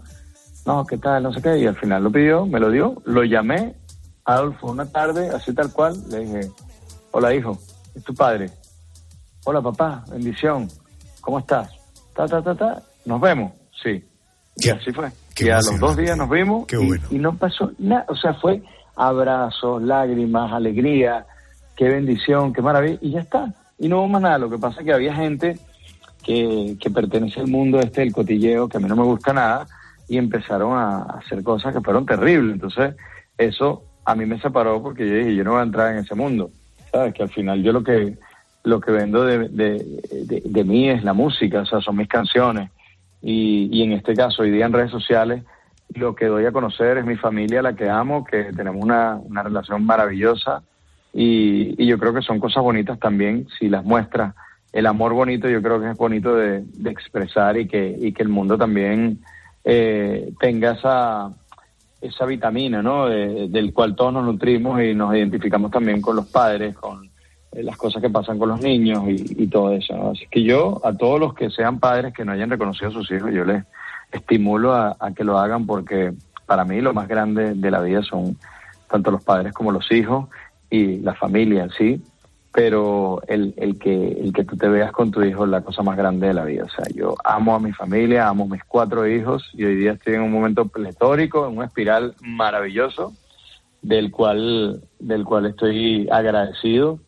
No, 0.66 0.86
¿qué 0.86 0.98
tal? 0.98 1.24
No 1.24 1.32
sé 1.34 1.42
qué. 1.42 1.58
Y 1.60 1.68
al 1.68 1.76
final 1.76 2.04
lo 2.04 2.12
pidió, 2.12 2.46
me 2.46 2.60
lo 2.60 2.70
dio, 2.72 3.02
lo 3.06 3.24
llamé, 3.24 3.76
Adolfo, 4.24 4.72
una 4.72 4.86
tarde, 4.92 5.30
así 5.30 5.54
tal 5.54 5.72
cual, 5.72 5.96
le 6.10 6.20
dije, 6.20 6.40
hola 7.12 7.34
hijo, 7.36 7.58
es 7.94 8.04
tu 8.04 8.14
padre. 8.16 8.50
Hola 9.46 9.62
papá, 9.62 10.04
bendición, 10.10 10.68
¿cómo 11.22 11.38
estás? 11.40 11.70
Ta, 12.16 12.26
ta, 12.26 12.42
ta, 12.42 12.56
ta, 12.56 12.82
nos 13.06 13.22
vemos, 13.22 13.52
sí. 13.84 14.04
Y 14.58 14.70
así 14.70 14.92
fue. 14.92 15.12
qué 15.36 15.46
y 15.46 15.50
a 15.50 15.58
los 15.58 15.80
dos 15.80 15.96
días 15.98 16.18
nos 16.18 16.30
vimos 16.30 16.66
Qué 16.66 16.78
y- 16.82 16.88
bueno. 16.88 17.04
y, 17.12 17.20
no 17.20 17.36
pasó 17.38 17.72
nada, 17.78 18.06
o 18.08 18.16
sea, 18.16 18.34
fue 18.36 18.64
abrazos, 18.96 19.84
lágrimas, 19.84 20.52
alegría, 20.52 21.26
qué 21.76 21.90
bendición, 21.90 22.54
qué 22.54 22.62
maravilla, 22.62 22.98
y 23.02 23.12
ya 23.12 23.20
está. 23.22 23.54
Y 23.78 23.88
no 23.88 24.00
hubo 24.00 24.08
más 24.08 24.22
nada, 24.22 24.38
lo 24.38 24.50
que 24.50 24.58
pasa 24.58 24.80
es 24.80 24.86
que 24.86 24.94
había 24.94 25.14
gente 25.14 25.58
que, 26.24 26.76
que 26.80 26.90
pertenece 26.90 27.40
al 27.42 27.48
mundo 27.48 27.80
este 27.80 28.02
del 28.02 28.14
cotilleo, 28.14 28.68
que 28.70 28.78
a 28.78 28.80
mí 28.80 28.88
no 28.88 28.96
me 28.96 29.04
gusta 29.04 29.34
nada, 29.34 29.68
y 30.08 30.18
empezaron 30.18 30.78
a 30.78 31.02
hacer 31.04 31.44
cosas 31.44 31.74
que 31.74 31.82
fueron 31.82 32.06
terribles. 32.06 32.54
Entonces, 32.54 32.96
eso 33.38 33.84
a 34.06 34.16
mí 34.16 34.26
me 34.26 34.40
separó 34.40 34.82
porque 34.82 35.08
yo 35.08 35.16
dije, 35.16 35.36
yo 35.36 35.44
no 35.44 35.52
voy 35.52 35.60
a 35.62 35.64
entrar 35.64 35.92
en 35.92 36.00
ese 36.00 36.16
mundo. 36.16 36.50
¿Sabes? 36.92 37.14
Que 37.14 37.24
al 37.24 37.30
final 37.30 37.62
yo 37.64 37.74
lo 37.74 37.84
que 37.84 38.18
lo 38.64 38.80
que 38.80 38.92
vendo 38.92 39.24
de, 39.26 39.50
de, 39.50 39.78
de- 40.26 40.42
de 40.44 40.64
mí 40.64 40.90
es 40.90 41.04
la 41.04 41.14
música, 41.14 41.62
o 41.62 41.66
sea, 41.68 41.82
son 41.82 41.98
mis 41.98 42.08
canciones. 42.08 42.72
Y, 43.22 43.70
y 43.72 43.84
en 43.84 43.92
este 43.92 44.16
caso, 44.16 44.42
hoy 44.42 44.50
día 44.50 44.66
en 44.66 44.74
redes 44.74 44.90
sociales, 44.92 45.44
lo 45.94 46.16
que 46.16 46.26
doy 46.26 46.46
a 46.46 46.52
conocer 46.52 46.98
es 46.98 47.06
mi 47.06 47.16
familia, 47.16 47.62
la 47.62 47.76
que 47.76 47.88
amo, 47.90 48.24
que 48.24 48.46
tenemos 48.56 48.84
una, 48.84 49.16
una 49.24 49.44
relación 49.44 49.86
maravillosa. 49.86 50.64
Y, 51.18 51.82
y 51.82 51.88
yo 51.88 51.98
creo 51.98 52.14
que 52.14 52.22
son 52.22 52.42
cosas 52.42 52.62
bonitas 52.62 53.00
también, 53.00 53.48
si 53.58 53.70
las 53.70 53.86
muestras. 53.86 54.36
El 54.74 54.86
amor 54.86 55.14
bonito 55.14 55.48
yo 55.48 55.62
creo 55.62 55.80
que 55.80 55.90
es 55.90 55.98
bonito 55.98 56.36
de, 56.36 56.62
de 56.66 56.90
expresar 56.90 57.58
y 57.58 57.68
que, 57.68 57.96
y 57.98 58.12
que 58.12 58.22
el 58.22 58.28
mundo 58.28 58.58
también 58.58 59.20
eh, 59.64 60.34
tenga 60.42 60.72
esa, 60.72 61.30
esa 62.02 62.26
vitamina, 62.26 62.82
¿no? 62.82 63.08
De- 63.08 63.48
del 63.48 63.72
cual 63.72 63.96
todos 63.96 64.12
nos 64.12 64.26
nutrimos 64.26 64.82
y 64.82 64.94
nos 64.94 65.16
identificamos 65.16 65.72
también 65.72 66.02
con 66.02 66.18
los 66.18 66.28
padres, 66.28 66.76
con 66.76 67.06
eh, 67.54 67.64
las 67.64 67.78
cosas 67.78 68.02
que 68.02 68.10
pasan 68.10 68.38
con 68.38 68.50
los 68.50 68.62
niños 68.62 69.06
y, 69.08 69.48
todo 69.48 69.72
eso. 69.72 70.12
Así 70.12 70.28
que 70.30 70.44
yo, 70.44 70.82
a 70.84 70.92
todos 70.92 71.18
los 71.18 71.34
que 71.34 71.50
sean 71.50 71.80
padres 71.80 72.14
que 72.14 72.26
no 72.26 72.34
hayan 72.34 72.50
reconocido 72.50 72.90
a 72.90 72.94
sus 72.94 73.10
hijos, 73.12 73.32
yo 73.34 73.46
les 73.46 73.64
estimulo 74.12 74.74
a, 74.74 74.98
a 75.00 75.14
que 75.14 75.24
lo 75.24 75.40
hagan 75.40 75.66
porque 75.66 76.12
para 76.46 76.66
mí 76.66 76.82
lo 76.82 76.94
más 76.94 77.08
grande 77.08 77.54
de 77.54 77.72
la 77.72 77.80
vida 77.80 78.04
son 78.04 78.38
tanto 78.90 79.10
los 79.12 79.24
padres 79.24 79.54
como 79.54 79.72
los 79.72 79.90
hijos 79.92 80.28
y 80.70 80.98
la 80.98 81.14
familia 81.14 81.64
en 81.64 81.70
sí, 81.72 82.02
pero 82.56 83.22
el, 83.28 83.54
el 83.58 83.78
que 83.78 84.08
el 84.08 84.32
que 84.32 84.46
tú 84.46 84.56
te 84.56 84.70
veas 84.70 84.94
con 84.94 85.12
tu 85.12 85.22
hijo 85.22 85.44
es 85.44 85.50
la 85.50 85.62
cosa 85.62 85.84
más 85.84 85.98
grande 85.98 86.28
de 86.28 86.34
la 86.34 86.46
vida. 86.46 86.64
O 86.64 86.70
sea, 86.70 86.86
yo 86.96 87.16
amo 87.24 87.54
a 87.54 87.60
mi 87.60 87.74
familia, 87.74 88.30
amo 88.30 88.46
a 88.46 88.54
mis 88.54 88.64
cuatro 88.64 89.06
hijos 89.06 89.50
y 89.54 89.66
hoy 89.66 89.76
día 89.76 89.92
estoy 89.92 90.16
en 90.16 90.22
un 90.22 90.32
momento 90.32 90.66
pletórico, 90.66 91.46
en 91.48 91.58
una 91.58 91.66
espiral 91.66 92.16
maravilloso 92.22 93.14
del 93.82 94.10
cual 94.10 94.82
del 95.00 95.26
cual 95.26 95.48
estoy 95.48 96.08
agradecido. 96.10 97.00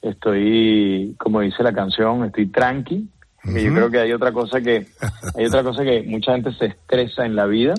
Estoy, 0.00 1.14
como 1.18 1.40
dice 1.40 1.62
la 1.62 1.72
canción, 1.72 2.24
estoy 2.24 2.46
tranqui. 2.46 3.08
que 3.42 3.62
yo 3.62 3.74
creo 3.74 3.90
que 3.90 3.98
hay 3.98 4.12
otra 4.12 4.32
cosa 4.32 4.62
que 4.62 4.86
hay 5.36 5.44
otra 5.44 5.62
cosa 5.62 5.84
que 5.84 6.02
mucha 6.02 6.32
gente 6.32 6.52
se 6.54 6.66
estresa 6.66 7.26
en 7.26 7.36
la 7.36 7.44
vida 7.44 7.74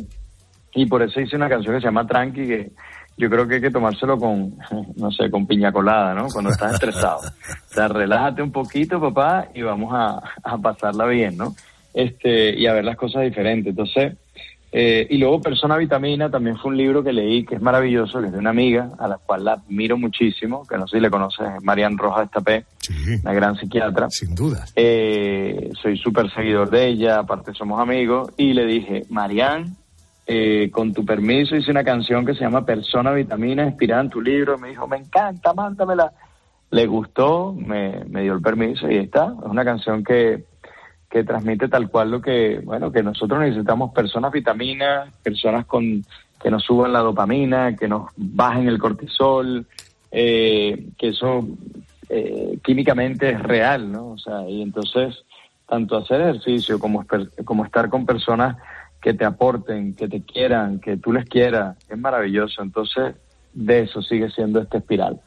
y 0.75 0.85
por 0.85 1.01
eso 1.01 1.19
hice 1.21 1.35
una 1.35 1.49
canción 1.49 1.73
que 1.73 1.81
se 1.81 1.87
llama 1.87 2.05
Tranqui 2.05 2.45
que 2.45 2.71
yo 3.17 3.29
creo 3.29 3.47
que 3.47 3.55
hay 3.55 3.61
que 3.61 3.71
tomárselo 3.71 4.17
con 4.17 4.57
no 4.95 5.11
sé 5.11 5.29
con 5.29 5.47
piña 5.47 5.71
colada 5.71 6.13
no 6.13 6.27
cuando 6.27 6.51
estás 6.51 6.73
estresado. 6.73 7.19
O 7.19 7.73
sea 7.73 7.87
relájate 7.87 8.41
un 8.41 8.51
poquito 8.51 8.99
papá 8.99 9.49
y 9.53 9.61
vamos 9.61 9.93
a, 9.93 10.21
a 10.43 10.57
pasarla 10.57 11.05
bien 11.05 11.37
no 11.37 11.55
este 11.93 12.53
y 12.57 12.67
a 12.67 12.73
ver 12.73 12.85
las 12.85 12.97
cosas 12.97 13.23
diferentes. 13.23 13.71
Entonces 13.71 14.17
eh, 14.77 15.07
y 15.09 15.17
luego 15.19 15.39
Persona 15.39 15.77
Vitamina 15.77 16.29
también 16.29 16.57
fue 16.57 16.69
un 16.71 16.75
libro 16.75 17.01
que 17.01 17.13
leí 17.13 17.45
que 17.45 17.55
es 17.55 17.61
maravilloso, 17.61 18.19
que 18.19 18.27
es 18.27 18.33
de 18.33 18.39
una 18.39 18.49
amiga 18.49 18.89
a 18.99 19.07
la 19.07 19.17
cual 19.17 19.45
la 19.45 19.53
admiro 19.53 19.97
muchísimo, 19.97 20.67
que 20.67 20.77
no 20.77 20.85
sé 20.85 20.97
si 20.97 21.01
le 21.01 21.09
conoces, 21.09 21.47
es 21.47 21.63
Marian 21.63 21.97
Rojas 21.97 22.25
Estapé, 22.25 22.65
una 23.23 23.31
gran 23.31 23.55
psiquiatra. 23.55 24.09
Sin 24.09 24.35
duda. 24.35 24.65
Eh, 24.75 25.69
soy 25.81 25.97
súper 25.97 26.29
seguidor 26.33 26.69
de 26.69 26.87
ella, 26.87 27.19
aparte 27.19 27.53
somos 27.53 27.79
amigos, 27.79 28.33
y 28.35 28.51
le 28.51 28.65
dije, 28.65 29.03
Marian, 29.09 29.77
eh, 30.27 30.69
con 30.71 30.93
tu 30.93 31.05
permiso 31.05 31.55
hice 31.55 31.71
una 31.71 31.83
canción 31.83 32.25
que 32.25 32.33
se 32.33 32.41
llama 32.41 32.65
Persona 32.65 33.11
Vitamina, 33.11 33.63
inspirada 33.63 34.01
en 34.01 34.09
tu 34.09 34.21
libro. 34.21 34.57
Me 34.57 34.69
dijo, 34.69 34.87
me 34.87 34.97
encanta, 34.97 35.53
mándamela. 35.53 36.11
Le 36.71 36.87
gustó, 36.87 37.53
me, 37.53 38.03
me 38.05 38.23
dio 38.23 38.33
el 38.33 38.41
permiso 38.41 38.89
y 38.89 38.97
está. 38.97 39.35
Es 39.43 39.49
una 39.49 39.63
canción 39.63 40.03
que, 40.03 40.45
que 41.09 41.23
transmite 41.23 41.67
tal 41.67 41.89
cual 41.89 42.11
lo 42.11 42.21
que, 42.21 42.59
bueno, 42.63 42.91
que 42.91 43.03
nosotros 43.03 43.39
necesitamos 43.39 43.93
personas 43.93 44.31
vitaminas, 44.31 45.15
personas 45.23 45.65
con 45.65 46.03
que 46.41 46.51
nos 46.51 46.63
suban 46.63 46.91
la 46.91 46.99
dopamina, 46.99 47.75
que 47.75 47.87
nos 47.87 48.11
bajen 48.17 48.67
el 48.67 48.79
cortisol, 48.79 49.65
eh, 50.11 50.89
que 50.97 51.09
eso 51.09 51.47
eh, 52.09 52.59
químicamente 52.63 53.29
es 53.29 53.41
real, 53.41 53.91
¿no? 53.91 54.09
O 54.09 54.17
sea, 54.17 54.47
y 54.47 54.61
entonces 54.61 55.23
tanto 55.67 55.97
hacer 55.97 56.21
ejercicio 56.21 56.79
como, 56.79 57.05
como 57.45 57.65
estar 57.65 57.89
con 57.89 58.05
personas 58.05 58.57
que 59.05 59.13
te 59.13 59.23
aporten, 59.23 59.93
que 59.93 60.07
te 60.07 60.23
quieran, 60.23 60.79
que 60.79 60.97
tú 60.97 61.13
les 61.13 61.29
quieras, 61.29 61.77
es 61.87 61.95
maravilloso. 61.95 62.63
Entonces, 62.63 63.13
de 63.53 63.83
eso 63.83 64.01
sigue 64.01 64.31
siendo 64.31 64.59
esta 64.59 64.79
espiral. 64.79 65.21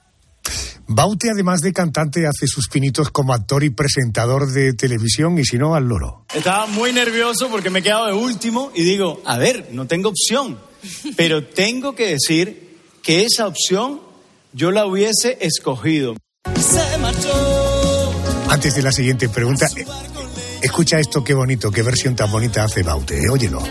Baute, 0.89 1.29
además 1.33 1.61
de 1.61 1.73
cantante, 1.73 2.27
hace 2.27 2.49
sus 2.49 2.69
pinitos 2.69 3.11
como 3.11 3.33
actor 3.33 3.63
y 3.63 3.71
presentador 3.71 4.51
de 4.51 4.73
televisión 4.73 5.39
y 5.39 5.45
si 5.45 5.59
no, 5.59 5.77
al 5.77 5.85
loro. 5.85 6.25
Estaba 6.35 6.67
muy 6.67 6.93
nervioso 6.93 7.49
porque 7.51 7.71
me 7.71 7.79
he 7.79 7.83
quedado 7.83 8.07
de 8.07 8.15
último 8.15 8.73
y 8.75 8.83
digo, 8.83 9.23
a 9.25 9.39
ver, 9.39 9.69
no 9.71 9.87
tengo 9.87 10.09
opción, 10.09 10.59
pero 11.17 11.45
tengo 11.45 11.95
que 11.95 12.09
decir 12.09 12.79
que 13.01 13.25
esa 13.25 13.47
opción 13.47 14.01
yo 14.55 14.73
la 14.73 14.87
hubiese 14.87 15.39
escogido. 15.41 16.17
Se 16.57 16.99
marchó. 16.99 18.13
Antes 18.51 18.75
de 18.75 18.83
la 18.83 18.91
siguiente 18.91 19.29
pregunta, 19.29 19.69
escucha 20.63 20.99
esto, 20.99 21.23
qué 21.25 21.35
bonito, 21.35 21.71
qué 21.71 21.83
versión 21.83 22.15
tan 22.17 22.31
bonita 22.31 22.65
hace 22.65 22.83
Baute, 22.83 23.19
eh, 23.19 23.29
óyelo. 23.31 23.63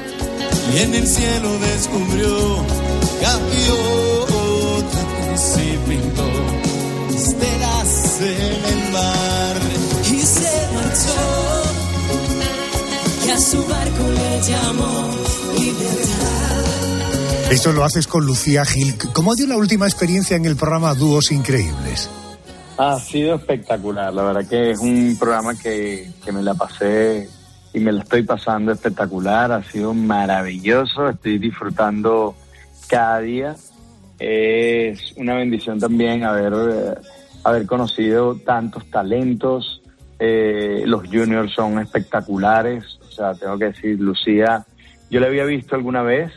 Y 0.73 0.79
en 0.79 0.93
el 0.93 1.07
cielo 1.07 1.57
descubrió 1.59 2.65
gaviotas 3.21 4.87
y 5.57 5.77
pintó 5.89 6.27
estelas 7.15 8.21
en 8.21 8.65
el 8.73 8.91
mar. 8.91 9.55
Y 10.05 10.19
se 10.19 10.67
marchó 10.73 11.67
y 13.25 13.29
a 13.29 13.39
su 13.39 13.65
barco 13.65 14.03
le 14.13 14.41
llamó 14.41 15.09
libertad. 15.57 16.47
Esto 17.51 17.71
lo 17.71 17.83
haces 17.83 18.07
con 18.07 18.25
Lucía 18.25 18.65
Gil. 18.65 18.95
¿Cómo 19.13 19.31
ha 19.31 19.35
sido 19.35 19.49
la 19.49 19.57
última 19.57 19.87
experiencia 19.87 20.35
en 20.35 20.45
el 20.45 20.55
programa 20.55 20.93
Dúos 20.93 21.31
Increíbles? 21.31 22.09
Ha 22.77 22.99
sido 22.99 23.35
espectacular, 23.35 24.13
la 24.13 24.23
verdad 24.23 24.47
que 24.47 24.71
es 24.71 24.79
un 24.79 25.17
programa 25.19 25.55
que, 25.55 26.11
que 26.23 26.31
me 26.31 26.43
la 26.43 26.53
pasé 26.53 27.27
y 27.73 27.79
me 27.79 27.91
la 27.91 28.03
estoy 28.03 28.23
pasando 28.23 28.71
espectacular, 28.71 29.51
ha 29.51 29.63
sido 29.63 29.93
maravilloso, 29.93 31.09
estoy 31.09 31.39
disfrutando 31.39 32.35
cada 32.87 33.19
día. 33.19 33.55
Es 34.19 35.13
una 35.17 35.35
bendición 35.35 35.79
también 35.79 36.23
haber, 36.23 36.53
eh, 36.53 36.95
haber 37.43 37.65
conocido 37.65 38.35
tantos 38.35 38.89
talentos, 38.89 39.81
eh, 40.19 40.83
los 40.85 41.03
juniors 41.07 41.53
son 41.53 41.79
espectaculares, 41.79 42.99
o 43.07 43.11
sea, 43.11 43.35
tengo 43.35 43.57
que 43.57 43.65
decir, 43.65 43.99
Lucía, 43.99 44.65
yo 45.09 45.19
la 45.19 45.27
había 45.27 45.45
visto 45.45 45.75
alguna 45.75 46.01
vez, 46.01 46.31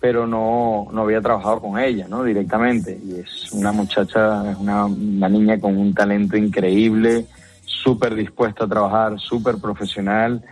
pero 0.00 0.26
no, 0.26 0.88
no 0.92 1.02
había 1.02 1.20
trabajado 1.20 1.60
con 1.60 1.78
ella, 1.78 2.06
¿no? 2.08 2.22
Directamente. 2.22 2.98
Y 3.04 3.20
es 3.20 3.52
una 3.52 3.72
muchacha, 3.72 4.50
es 4.50 4.56
una, 4.58 4.86
una 4.86 5.28
niña 5.28 5.58
con 5.58 5.76
un 5.76 5.92
talento 5.92 6.36
increíble, 6.36 7.26
súper 7.64 8.14
dispuesta 8.14 8.64
a 8.64 8.68
trabajar, 8.68 9.18
súper 9.18 9.56
profesional. 9.56 10.42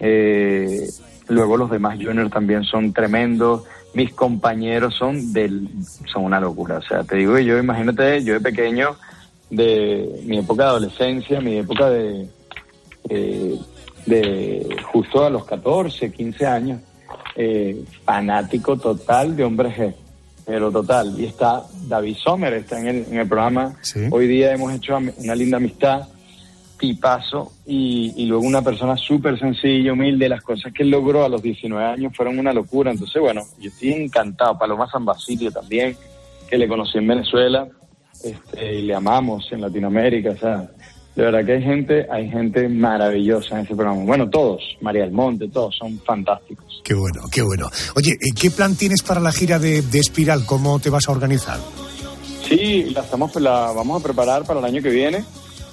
Eh, 0.00 0.88
luego 1.28 1.56
los 1.56 1.70
demás 1.70 1.96
juniors 1.96 2.30
también 2.30 2.64
son 2.64 2.92
tremendos. 2.92 3.62
Mis 3.94 4.12
compañeros 4.12 4.94
son 4.94 5.32
del, 5.32 5.68
son 6.06 6.24
una 6.24 6.40
locura. 6.40 6.78
O 6.78 6.82
sea, 6.82 7.04
te 7.04 7.16
digo, 7.16 7.38
yo 7.38 7.58
imagínate, 7.58 8.24
yo 8.24 8.34
de 8.34 8.40
pequeño, 8.40 8.96
de 9.50 10.20
mi 10.24 10.38
época 10.38 10.64
de 10.64 10.68
adolescencia, 10.68 11.40
mi 11.40 11.58
época 11.58 11.88
de, 11.90 12.28
eh, 13.08 13.56
de 14.04 14.76
justo 14.90 15.24
a 15.24 15.30
los 15.30 15.44
14, 15.44 16.12
15 16.12 16.46
años, 16.46 16.80
eh, 17.36 17.84
fanático 18.04 18.76
total 18.76 19.36
de 19.36 19.44
Hombres 19.44 19.76
G, 19.76 19.94
pero 20.44 20.70
total. 20.70 21.18
Y 21.18 21.26
está 21.26 21.62
David 21.88 22.16
Sommer, 22.16 22.52
está 22.54 22.80
en 22.80 22.86
el, 22.88 22.96
en 23.10 23.18
el 23.18 23.28
programa. 23.28 23.74
Hoy 24.10 24.26
día 24.26 24.52
hemos 24.52 24.72
hecho 24.72 24.96
una 24.96 25.34
linda 25.34 25.56
amistad, 25.56 26.08
tipazo, 26.78 27.52
y, 27.66 28.14
y 28.16 28.26
luego 28.26 28.44
una 28.44 28.62
persona 28.62 28.96
súper 28.96 29.38
sencilla, 29.38 29.92
humilde. 29.92 30.28
Las 30.28 30.42
cosas 30.42 30.72
que 30.72 30.82
él 30.82 30.90
logró 30.90 31.24
a 31.24 31.28
los 31.28 31.42
19 31.42 31.84
años 31.84 32.16
fueron 32.16 32.38
una 32.38 32.52
locura. 32.52 32.90
Entonces, 32.90 33.20
bueno, 33.20 33.42
yo 33.58 33.68
estoy 33.68 33.92
encantado. 33.92 34.58
Paloma 34.58 34.88
San 34.90 35.04
Basilio 35.04 35.50
también, 35.50 35.96
que 36.48 36.58
le 36.58 36.68
conocí 36.68 36.98
en 36.98 37.06
Venezuela, 37.06 37.68
este, 38.22 38.74
y 38.76 38.82
le 38.82 38.94
amamos 38.94 39.50
en 39.52 39.60
Latinoamérica, 39.60 40.30
o 40.30 40.36
sea, 40.36 40.70
de 41.16 41.22
verdad 41.22 41.44
que 41.46 41.52
hay 41.52 41.62
gente, 41.62 42.06
hay 42.10 42.28
gente 42.28 42.68
maravillosa 42.68 43.58
en 43.58 43.64
ese 43.64 43.74
programa. 43.74 44.04
Bueno, 44.04 44.28
todos, 44.28 44.62
María 44.82 45.02
del 45.02 45.12
Monte, 45.12 45.48
todos 45.48 45.74
son 45.74 45.98
fantásticos. 46.00 46.82
Qué 46.84 46.92
bueno, 46.92 47.22
qué 47.32 47.40
bueno. 47.40 47.70
Oye, 47.96 48.12
eh, 48.12 48.34
¿qué 48.38 48.50
plan 48.50 48.76
tienes 48.76 49.02
para 49.02 49.18
la 49.18 49.32
gira 49.32 49.58
de, 49.58 49.80
de 49.80 49.98
Espiral? 49.98 50.44
¿Cómo 50.44 50.78
te 50.78 50.90
vas 50.90 51.08
a 51.08 51.12
organizar? 51.12 51.58
Sí, 52.46 52.90
la 52.94 53.00
estamos, 53.00 53.34
la 53.36 53.72
vamos 53.72 54.00
a 54.00 54.04
preparar 54.04 54.44
para 54.44 54.60
el 54.60 54.66
año 54.66 54.82
que 54.82 54.90
viene. 54.90 55.24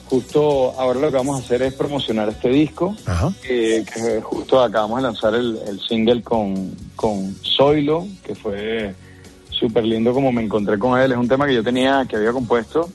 Justo 0.05 0.73
ahora 0.79 0.99
lo 0.99 1.11
que 1.11 1.17
vamos 1.17 1.41
a 1.41 1.43
hacer 1.43 1.61
es 1.61 1.73
promocionar 1.73 2.29
este 2.29 2.49
disco, 2.49 2.95
eh, 3.43 3.83
que 3.93 4.21
justo 4.21 4.61
acabamos 4.61 4.97
de 4.97 5.03
lanzar 5.03 5.35
el, 5.35 5.59
el 5.67 5.79
single 5.81 6.21
con, 6.21 6.71
con 6.95 7.35
Zoilo, 7.57 8.07
que 8.23 8.35
fue 8.35 8.93
súper 9.49 9.83
lindo 9.83 10.13
como 10.13 10.31
me 10.31 10.43
encontré 10.43 10.77
con 10.79 10.99
él. 10.99 11.11
Es 11.11 11.17
un 11.17 11.27
tema 11.27 11.47
que 11.47 11.55
yo 11.55 11.63
tenía, 11.63 12.05
que 12.07 12.15
había 12.15 12.31
compuesto 12.31 12.89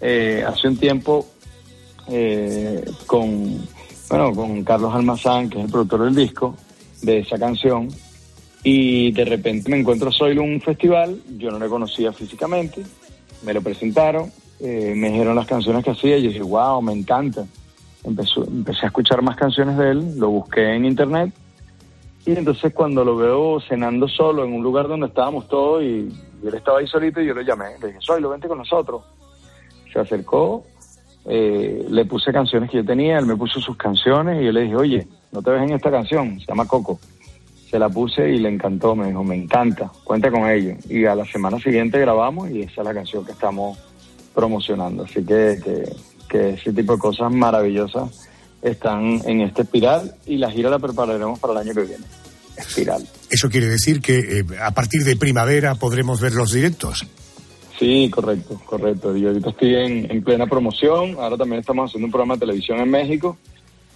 eh, 0.00 0.44
hace 0.46 0.66
un 0.66 0.76
tiempo 0.76 1.26
eh, 2.08 2.84
con, 3.06 3.66
bueno, 4.08 4.34
con 4.34 4.64
Carlos 4.64 4.94
Almazán, 4.94 5.48
que 5.48 5.58
es 5.58 5.64
el 5.64 5.70
productor 5.70 6.04
del 6.04 6.14
disco, 6.14 6.56
de 7.02 7.18
esa 7.18 7.38
canción. 7.38 7.88
Y 8.64 9.10
de 9.12 9.24
repente 9.24 9.70
me 9.70 9.80
encuentro 9.80 10.08
a 10.08 10.12
Zoilo 10.12 10.42
en 10.42 10.54
un 10.54 10.60
festival, 10.60 11.20
yo 11.36 11.50
no 11.50 11.58
le 11.58 11.68
conocía 11.68 12.12
físicamente, 12.12 12.82
me 13.42 13.52
lo 13.52 13.60
presentaron, 13.60 14.30
eh, 14.60 14.94
me 14.96 15.10
dijeron 15.10 15.34
las 15.34 15.46
canciones 15.46 15.84
que 15.84 15.90
hacía 15.90 16.16
y 16.16 16.22
yo 16.22 16.28
dije, 16.28 16.42
wow, 16.42 16.80
me 16.80 16.92
encanta. 16.92 17.44
Empezó, 18.04 18.44
empecé 18.44 18.84
a 18.84 18.88
escuchar 18.88 19.22
más 19.22 19.36
canciones 19.36 19.76
de 19.76 19.90
él, 19.90 20.18
lo 20.18 20.30
busqué 20.30 20.74
en 20.74 20.84
internet 20.84 21.32
y 22.24 22.32
entonces 22.32 22.72
cuando 22.72 23.04
lo 23.04 23.16
veo 23.16 23.60
cenando 23.60 24.06
solo 24.06 24.44
en 24.44 24.52
un 24.52 24.62
lugar 24.62 24.86
donde 24.86 25.06
estábamos 25.06 25.48
todos 25.48 25.82
y, 25.82 26.08
y 26.42 26.46
él 26.46 26.54
estaba 26.54 26.78
ahí 26.78 26.86
solito 26.86 27.20
y 27.20 27.26
yo 27.26 27.34
lo 27.34 27.42
llamé, 27.42 27.78
le 27.80 27.88
dije, 27.88 27.98
Zoilo, 28.04 28.30
vente 28.30 28.46
con 28.46 28.58
nosotros. 28.58 29.02
Se 29.92 29.98
acercó, 29.98 30.64
eh, 31.26 31.86
le 31.88 32.04
puse 32.04 32.32
canciones 32.32 32.70
que 32.70 32.78
yo 32.78 32.84
tenía, 32.84 33.18
él 33.18 33.26
me 33.26 33.36
puso 33.36 33.60
sus 33.60 33.76
canciones 33.76 34.40
y 34.40 34.46
yo 34.46 34.52
le 34.52 34.62
dije, 34.62 34.74
oye, 34.76 35.06
no 35.30 35.42
te 35.42 35.50
ves 35.50 35.62
en 35.62 35.74
esta 35.74 35.90
canción, 35.90 36.40
se 36.40 36.46
llama 36.46 36.66
Coco. 36.66 36.98
Se 37.70 37.78
la 37.78 37.88
puse 37.88 38.28
y 38.28 38.38
le 38.38 38.50
encantó, 38.50 38.94
me 38.94 39.06
dijo, 39.06 39.24
me 39.24 39.34
encanta, 39.34 39.90
cuenta 40.04 40.30
con 40.30 40.48
ello. 40.48 40.74
Y 40.90 41.06
a 41.06 41.14
la 41.14 41.24
semana 41.24 41.58
siguiente 41.58 41.98
grabamos 41.98 42.50
y 42.50 42.62
esa 42.62 42.82
es 42.82 42.86
la 42.86 42.92
canción 42.92 43.24
que 43.24 43.32
estamos 43.32 43.78
promocionando. 44.34 45.04
Así 45.04 45.24
que, 45.24 45.58
que, 46.28 46.50
ese 46.50 46.72
tipo 46.72 46.94
de 46.94 46.98
cosas 46.98 47.32
maravillosas 47.32 48.28
están 48.60 49.20
en 49.24 49.42
este 49.42 49.62
espiral 49.62 50.14
y 50.26 50.36
la 50.36 50.50
gira 50.50 50.70
la 50.70 50.78
prepararemos 50.78 51.38
para 51.38 51.54
el 51.54 51.58
año 51.60 51.74
que 51.74 51.82
viene. 51.82 52.04
Espiral. 52.56 53.06
Eso 53.30 53.48
quiere 53.48 53.68
decir 53.68 54.02
que 54.02 54.18
eh, 54.18 54.44
a 54.60 54.72
partir 54.72 55.04
de 55.04 55.16
primavera 55.16 55.74
podremos 55.74 56.20
ver 56.20 56.34
los 56.34 56.52
directos. 56.52 57.06
Sí, 57.78 58.10
correcto, 58.10 58.60
correcto. 58.64 59.16
Yo 59.16 59.28
ahorita 59.28 59.50
estoy 59.50 59.74
en, 59.74 60.10
en 60.10 60.22
plena 60.22 60.46
promoción. 60.46 61.16
Ahora 61.18 61.36
también 61.36 61.60
estamos 61.60 61.90
haciendo 61.90 62.06
un 62.06 62.12
programa 62.12 62.34
de 62.34 62.40
televisión 62.40 62.78
en 62.78 62.90
México. 62.90 63.36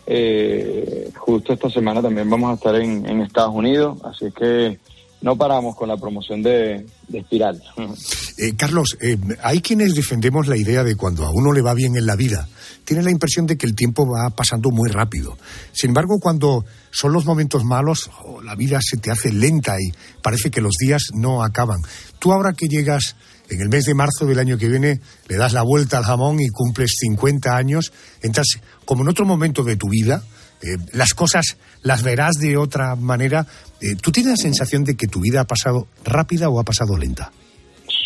Eh, 0.07 1.11
justo 1.16 1.53
esta 1.53 1.68
semana 1.68 2.01
también 2.01 2.31
vamos 2.31 2.53
a 2.53 2.55
estar 2.55 2.74
en, 2.77 3.20
Estados 3.20 3.55
Unidos. 3.55 3.99
Así 4.05 4.27
es 4.27 4.35
que 4.35 4.79
no 5.20 5.37
paramos 5.37 5.74
con 5.74 5.89
la 5.89 5.97
promoción 5.97 6.43
de, 6.43 6.87
de 7.09 7.18
Espiral. 7.18 7.62
Eh, 8.39 8.55
Carlos, 8.55 8.99
eh, 9.01 9.16
hay 9.43 9.62
quienes 9.62 9.95
defendemos 9.95 10.47
la 10.47 10.59
idea 10.59 10.85
de 10.85 10.95
cuando 10.95 11.24
a 11.24 11.31
uno 11.31 11.55
le 11.55 11.62
va 11.62 11.72
bien 11.72 11.97
en 11.97 12.05
la 12.05 12.16
vida, 12.16 12.47
tiene 12.85 13.03
la 13.03 13.11
impresión 13.11 13.47
de 13.47 13.57
que 13.57 13.64
el 13.64 13.74
tiempo 13.74 14.07
va 14.07 14.29
pasando 14.29 14.70
muy 14.70 14.91
rápido. 14.91 15.39
Sin 15.72 15.89
embargo, 15.89 16.18
cuando 16.20 16.62
son 16.91 17.14
los 17.14 17.24
momentos 17.24 17.64
malos, 17.64 18.11
oh, 18.27 18.43
la 18.43 18.55
vida 18.55 18.79
se 18.83 18.99
te 18.99 19.11
hace 19.11 19.33
lenta 19.33 19.77
y 19.81 19.91
parece 20.20 20.51
que 20.51 20.61
los 20.61 20.74
días 20.79 21.05
no 21.14 21.43
acaban. 21.43 21.81
Tú 22.18 22.31
ahora 22.31 22.53
que 22.53 22.68
llegas 22.68 23.16
en 23.49 23.61
el 23.61 23.69
mes 23.69 23.85
de 23.85 23.95
marzo 23.95 24.27
del 24.27 24.39
año 24.39 24.59
que 24.59 24.69
viene, 24.69 25.01
le 25.29 25.37
das 25.37 25.53
la 25.53 25.63
vuelta 25.63 25.99
al 25.99 26.05
jamón 26.05 26.41
y 26.41 26.49
cumples 26.49 26.91
50 27.01 27.57
años, 27.57 27.93
entras 28.23 28.47
como 28.85 29.03
en 29.03 29.09
otro 29.09 29.25
momento 29.27 29.63
de 29.63 29.77
tu 29.77 29.89
vida, 29.89 30.23
eh, 30.63 30.77
las 30.93 31.15
cosas 31.15 31.57
las 31.83 32.03
verás 32.03 32.35
de 32.41 32.57
otra 32.57 32.97
manera. 32.97 33.47
Eh, 33.81 33.95
¿Tú 34.01 34.11
tienes 34.11 34.31
la 34.33 34.37
sensación 34.37 34.85
de 34.85 34.97
que 34.97 35.07
tu 35.07 35.21
vida 35.21 35.43
ha 35.43 35.45
pasado 35.45 35.87
rápida 36.05 36.49
o 36.49 36.59
ha 36.59 36.65
pasado 36.65 36.97
lenta? 36.97 37.31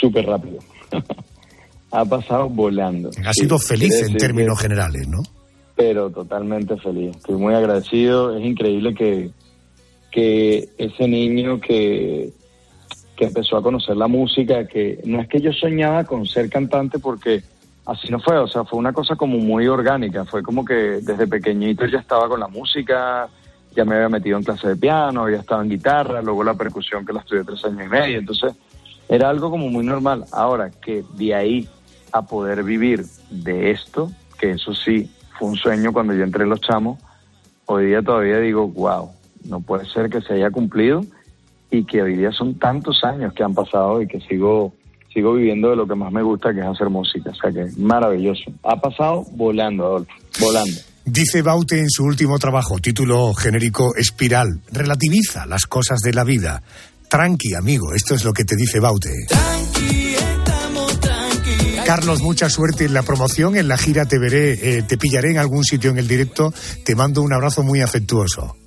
Súper 0.01 0.27
rápido. 0.27 0.59
ha 1.93 2.05
pasado 2.05 2.49
volando. 2.49 3.11
Has 3.25 3.35
Sí, 3.37 3.43
sido 3.43 3.59
feliz 3.59 3.91
quiere 3.91 4.07
en 4.13 4.17
términos 4.17 4.59
que- 4.59 4.63
generales, 4.63 5.07
¿no? 5.09 5.23
pero 5.77 6.11
totalmente 6.11 6.77
feliz. 6.77 7.17
Estoy 7.17 7.37
muy 7.37 7.55
agradecido. 7.55 8.37
Es 8.37 8.45
increíble 8.45 8.95
que, 8.95 9.31
que 10.13 10.69
ese 10.77 11.09
niño 11.09 11.59
que, 11.59 12.33
que 13.21 13.27
empezó 13.27 13.59
a 13.59 13.63
conocer 13.63 13.99
la 13.99 14.09
música, 14.09 14.67
que 14.67 14.99
no 15.05 15.21
es 15.21 15.29
que 15.29 15.43
yo 15.43 15.53
soñaba 15.53 16.05
con 16.05 16.25
ser 16.25 16.49
cantante 16.49 16.99
porque 16.99 17.43
así 17.85 18.09
no 18.09 18.19
fue, 18.19 18.39
o 18.39 18.49
sea, 18.49 18.65
fue 18.65 18.79
una 18.79 18.95
cosa 18.95 19.15
como 19.15 19.37
muy 19.37 19.69
orgánica, 19.69 20.25
fue 20.25 20.43
como 20.43 20.65
que 20.65 21.03
desde 21.03 21.27
pequeñito 21.27 21.85
ya 21.85 21.99
estaba 21.99 22.27
con 22.31 22.41
la 22.41 22.49
música, 22.49 23.29
ya 23.77 23.85
me 23.85 23.97
había 23.97 24.09
metido 24.09 24.39
en 24.39 24.45
clase 24.45 24.69
de 24.69 24.77
piano, 24.77 25.29
ya 25.29 25.37
estaba 25.37 25.63
en 25.63 25.69
guitarra, 25.69 26.23
luego 26.23 26.43
la 26.43 26.55
percusión 26.55 27.05
que 27.05 27.13
la 27.13 27.21
estudié 27.21 27.45
tres 27.45 27.63
años 27.67 27.83
y 27.85 27.89
medio, 27.91 28.19
entonces 28.21 28.55
era 29.07 29.29
algo 29.29 29.51
como 29.51 29.69
muy 29.69 29.85
normal. 29.85 30.25
Ahora 30.33 30.71
que 30.71 31.05
de 31.13 31.35
ahí 31.35 31.69
a 32.13 32.23
poder 32.23 32.63
vivir 32.63 33.05
de 33.29 33.71
esto, 33.71 34.11
que 34.39 34.53
eso 34.53 34.73
sí 34.75 35.11
fue 35.39 35.49
un 35.49 35.57
sueño 35.57 35.93
cuando 35.93 36.15
yo 36.15 36.25
entré 36.25 36.45
en 36.45 36.49
los 36.49 36.63
chamos, 36.63 36.99
hoy 37.67 37.85
día 37.85 38.01
todavía 38.01 38.39
digo, 38.39 38.67
wow, 38.67 39.11
no 39.45 39.61
puede 39.61 39.85
ser 39.85 40.09
que 40.09 40.23
se 40.23 40.33
haya 40.33 40.51
cumplido 40.51 41.03
y 41.71 41.85
que 41.85 42.03
hoy 42.03 42.17
día 42.17 42.33
son 42.33 42.59
tantos 42.59 43.03
años 43.05 43.33
que 43.35 43.43
han 43.43 43.55
pasado 43.55 44.03
y 44.03 44.07
que 44.07 44.21
sigo 44.21 44.73
sigo 45.13 45.35
viviendo 45.35 45.71
de 45.71 45.77
lo 45.77 45.87
que 45.87 45.95
más 45.95 46.13
me 46.13 46.23
gusta, 46.23 46.53
que 46.55 46.61
es 46.61 46.67
hacer 46.67 46.89
música. 46.89 47.31
O 47.31 47.35
sea 47.35 47.51
que 47.51 47.67
maravilloso. 47.77 48.53
Ha 48.63 48.81
pasado 48.81 49.25
volando, 49.33 49.85
Adolfo, 49.85 50.13
volando. 50.41 50.77
Dice 51.05 51.43
Baute 51.43 51.81
en 51.81 51.91
su 51.91 52.05
último 52.05 52.39
trabajo, 52.39 52.79
título 52.79 53.35
genérico 53.35 53.97
Espiral, 53.97 54.61
relativiza 54.71 55.47
las 55.47 55.67
cosas 55.67 55.99
de 56.01 56.13
la 56.13 56.25
vida. 56.25 56.63
Tranqui, 57.09 57.55
amigo, 57.55 57.93
esto 57.95 58.15
es 58.15 58.25
lo 58.25 58.33
que 58.33 58.45
te 58.45 58.55
dice 58.55 58.79
Baute. 58.79 59.11
Carlos, 61.85 62.21
mucha 62.21 62.49
suerte 62.49 62.85
en 62.85 62.95
la 62.95 63.03
promoción, 63.03 63.57
en 63.57 63.67
la 63.67 63.77
gira 63.77 64.07
te 64.07 64.21
veré, 64.21 64.53
eh, 64.79 64.83
te 64.83 64.97
pillaré 64.97 65.33
en 65.33 65.39
algún 65.39 65.65
sitio 65.65 65.91
en 65.91 65.99
el 65.99 66.07
directo, 66.07 66.53
te 66.85 66.95
mando 66.95 67.23
un 67.23 67.33
abrazo 67.33 67.65
muy 67.65 67.81
afectuoso. 67.81 68.60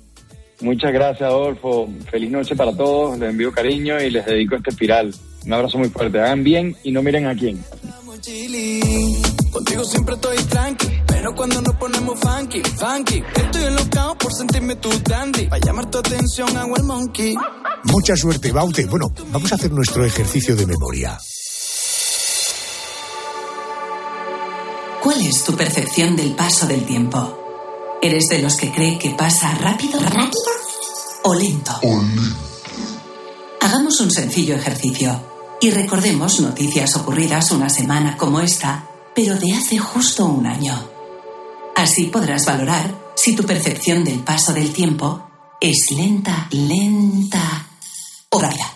Muchas 0.64 0.94
gracias, 0.94 1.28
Adolfo. 1.28 1.86
Feliz 2.10 2.30
noche 2.30 2.56
para 2.56 2.74
todos. 2.74 3.18
Les 3.18 3.28
envío 3.28 3.52
cariño 3.52 4.00
y 4.00 4.08
les 4.08 4.24
dedico 4.24 4.56
este 4.56 4.70
espiral. 4.70 5.14
Un 5.44 5.52
abrazo 5.52 5.76
muy 5.76 5.90
fuerte. 5.90 6.18
Hagan 6.18 6.42
bien 6.42 6.74
y 6.82 6.90
no 6.90 7.02
miren 7.02 7.26
a 7.26 7.36
quién. 7.36 7.62
chilling. 8.22 9.22
Contigo 9.52 9.84
siempre 9.84 10.14
estoy 10.14 10.38
tranqui, 10.38 10.88
pero 11.06 11.34
cuando 11.34 11.60
nos 11.60 11.74
ponemos 11.74 12.18
funky, 12.18 12.62
funky, 12.62 13.22
estoy 13.36 13.64
enlocado 13.64 14.16
por 14.16 14.32
sentirme 14.32 14.76
tu 14.76 14.88
dandy. 15.06 15.46
Para 15.48 15.60
llamar 15.64 15.90
tu 15.90 15.98
atención 15.98 16.56
hago 16.56 16.76
el 16.76 16.84
monkey. 16.84 17.34
Mucha 17.84 18.16
suerte, 18.16 18.50
Baute. 18.50 18.86
Bueno, 18.86 19.12
vamos 19.30 19.52
a 19.52 19.56
hacer 19.56 19.70
nuestro 19.70 20.02
ejercicio 20.06 20.56
de 20.56 20.64
memoria. 20.64 21.18
¿Cuál 25.02 25.20
es 25.20 25.44
tu 25.44 25.52
percepción 25.54 26.16
del 26.16 26.34
paso 26.34 26.66
del 26.66 26.86
tiempo? 26.86 27.43
¿Eres 28.04 28.26
de 28.28 28.38
los 28.38 28.58
que 28.58 28.70
cree 28.70 28.98
que 28.98 29.12
pasa 29.12 29.54
rápido? 29.54 29.98
¿Rápido? 29.98 30.42
¿O 31.22 31.34
lento? 31.34 31.72
Hagamos 33.62 33.98
un 33.98 34.10
sencillo 34.10 34.56
ejercicio 34.56 35.18
y 35.58 35.70
recordemos 35.70 36.38
noticias 36.40 36.96
ocurridas 36.96 37.50
una 37.50 37.70
semana 37.70 38.18
como 38.18 38.40
esta, 38.40 38.86
pero 39.14 39.36
de 39.36 39.54
hace 39.54 39.78
justo 39.78 40.26
un 40.26 40.46
año. 40.46 40.86
Así 41.76 42.08
podrás 42.08 42.44
valorar 42.44 42.94
si 43.16 43.34
tu 43.34 43.44
percepción 43.44 44.04
del 44.04 44.18
paso 44.18 44.52
del 44.52 44.70
tiempo 44.74 45.26
es 45.58 45.86
lenta, 45.90 46.46
lenta 46.50 47.68
o 48.28 48.38
rápida. 48.38 48.73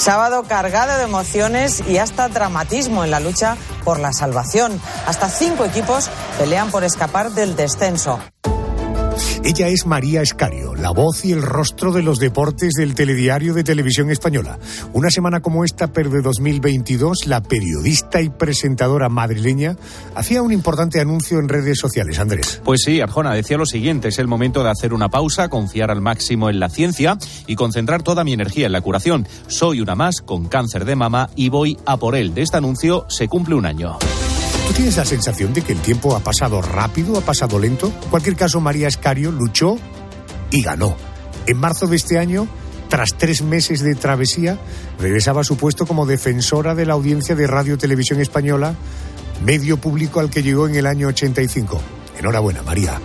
Sábado 0.00 0.44
cargado 0.44 0.96
de 0.96 1.04
emociones 1.04 1.82
y 1.86 1.98
hasta 1.98 2.30
dramatismo 2.30 3.04
en 3.04 3.10
la 3.10 3.20
lucha 3.20 3.58
por 3.84 4.00
la 4.00 4.14
salvación. 4.14 4.80
Hasta 5.06 5.28
cinco 5.28 5.66
equipos 5.66 6.08
pelean 6.38 6.70
por 6.70 6.84
escapar 6.84 7.32
del 7.32 7.54
descenso. 7.54 8.18
Ella 9.42 9.68
es 9.68 9.86
María 9.86 10.20
Escario, 10.20 10.74
la 10.74 10.90
voz 10.90 11.24
y 11.24 11.32
el 11.32 11.40
rostro 11.40 11.92
de 11.92 12.02
los 12.02 12.18
deportes 12.18 12.74
del 12.74 12.94
telediario 12.94 13.54
de 13.54 13.64
televisión 13.64 14.10
española. 14.10 14.58
Una 14.92 15.08
semana 15.08 15.40
como 15.40 15.64
esta, 15.64 15.86
pero 15.86 16.10
de 16.10 16.20
2022, 16.20 17.26
la 17.26 17.40
periodista 17.40 18.20
y 18.20 18.28
presentadora 18.28 19.08
madrileña 19.08 19.76
hacía 20.14 20.42
un 20.42 20.52
importante 20.52 21.00
anuncio 21.00 21.38
en 21.38 21.48
redes 21.48 21.78
sociales. 21.78 22.18
Andrés. 22.18 22.60
Pues 22.64 22.82
sí, 22.84 23.00
Arjona 23.00 23.32
decía 23.32 23.56
lo 23.56 23.64
siguiente, 23.64 24.08
es 24.08 24.18
el 24.18 24.28
momento 24.28 24.62
de 24.62 24.70
hacer 24.70 24.92
una 24.92 25.08
pausa, 25.08 25.48
confiar 25.48 25.90
al 25.90 26.02
máximo 26.02 26.50
en 26.50 26.60
la 26.60 26.68
ciencia 26.68 27.16
y 27.46 27.56
concentrar 27.56 28.02
toda 28.02 28.24
mi 28.24 28.34
energía 28.34 28.66
en 28.66 28.72
la 28.72 28.82
curación. 28.82 29.26
Soy 29.46 29.80
una 29.80 29.94
más 29.94 30.20
con 30.20 30.48
cáncer 30.48 30.84
de 30.84 30.96
mama 30.96 31.30
y 31.34 31.48
voy 31.48 31.78
a 31.86 31.96
por 31.96 32.14
él. 32.14 32.34
De 32.34 32.42
este 32.42 32.58
anuncio 32.58 33.06
se 33.08 33.26
cumple 33.26 33.54
un 33.54 33.64
año. 33.64 33.96
¿Tú 34.70 34.76
tienes 34.76 34.98
la 34.98 35.04
sensación 35.04 35.52
de 35.52 35.62
que 35.62 35.72
el 35.72 35.80
tiempo 35.80 36.14
ha 36.14 36.20
pasado 36.20 36.62
rápido, 36.62 37.18
ha 37.18 37.22
pasado 37.22 37.58
lento? 37.58 37.92
En 38.04 38.08
cualquier 38.08 38.36
caso, 38.36 38.60
María 38.60 38.86
Escario 38.86 39.32
luchó 39.32 39.76
y 40.52 40.62
ganó. 40.62 40.96
En 41.48 41.56
marzo 41.56 41.88
de 41.88 41.96
este 41.96 42.20
año, 42.20 42.46
tras 42.88 43.18
tres 43.18 43.42
meses 43.42 43.80
de 43.80 43.96
travesía, 43.96 44.60
regresaba 45.00 45.40
a 45.40 45.44
su 45.44 45.56
puesto 45.56 45.86
como 45.86 46.06
defensora 46.06 46.76
de 46.76 46.86
la 46.86 46.92
audiencia 46.92 47.34
de 47.34 47.48
Radio 47.48 47.78
Televisión 47.78 48.20
Española, 48.20 48.76
medio 49.44 49.76
público 49.76 50.20
al 50.20 50.30
que 50.30 50.44
llegó 50.44 50.68
en 50.68 50.76
el 50.76 50.86
año 50.86 51.08
85. 51.08 51.80
Enhorabuena, 52.20 52.62
María. 52.62 53.00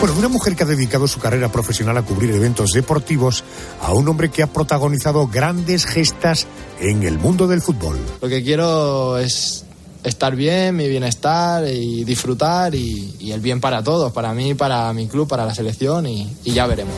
Bueno, 0.00 0.14
de 0.14 0.18
una 0.18 0.28
mujer 0.28 0.56
que 0.56 0.62
ha 0.62 0.66
dedicado 0.66 1.06
su 1.06 1.20
carrera 1.20 1.52
profesional 1.52 1.98
a 1.98 2.02
cubrir 2.02 2.30
eventos 2.30 2.70
deportivos 2.70 3.44
a 3.82 3.92
un 3.92 4.08
hombre 4.08 4.30
que 4.30 4.42
ha 4.42 4.46
protagonizado 4.46 5.26
grandes 5.26 5.84
gestas 5.84 6.46
en 6.80 7.02
el 7.02 7.18
mundo 7.18 7.46
del 7.46 7.60
fútbol. 7.60 7.98
Lo 8.22 8.28
que 8.30 8.42
quiero 8.42 9.18
es 9.18 9.66
estar 10.04 10.36
bien, 10.36 10.76
mi 10.76 10.88
bienestar 10.88 11.66
y 11.66 12.04
disfrutar 12.04 12.74
y, 12.74 13.32
el 13.32 13.40
bien 13.40 13.60
para 13.60 13.82
todos, 13.82 14.12
para 14.12 14.32
mí, 14.32 14.54
para 14.54 14.92
mi 14.92 15.06
club, 15.08 15.26
para 15.26 15.44
la 15.44 15.54
selección 15.54 16.06
y 16.06 16.28
ya 16.44 16.66
veremos. 16.66 16.94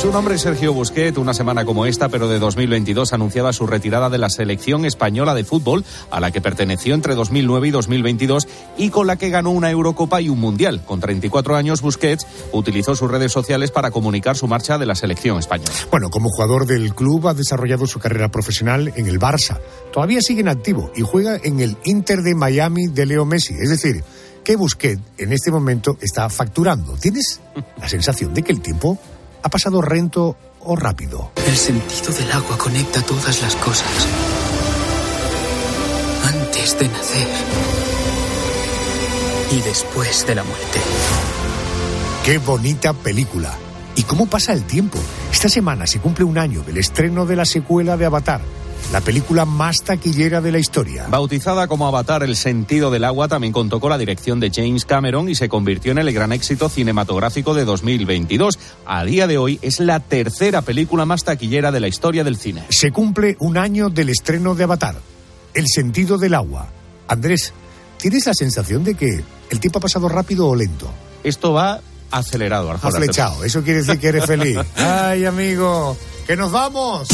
Su 0.00 0.12
nombre 0.12 0.36
es 0.36 0.42
Sergio 0.42 0.72
Busquet, 0.72 1.18
una 1.18 1.34
semana 1.34 1.64
como 1.64 1.84
esta, 1.84 2.08
pero 2.08 2.28
de 2.28 2.38
2022 2.38 3.12
anunciaba 3.12 3.52
su 3.52 3.66
retirada 3.66 4.08
de 4.08 4.18
la 4.18 4.30
selección 4.30 4.84
española 4.84 5.34
de 5.34 5.42
fútbol, 5.42 5.84
a 6.12 6.20
la 6.20 6.30
que 6.30 6.40
perteneció 6.40 6.94
entre 6.94 7.16
2009 7.16 7.66
y 7.66 7.70
2022 7.72 8.46
y 8.76 8.90
con 8.90 9.08
la 9.08 9.16
que 9.16 9.28
ganó 9.28 9.50
una 9.50 9.72
Eurocopa 9.72 10.20
y 10.20 10.28
un 10.28 10.38
Mundial. 10.38 10.84
Con 10.84 11.00
34 11.00 11.56
años, 11.56 11.82
Busquets 11.82 12.28
utilizó 12.52 12.94
sus 12.94 13.10
redes 13.10 13.32
sociales 13.32 13.72
para 13.72 13.90
comunicar 13.90 14.36
su 14.36 14.46
marcha 14.46 14.78
de 14.78 14.86
la 14.86 14.94
selección 14.94 15.40
española. 15.40 15.72
Bueno, 15.90 16.10
como 16.10 16.30
jugador 16.30 16.66
del 16.66 16.94
club 16.94 17.26
ha 17.26 17.34
desarrollado 17.34 17.88
su 17.88 17.98
carrera 17.98 18.30
profesional 18.30 18.92
en 18.94 19.08
el 19.08 19.18
Barça. 19.18 19.58
Todavía 19.92 20.22
sigue 20.22 20.42
en 20.42 20.48
activo 20.48 20.92
y 20.94 21.02
juega 21.02 21.40
en 21.42 21.58
el 21.58 21.76
Inter 21.82 22.20
de 22.20 22.36
Miami 22.36 22.86
de 22.86 23.04
Leo 23.04 23.24
Messi. 23.24 23.54
Es 23.54 23.68
decir, 23.68 24.04
que 24.44 24.54
Busquets 24.54 25.02
en 25.18 25.32
este 25.32 25.50
momento 25.50 25.98
está 26.00 26.30
facturando. 26.30 26.94
¿Tienes 26.94 27.40
la 27.80 27.88
sensación 27.88 28.32
de 28.32 28.44
que 28.44 28.52
el 28.52 28.60
tiempo 28.60 28.96
ha 29.42 29.48
pasado 29.48 29.80
rento 29.82 30.36
o 30.60 30.76
rápido? 30.76 31.32
El 31.46 31.56
sentido 31.56 32.12
del 32.12 32.30
agua 32.32 32.58
conecta 32.58 33.02
todas 33.02 33.42
las 33.42 33.56
cosas. 33.56 33.88
Antes 36.24 36.78
de 36.78 36.88
nacer 36.88 37.28
y 39.52 39.60
después 39.62 40.26
de 40.26 40.34
la 40.34 40.44
muerte. 40.44 40.80
Qué 42.24 42.38
bonita 42.38 42.92
película. 42.92 43.52
¿Y 43.96 44.02
cómo 44.02 44.26
pasa 44.26 44.52
el 44.52 44.64
tiempo? 44.64 44.98
Esta 45.32 45.48
semana 45.48 45.86
se 45.86 45.98
cumple 45.98 46.24
un 46.24 46.38
año 46.38 46.62
del 46.62 46.76
estreno 46.76 47.26
de 47.26 47.36
la 47.36 47.44
secuela 47.44 47.96
de 47.96 48.06
Avatar, 48.06 48.40
la 48.92 49.00
película 49.02 49.44
más 49.44 49.82
taquillera 49.82 50.40
de 50.40 50.50
la 50.50 50.58
historia. 50.58 51.06
Bautizada 51.08 51.68
como 51.68 51.86
Avatar 51.86 52.22
El 52.22 52.36
sentido 52.36 52.90
del 52.90 53.04
agua, 53.04 53.28
también 53.28 53.52
contó 53.52 53.80
con 53.80 53.90
la 53.90 53.98
dirección 53.98 54.40
de 54.40 54.50
James 54.54 54.84
Cameron 54.84 55.28
y 55.28 55.34
se 55.34 55.48
convirtió 55.48 55.92
en 55.92 55.98
el 55.98 56.12
gran 56.12 56.32
éxito 56.32 56.68
cinematográfico 56.68 57.52
de 57.54 57.64
2022. 57.64 58.58
A 58.86 59.04
día 59.04 59.26
de 59.26 59.36
hoy 59.36 59.58
es 59.62 59.80
la 59.80 60.00
tercera 60.00 60.62
película 60.62 61.04
más 61.04 61.24
taquillera 61.24 61.70
de 61.70 61.80
la 61.80 61.88
historia 61.88 62.24
del 62.24 62.38
cine. 62.38 62.64
Se 62.70 62.90
cumple 62.90 63.36
un 63.40 63.58
año 63.58 63.90
del 63.90 64.08
estreno 64.08 64.54
de 64.54 64.64
Avatar, 64.64 64.96
El 65.52 65.66
sentido 65.68 66.16
del 66.16 66.34
agua. 66.34 66.68
Andrés, 67.08 67.52
¿tienes 67.98 68.26
la 68.26 68.34
sensación 68.34 68.84
de 68.84 68.94
que 68.94 69.22
el 69.50 69.60
tiempo 69.60 69.78
ha 69.78 69.82
pasado 69.82 70.08
rápido 70.08 70.48
o 70.48 70.56
lento? 70.56 70.90
Esto 71.24 71.52
va 71.52 71.80
acelerado, 72.10 72.70
Arjona. 72.70 72.96
Ha 72.96 73.00
flechado, 73.00 73.44
eso 73.44 73.62
quiere 73.62 73.80
decir 73.80 73.98
que 73.98 74.08
eres 74.08 74.24
feliz. 74.24 74.58
Ay, 74.76 75.26
amigo, 75.26 75.96
que 76.26 76.36
nos 76.36 76.50
vamos. 76.50 77.08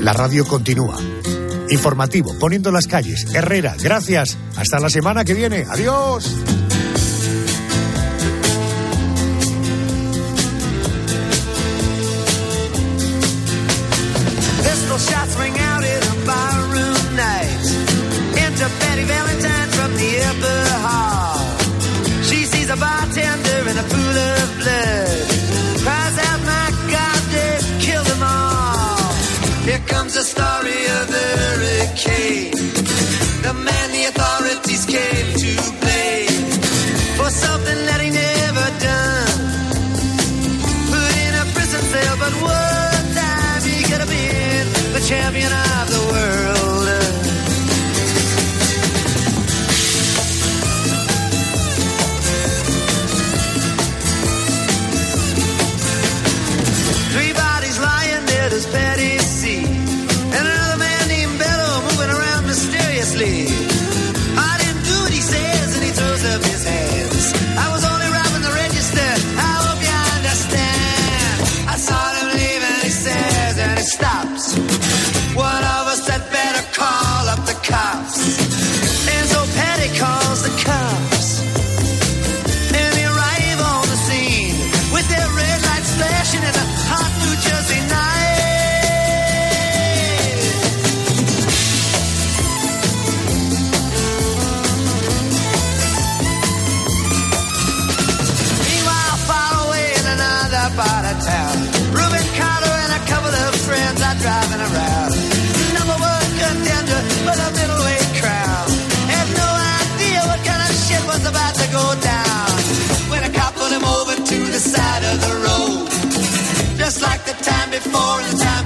La 0.00 0.12
radio 0.12 0.46
continúa. 0.46 0.96
Informativo, 1.70 2.38
poniendo 2.38 2.70
las 2.70 2.86
calles. 2.86 3.26
Herrera, 3.34 3.74
gracias. 3.82 4.36
Hasta 4.56 4.78
la 4.78 4.88
semana 4.88 5.24
que 5.24 5.34
viene. 5.34 5.64
Adiós. 5.68 6.32
Pistol 14.62 14.98
shots 14.98 15.36
ring 15.38 15.58
out 15.58 15.76
story 30.36 30.82
of 30.98 31.06
the 31.16 31.26
hurricane. 31.40 32.52
The 33.44 33.54
man 33.54 33.85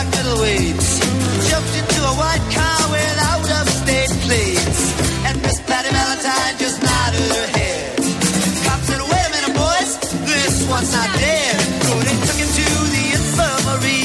bucket 0.00 0.40
weights. 0.40 0.88
Jumped 1.50 1.74
into 1.76 2.00
a 2.00 2.14
white 2.20 2.46
car 2.56 2.80
with 2.92 3.16
out 3.28 3.44
state 3.68 4.12
plates. 4.24 4.80
And 5.26 5.36
Miss 5.42 5.60
Patty 5.68 5.90
Valentine 5.90 6.54
just 6.58 6.82
nodded 6.82 7.28
her 7.36 7.48
head. 7.58 7.96
Cop 8.64 8.80
said, 8.88 9.02
wait 9.12 9.24
a 9.28 9.30
minute, 9.36 9.54
boys, 9.56 9.90
this 10.30 10.68
one's 10.68 10.92
not 10.92 11.10
dead. 11.18 11.58
So 11.86 11.94
they 12.06 12.16
took 12.26 12.38
him 12.42 12.50
to 12.58 12.66
the 12.94 13.04
infirmary. 13.18 14.04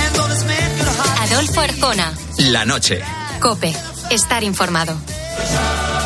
And 0.00 0.10
though 0.16 0.28
this 0.28 0.44
man 0.46 0.68
could 0.78 0.90
hardly 1.00 1.26
Adolfo 1.26 1.60
Arcona. 1.60 2.08
La 2.52 2.64
noche. 2.64 3.02
Cope. 3.40 3.72
Estar 4.10 4.42
informado. 4.42 4.96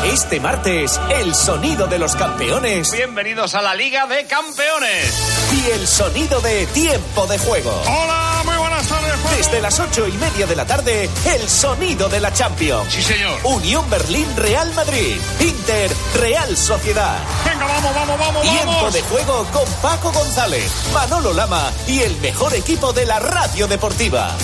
Este 0.05 0.39
martes, 0.39 0.99
el 1.09 1.33
sonido 1.33 1.87
de 1.87 1.97
los 1.97 2.15
campeones. 2.15 2.91
Bienvenidos 2.91 3.55
a 3.55 3.61
la 3.63 3.73
Liga 3.73 4.05
de 4.05 4.25
Campeones. 4.25 5.34
Y 5.65 5.71
el 5.71 5.87
sonido 5.87 6.41
de 6.41 6.67
tiempo 6.67 7.25
de 7.27 7.39
juego. 7.39 7.71
Hola, 7.87 8.41
muy 8.45 8.55
buenas 8.57 8.87
tardes. 8.87 9.13
Desde 9.37 9.61
las 9.61 9.79
ocho 9.79 10.07
y 10.07 10.11
media 10.13 10.45
de 10.45 10.55
la 10.55 10.65
tarde, 10.65 11.09
el 11.25 11.49
sonido 11.49 12.07
de 12.07 12.19
la 12.19 12.31
Champions. 12.31 12.93
Sí, 12.93 13.01
señor. 13.01 13.39
Unión 13.43 13.89
Berlín, 13.89 14.27
Real 14.35 14.71
Madrid. 14.75 15.17
Inter, 15.39 15.91
Real 16.15 16.55
Sociedad. 16.55 17.17
Venga, 17.45 17.65
vamos, 17.65 17.95
vamos, 17.95 18.19
vamos, 18.19 18.41
Tiempo 18.43 18.71
vamos. 18.73 18.93
de 18.93 19.01
juego 19.03 19.45
con 19.51 19.65
Paco 19.81 20.11
González, 20.11 20.71
Manolo 20.93 21.33
Lama 21.33 21.71
y 21.87 22.01
el 22.01 22.15
mejor 22.17 22.53
equipo 22.53 22.93
de 22.93 23.05
la 23.05 23.19
radio 23.19 23.67
deportiva. 23.67 24.35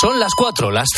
Son 0.00 0.18
las 0.18 0.34
cuatro, 0.34 0.70
las 0.70 0.88